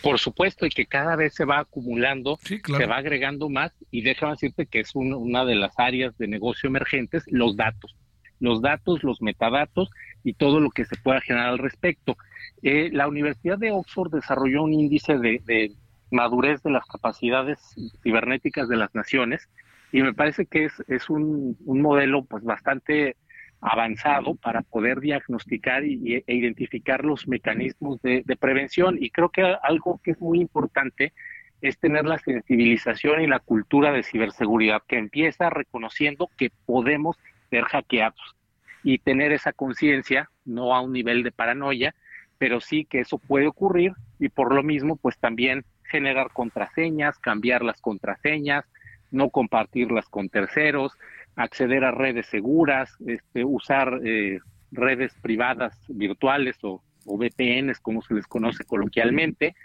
[0.06, 4.34] Por supuesto, y que cada vez se va acumulando, se va agregando más, y déjame
[4.34, 7.96] decirte que es una de las áreas de negocio emergentes, los datos.
[8.40, 9.90] Los datos, los metadatos,
[10.24, 12.18] y todo lo que se pueda generar al respecto.
[12.62, 15.72] Eh, la Universidad de Oxford desarrolló un índice de,
[16.12, 17.58] madurez de las capacidades
[18.04, 19.50] cibernéticas de las naciones
[19.92, 23.18] y me parece que es, es un, modelo pues bastante
[23.66, 28.98] avanzado para poder diagnosticar y, e identificar los mecanismos de, de, prevención.
[29.00, 31.14] Y creo que algo que es muy importante
[31.62, 37.18] es tener la sensibilización y la cultura de ciberseguridad que empieza reconociendo que podemos
[37.50, 38.36] ser hackeados
[38.84, 41.96] y tener esa conciencia, no a un nivel de paranoia,
[42.38, 47.64] pero sí que eso puede ocurrir y por lo mismo pues también generar contraseñas, cambiar
[47.64, 48.66] las contraseñas,
[49.10, 50.92] no compartirlas con terceros,
[51.36, 54.40] acceder a redes seguras, este, usar eh,
[54.72, 59.56] redes privadas virtuales o, VPNs como se les conoce coloquialmente.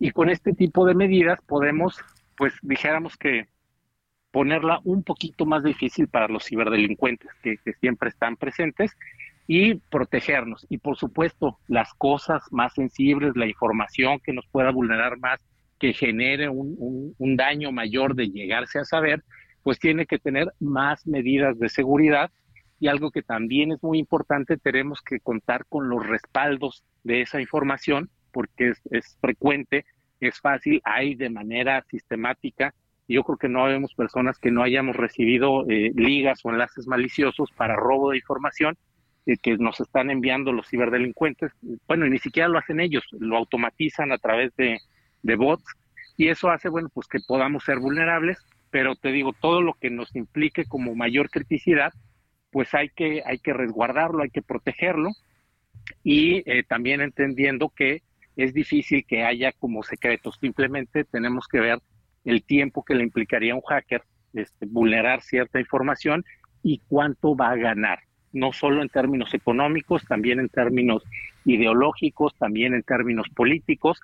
[0.00, 1.96] Y con este tipo de medidas podemos,
[2.36, 3.46] pues dijéramos que
[4.30, 8.96] ponerla un poquito más difícil para los ciberdelincuentes que, siempre están presentes
[9.46, 10.66] y protegernos.
[10.68, 15.40] Y por supuesto, las cosas más sensibles, la información que nos pueda vulnerar más,
[15.78, 19.24] que genere un, daño mayor de llegarse a saber,
[19.62, 22.30] pues tiene que tener más medidas de seguridad.
[22.78, 27.40] Y algo que también es muy importante, tenemos que contar con los respaldos de esa
[27.40, 29.84] información, porque es, es frecuente,
[30.20, 32.74] es fácil, hay de manera sistemática
[33.10, 37.50] yo creo que no habemos personas que no hayamos recibido eh, ligas o enlaces maliciosos
[37.56, 38.76] para robo de información
[39.26, 41.52] eh, que nos están enviando los ciberdelincuentes.
[41.88, 44.78] Bueno, y ni siquiera lo hacen ellos, lo automatizan a través de,
[45.22, 45.64] de bots
[46.16, 48.38] y eso hace, bueno, pues que podamos ser vulnerables,
[48.70, 51.92] pero te digo, todo lo que nos implique como mayor criticidad,
[52.50, 55.10] pues hay que, hay que resguardarlo, hay que protegerlo
[56.02, 58.02] y eh, también entendiendo que
[58.36, 61.78] es difícil que haya como secretos, simplemente tenemos que ver
[62.24, 64.02] el tiempo que le implicaría a un hacker
[64.32, 66.24] este, vulnerar cierta información
[66.62, 68.00] y cuánto va a ganar,
[68.32, 71.02] no solo en términos económicos, también en términos
[71.44, 74.00] ideológicos, también en términos políticos.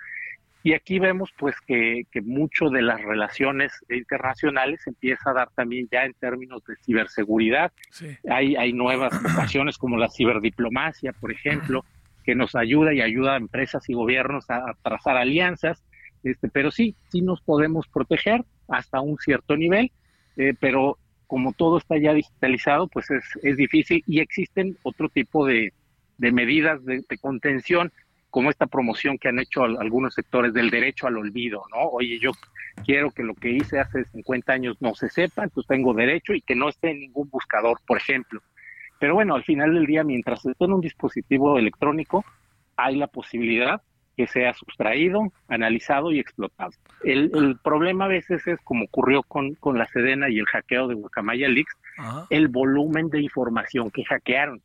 [0.67, 5.87] Y aquí vemos pues que, que mucho de las relaciones internacionales empieza a dar también
[5.93, 7.71] ya en términos de ciberseguridad.
[8.29, 11.85] Hay, hay nuevas ocasiones como la ciberdiplomacia, por ejemplo,
[12.25, 15.85] que nos ayuda y ayuda a empresas y gobiernos a, trazar alianzas.
[16.25, 19.93] Este, pero sí, sí nos podemos proteger hasta un cierto nivel,
[20.37, 20.99] eh, pero
[21.29, 25.73] como todo está ya digitalizado, pues es, es difícil y existen otro tipo de,
[26.19, 27.93] de medidas de, contención,
[28.31, 31.89] como esta promoción que han hecho algunos sectores del derecho al olvido, ¿no?
[31.89, 32.33] Oye, yo
[32.85, 36.43] quiero que lo que hice hace 50 años no se sepa, entonces tengo derecho y
[36.43, 38.41] que no esté en ningún buscador, por ejemplo.
[38.99, 42.25] Pero bueno, al final del día, mientras esté en un dispositivo electrónico,
[42.77, 43.83] hay la posibilidad
[44.17, 46.71] que sea sustraído, analizado y explotado.
[47.05, 50.95] El, problema a veces es, como ocurrió con, con la Sedena y el hackeo de
[50.95, 51.75] Guacamaya Leaks,
[52.31, 54.63] el volumen de información que hackearon.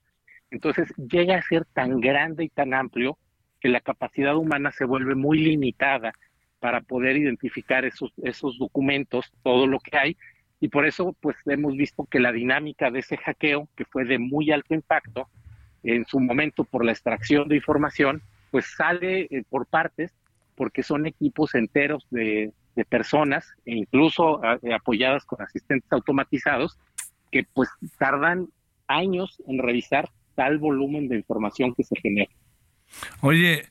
[0.51, 3.17] Entonces llega a ser tan grande y tan amplio
[3.61, 6.13] que la capacidad humana se vuelve muy limitada
[6.59, 10.17] para poder identificar esos, esos documentos, todo lo que hay,
[10.59, 14.19] y por eso pues hemos visto que la dinámica de ese hackeo, que fue de
[14.19, 15.27] muy alto impacto,
[15.83, 18.21] en su momento por la extracción de información,
[18.51, 20.13] pues sale eh, por partes,
[20.55, 22.53] porque son equipos enteros de,
[22.89, 26.79] personas, e incluso eh, apoyadas con asistentes automatizados,
[27.31, 28.47] que pues tardan
[28.87, 32.31] años en revisar tal volumen de información que se genera.
[33.21, 33.67] Oye,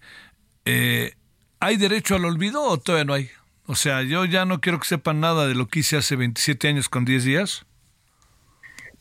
[0.64, 1.14] eh,
[1.58, 3.30] ¿hay derecho al olvido o todavía no hay?
[3.66, 6.68] O sea, yo ya no quiero que sepan nada de lo que hice hace 27
[6.68, 7.66] años con 10 días.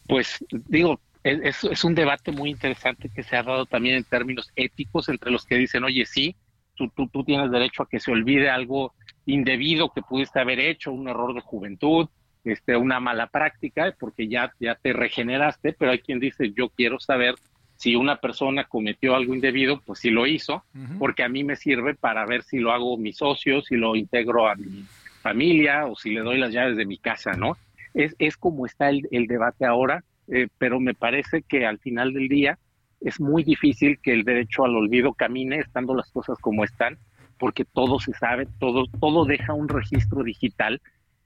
[0.07, 4.51] Pues digo, es, es, un debate muy interesante que se ha dado también en términos
[4.55, 6.35] éticos entre los que dicen, oye, sí,
[6.75, 8.93] tú, tú, tienes derecho a que se olvide algo
[9.25, 12.07] indebido que pudiste haber hecho, un error de juventud,
[12.43, 16.99] este, una mala práctica, porque ya, ya te regeneraste, pero hay quien dice, yo quiero
[16.99, 17.35] saber
[17.79, 20.65] si una persona cometió algo indebido, pues si lo hizo,
[20.97, 24.49] porque a mí me sirve para ver si lo hago mi socio, si lo integro
[24.49, 24.83] a mi
[25.21, 27.55] familia o si le doy las llaves de mi casa, ¿no?
[27.93, 32.11] Es, es como está el, el debate ahora, eh, pero me parece que al final
[32.11, 32.59] del día
[32.99, 36.97] es muy difícil que el derecho al olvido camine estando las cosas como están,
[37.37, 40.81] porque todo se sabe, todo, todo deja un registro digital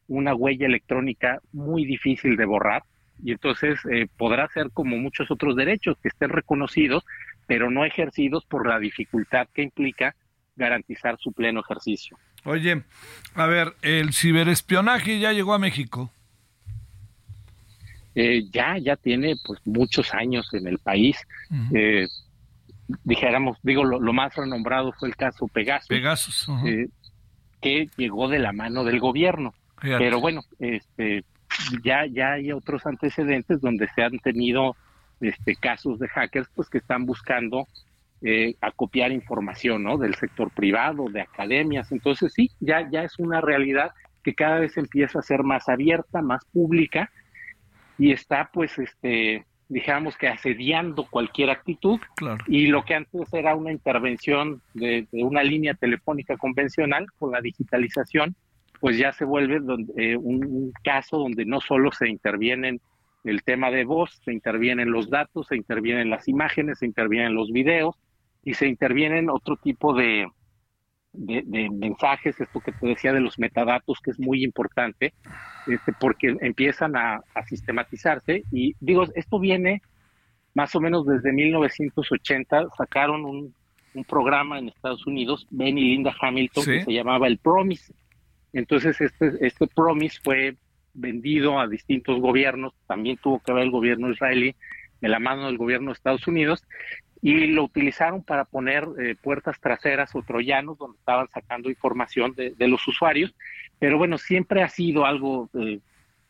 [0.07, 2.83] una huella electrónica muy difícil de borrar
[3.23, 7.05] y entonces eh, podrá ser como muchos otros derechos que estén reconocidos,
[7.47, 10.15] pero no ejercidos por la dificultad que implica
[10.55, 12.17] garantizar su pleno ejercicio.
[12.43, 12.83] Oye,
[13.35, 16.11] a ver, el ciberespionaje ya llegó a México.
[18.15, 21.17] Eh, ya, ya tiene pues muchos años en el país.
[21.73, 22.07] Eh,
[23.05, 25.87] dijéramos, digo, lo, más renombrado fue el caso Pegasus.
[25.87, 26.47] Pegasus.
[27.61, 29.53] que llegó de la mano del gobierno.
[29.81, 31.23] Pero bueno, este,
[31.83, 34.75] ya, ya hay otros antecedentes donde se han tenido
[35.21, 37.67] este, casos de hackers pues que están buscando
[38.21, 39.97] eh, acopiar información ¿no?
[39.97, 41.91] del sector privado, de academias.
[41.91, 43.91] Entonces sí, ya, ya es una realidad
[44.23, 47.11] que cada vez empieza a ser más abierta, más pública
[47.97, 51.99] y está pues este digamos que asediando cualquier actitud
[52.47, 57.41] y lo que antes era una intervención de, de, una línea telefónica convencional con la
[57.41, 58.35] digitalización
[58.83, 59.61] pues ya se vuelve
[59.95, 62.81] eh, un, caso donde no solo se intervienen
[63.23, 67.49] el tema de voz, se intervienen los datos, se intervienen las imágenes, se intervienen los
[67.53, 67.95] videos
[68.43, 70.27] y se intervienen otro tipo de,
[71.13, 75.13] de, mensajes, esto que te decía de los metadatos, que es muy importante,
[75.65, 78.43] este, porque empiezan a, sistematizarse.
[78.51, 79.81] Y digo, esto viene
[80.55, 83.55] más o menos desde 1980, sacaron un,
[84.09, 87.93] programa en Estados Unidos, Ben y Linda Hamilton, que se llamaba el Promise.
[88.53, 90.55] Entonces, este, este Promise fue
[90.93, 94.55] vendido a distintos gobiernos, también tuvo que ver el gobierno israelí
[95.01, 96.63] de la mano del gobierno de Estados Unidos,
[97.21, 102.67] y lo utilizaron para poner eh, puertas traseras o troyanos donde estaban sacando información de,
[102.67, 103.33] los usuarios,
[103.79, 105.79] pero bueno, siempre ha sido algo eh,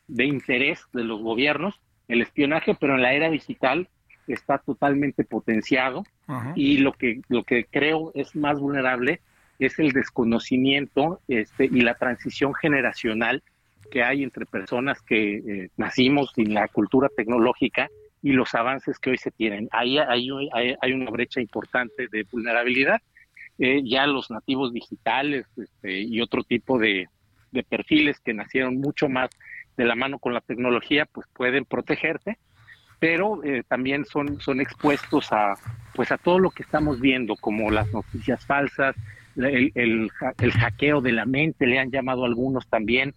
[0.07, 3.89] de interés de los gobiernos, el espionaje, pero en la era digital
[4.27, 6.03] está totalmente potenciado
[6.55, 9.19] y lo que, lo que creo es más vulnerable
[9.65, 13.43] es el desconocimiento este, y la transición generacional
[13.91, 17.89] que hay entre personas que eh, nacimos sin la cultura tecnológica
[18.23, 19.67] y los avances que hoy se tienen.
[19.71, 20.29] Ahí hay,
[20.81, 23.01] hay, una brecha importante de vulnerabilidad.
[23.59, 27.07] Eh, ya los nativos digitales este, y otro tipo de,
[27.69, 29.29] perfiles que nacieron mucho más
[29.77, 32.39] de la mano con la tecnología, pues pueden protegerse,
[32.97, 35.53] pero eh, también son, son expuestos a,
[35.93, 38.95] pues a todo lo que estamos viendo, como las noticias falsas,
[39.35, 43.13] el, el, hackeo de la mente, le han llamado algunos también,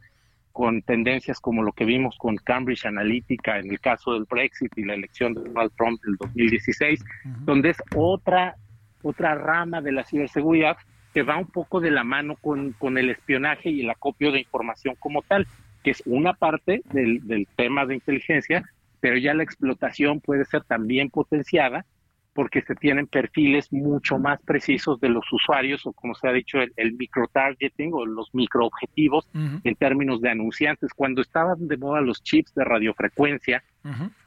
[0.52, 4.84] con tendencias como lo que vimos con Cambridge Analytica en el caso del Brexit y
[4.84, 7.04] la elección de Donald Trump del 2016,
[7.44, 8.56] donde es otra
[9.02, 10.76] otra rama de la ciberseguridad
[11.12, 14.40] que va un poco de la mano con, con el espionaje y el acopio de
[14.40, 15.46] información como tal,
[15.82, 18.64] que es una parte del, del tema de inteligencia,
[19.00, 21.86] pero ya la explotación puede ser también potenciada
[22.36, 26.58] porque se tienen perfiles mucho más precisos de los usuarios o como se ha dicho
[26.58, 30.92] el, el micro-targeting o los microobjetivos en términos de anunciantes.
[30.92, 33.64] Cuando estaban de moda los chips de radiofrecuencia,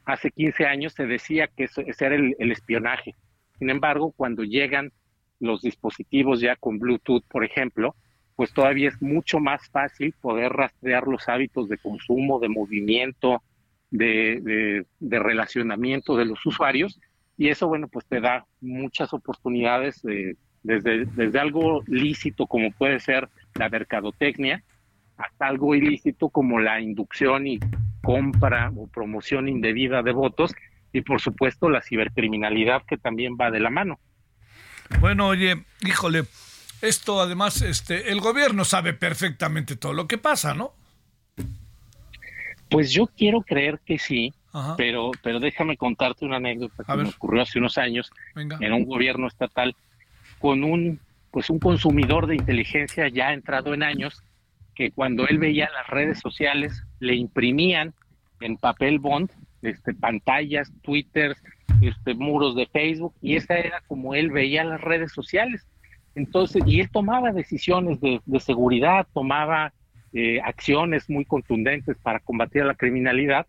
[0.06, 3.14] hace 15 años se decía que ese era el, el, espionaje.
[3.60, 4.92] Sin embargo, cuando llegan
[5.40, 7.96] los dispositivos ya con Bluetooth, por ejemplo,
[8.36, 13.44] pues todavía es mucho más fácil poder rastrear los hábitos de consumo, de movimiento,
[13.92, 17.00] de, de, de relacionamiento de los usuarios
[17.40, 23.00] y eso, bueno, pues te da muchas oportunidades de, desde, desde algo lícito como puede
[23.00, 24.62] ser la mercadotecnia,
[25.16, 27.58] hasta algo ilícito como la inducción y
[28.04, 30.54] compra o promoción indebida de votos
[30.92, 34.02] y por supuesto la cibercriminalidad que también va de la mano.
[35.00, 36.26] Bueno, oye, híjole,
[36.82, 40.74] esto además, este, el gobierno sabe perfectamente todo lo que pasa, ¿no?
[42.70, 44.34] Pues yo quiero creer que sí,
[44.78, 49.28] pero, pero déjame contarte una anécdota que me ocurrió hace unos años en un gobierno
[49.28, 49.76] estatal
[50.40, 51.00] con un
[51.32, 54.24] pues un consumidor de inteligencia ya entrado en años
[54.74, 57.94] que cuando él veía las redes sociales le imprimían
[58.40, 59.30] en papel bond
[59.62, 61.38] este pantallas, twitters,
[61.82, 65.68] este muros de Facebook y esa era como él veía las redes sociales.
[66.16, 69.74] Entonces, y él tomaba decisiones de, de seguridad, tomaba
[70.14, 73.46] eh, acciones muy contundentes para combatir la criminalidad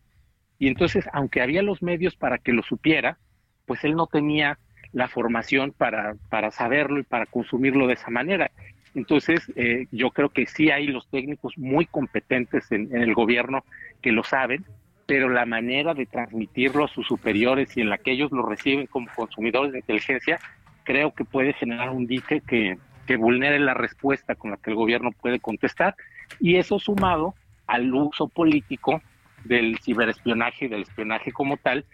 [0.61, 3.17] y entonces, aunque había los medios para que lo supiera,
[3.65, 4.59] pues él no tenía
[4.93, 8.51] la formación para, para saberlo y para consumirlo de esa manera.
[8.95, 13.65] Entonces, eh, yo creo que sí hay los técnicos muy competentes en, el gobierno
[14.03, 14.67] que lo saben,
[15.07, 18.87] pero la manera de transmitirlo a sus superiores y en la que ellos lo reciben
[18.87, 20.39] como consumidores de inteligencia,
[20.85, 22.77] creo que puede generar un dique que,
[23.07, 25.95] que vulnere la respuesta con la que el gobierno puede contestar.
[26.39, 27.35] Y eso sumado
[27.67, 29.01] al uso político
[29.45, 31.85] del ciberespionaje y del espionaje como tal,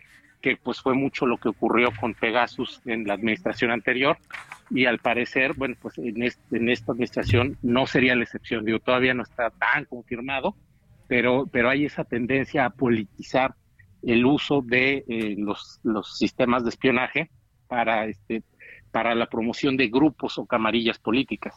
[0.40, 4.16] que pues fue mucho lo que ocurrió con Pegasus en la administración anterior
[4.70, 8.78] y al parecer, bueno, pues en, este, en esta administración no sería la excepción, digo,
[8.80, 10.54] todavía no está tan confirmado,
[11.08, 13.54] pero, pero hay esa tendencia a politizar
[14.02, 17.30] el uso de eh, los, los sistemas de espionaje
[17.68, 18.42] para, este,
[18.90, 21.54] para la promoción de grupos o camarillas políticas.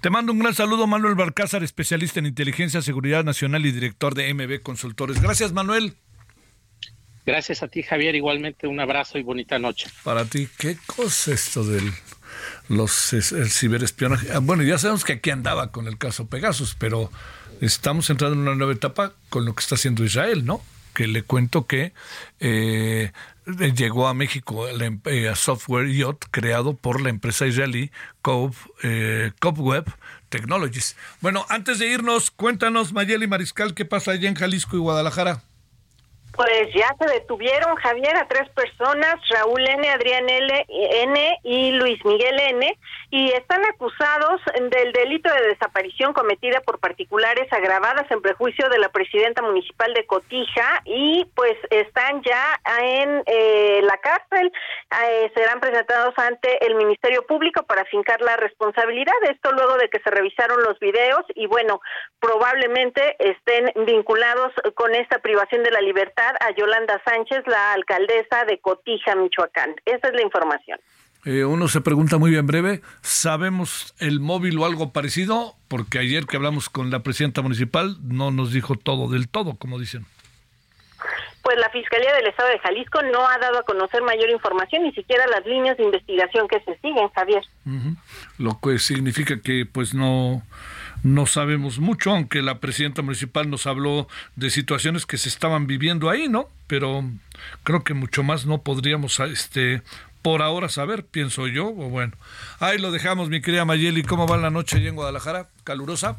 [0.00, 4.32] Te mando un gran saludo, Manuel Barcázar, especialista en inteligencia, seguridad nacional y director de
[4.32, 5.20] MB Consultores.
[5.20, 5.96] Gracias, Manuel.
[7.26, 8.14] Gracias a ti, Javier.
[8.14, 9.90] Igualmente un abrazo y bonita noche.
[10.04, 11.92] Para ti, ¿qué cosa esto del
[12.68, 14.28] los el ciberespionaje?
[14.32, 17.10] Ah, bueno, ya sabemos que aquí andaba con el caso Pegasus, pero
[17.60, 20.62] estamos entrando en una nueva etapa con lo que está haciendo Israel, ¿no?
[20.94, 21.92] Que le cuento que
[22.38, 23.10] eh,
[23.46, 27.90] llegó a México el eh, software Yacht creado por la empresa israelí
[28.22, 29.32] Cove, eh,
[30.28, 30.96] Technologies.
[31.20, 35.42] Bueno, antes de irnos, cuéntanos, Mayeli Mariscal, qué pasa allá en Jalisco y Guadalajara.
[36.36, 40.66] Pues ya se detuvieron, Javier, a tres personas, Raúl N., Adrián L.
[40.68, 41.38] N.
[41.42, 42.78] y Luis Miguel N.,
[43.10, 44.40] y están acusados
[44.70, 50.04] del delito de desaparición cometida por particulares agravadas en prejuicio de la presidenta municipal de
[50.06, 54.52] Cotija y pues están ya en eh, la cárcel,
[55.04, 60.00] eh, serán presentados ante el Ministerio Público para fincar la responsabilidad, esto luego de que
[60.00, 61.80] se revisaron los videos y bueno,
[62.18, 68.58] probablemente estén vinculados con esta privación de la libertad a Yolanda Sánchez, la alcaldesa de
[68.58, 69.74] Cotija, Michoacán.
[69.84, 70.78] Esa es la información.
[71.24, 75.56] Eh, uno se pregunta muy bien breve, ¿sabemos el móvil o algo parecido?
[75.66, 79.80] Porque ayer que hablamos con la presidenta municipal no nos dijo todo del todo, como
[79.80, 80.06] dicen.
[81.42, 84.92] Pues la Fiscalía del Estado de Jalisco no ha dado a conocer mayor información, ni
[84.92, 87.42] siquiera las líneas de investigación que se siguen, Javier.
[87.64, 87.96] Uh -huh.
[88.38, 90.42] Lo que significa que pues no
[91.02, 96.10] no sabemos mucho, aunque la presidenta municipal nos habló de situaciones que se estaban viviendo
[96.10, 96.48] ahí, ¿no?
[96.66, 97.04] Pero
[97.62, 99.82] creo que mucho más no podríamos este
[100.22, 102.12] por ahora saber, pienso yo, o bueno.
[102.58, 105.46] Ahí lo dejamos, mi querida Mayeli, ¿cómo va la noche allá en Guadalajara?
[105.62, 106.16] ¿Calurosa?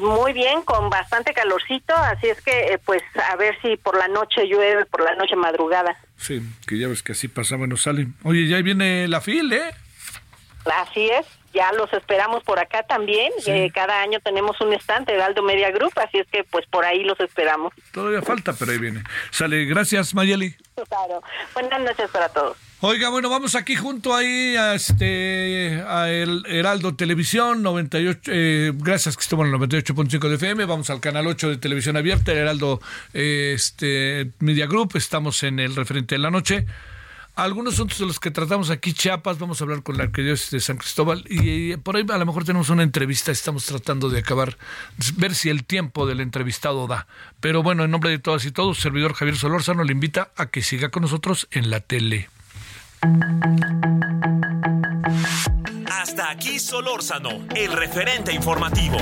[0.00, 4.46] Muy bien, con bastante calorcito, así es que pues a ver si por la noche
[4.48, 5.96] llueve, por la noche madrugada.
[6.16, 8.14] Sí, que ya ves que así pasa, bueno, salen.
[8.24, 9.74] Oye, ya viene la FIL, ¿eh?
[10.64, 13.32] Así es, ya los esperamos por acá también.
[13.38, 13.50] Sí.
[13.50, 16.84] Eh, cada año tenemos un estante de Aldo Media Group, así es que pues por
[16.84, 17.72] ahí los esperamos.
[17.92, 19.02] Todavía falta, pero ahí viene.
[19.30, 20.54] Sale, gracias Mayeli.
[20.74, 21.22] Claro.
[21.54, 22.56] Buenas noches para todos.
[22.84, 29.16] Oiga, bueno, vamos aquí junto ahí a este a el Heraldo Televisión 98, eh, gracias
[29.16, 32.38] que estamos en el 98.5 de FM, vamos al canal 8 de televisión abierta, el
[32.38, 32.80] Heraldo
[33.14, 36.66] eh, este Media Group, estamos en el referente de la noche.
[37.34, 40.60] Algunos asuntos de los que tratamos aquí, Chiapas, vamos a hablar con la arquidiócesis de
[40.60, 44.58] San Cristóbal y, por ahí a lo mejor tenemos una entrevista, estamos tratando de acabar,
[45.16, 47.06] ver si el tiempo del entrevistado da.
[47.40, 50.62] Pero bueno, en nombre de todas y todos, servidor Javier Solórzano le invita a que
[50.62, 52.28] siga con nosotros en la tele.
[55.90, 58.98] Hasta aquí Solórzano, el referente informativo.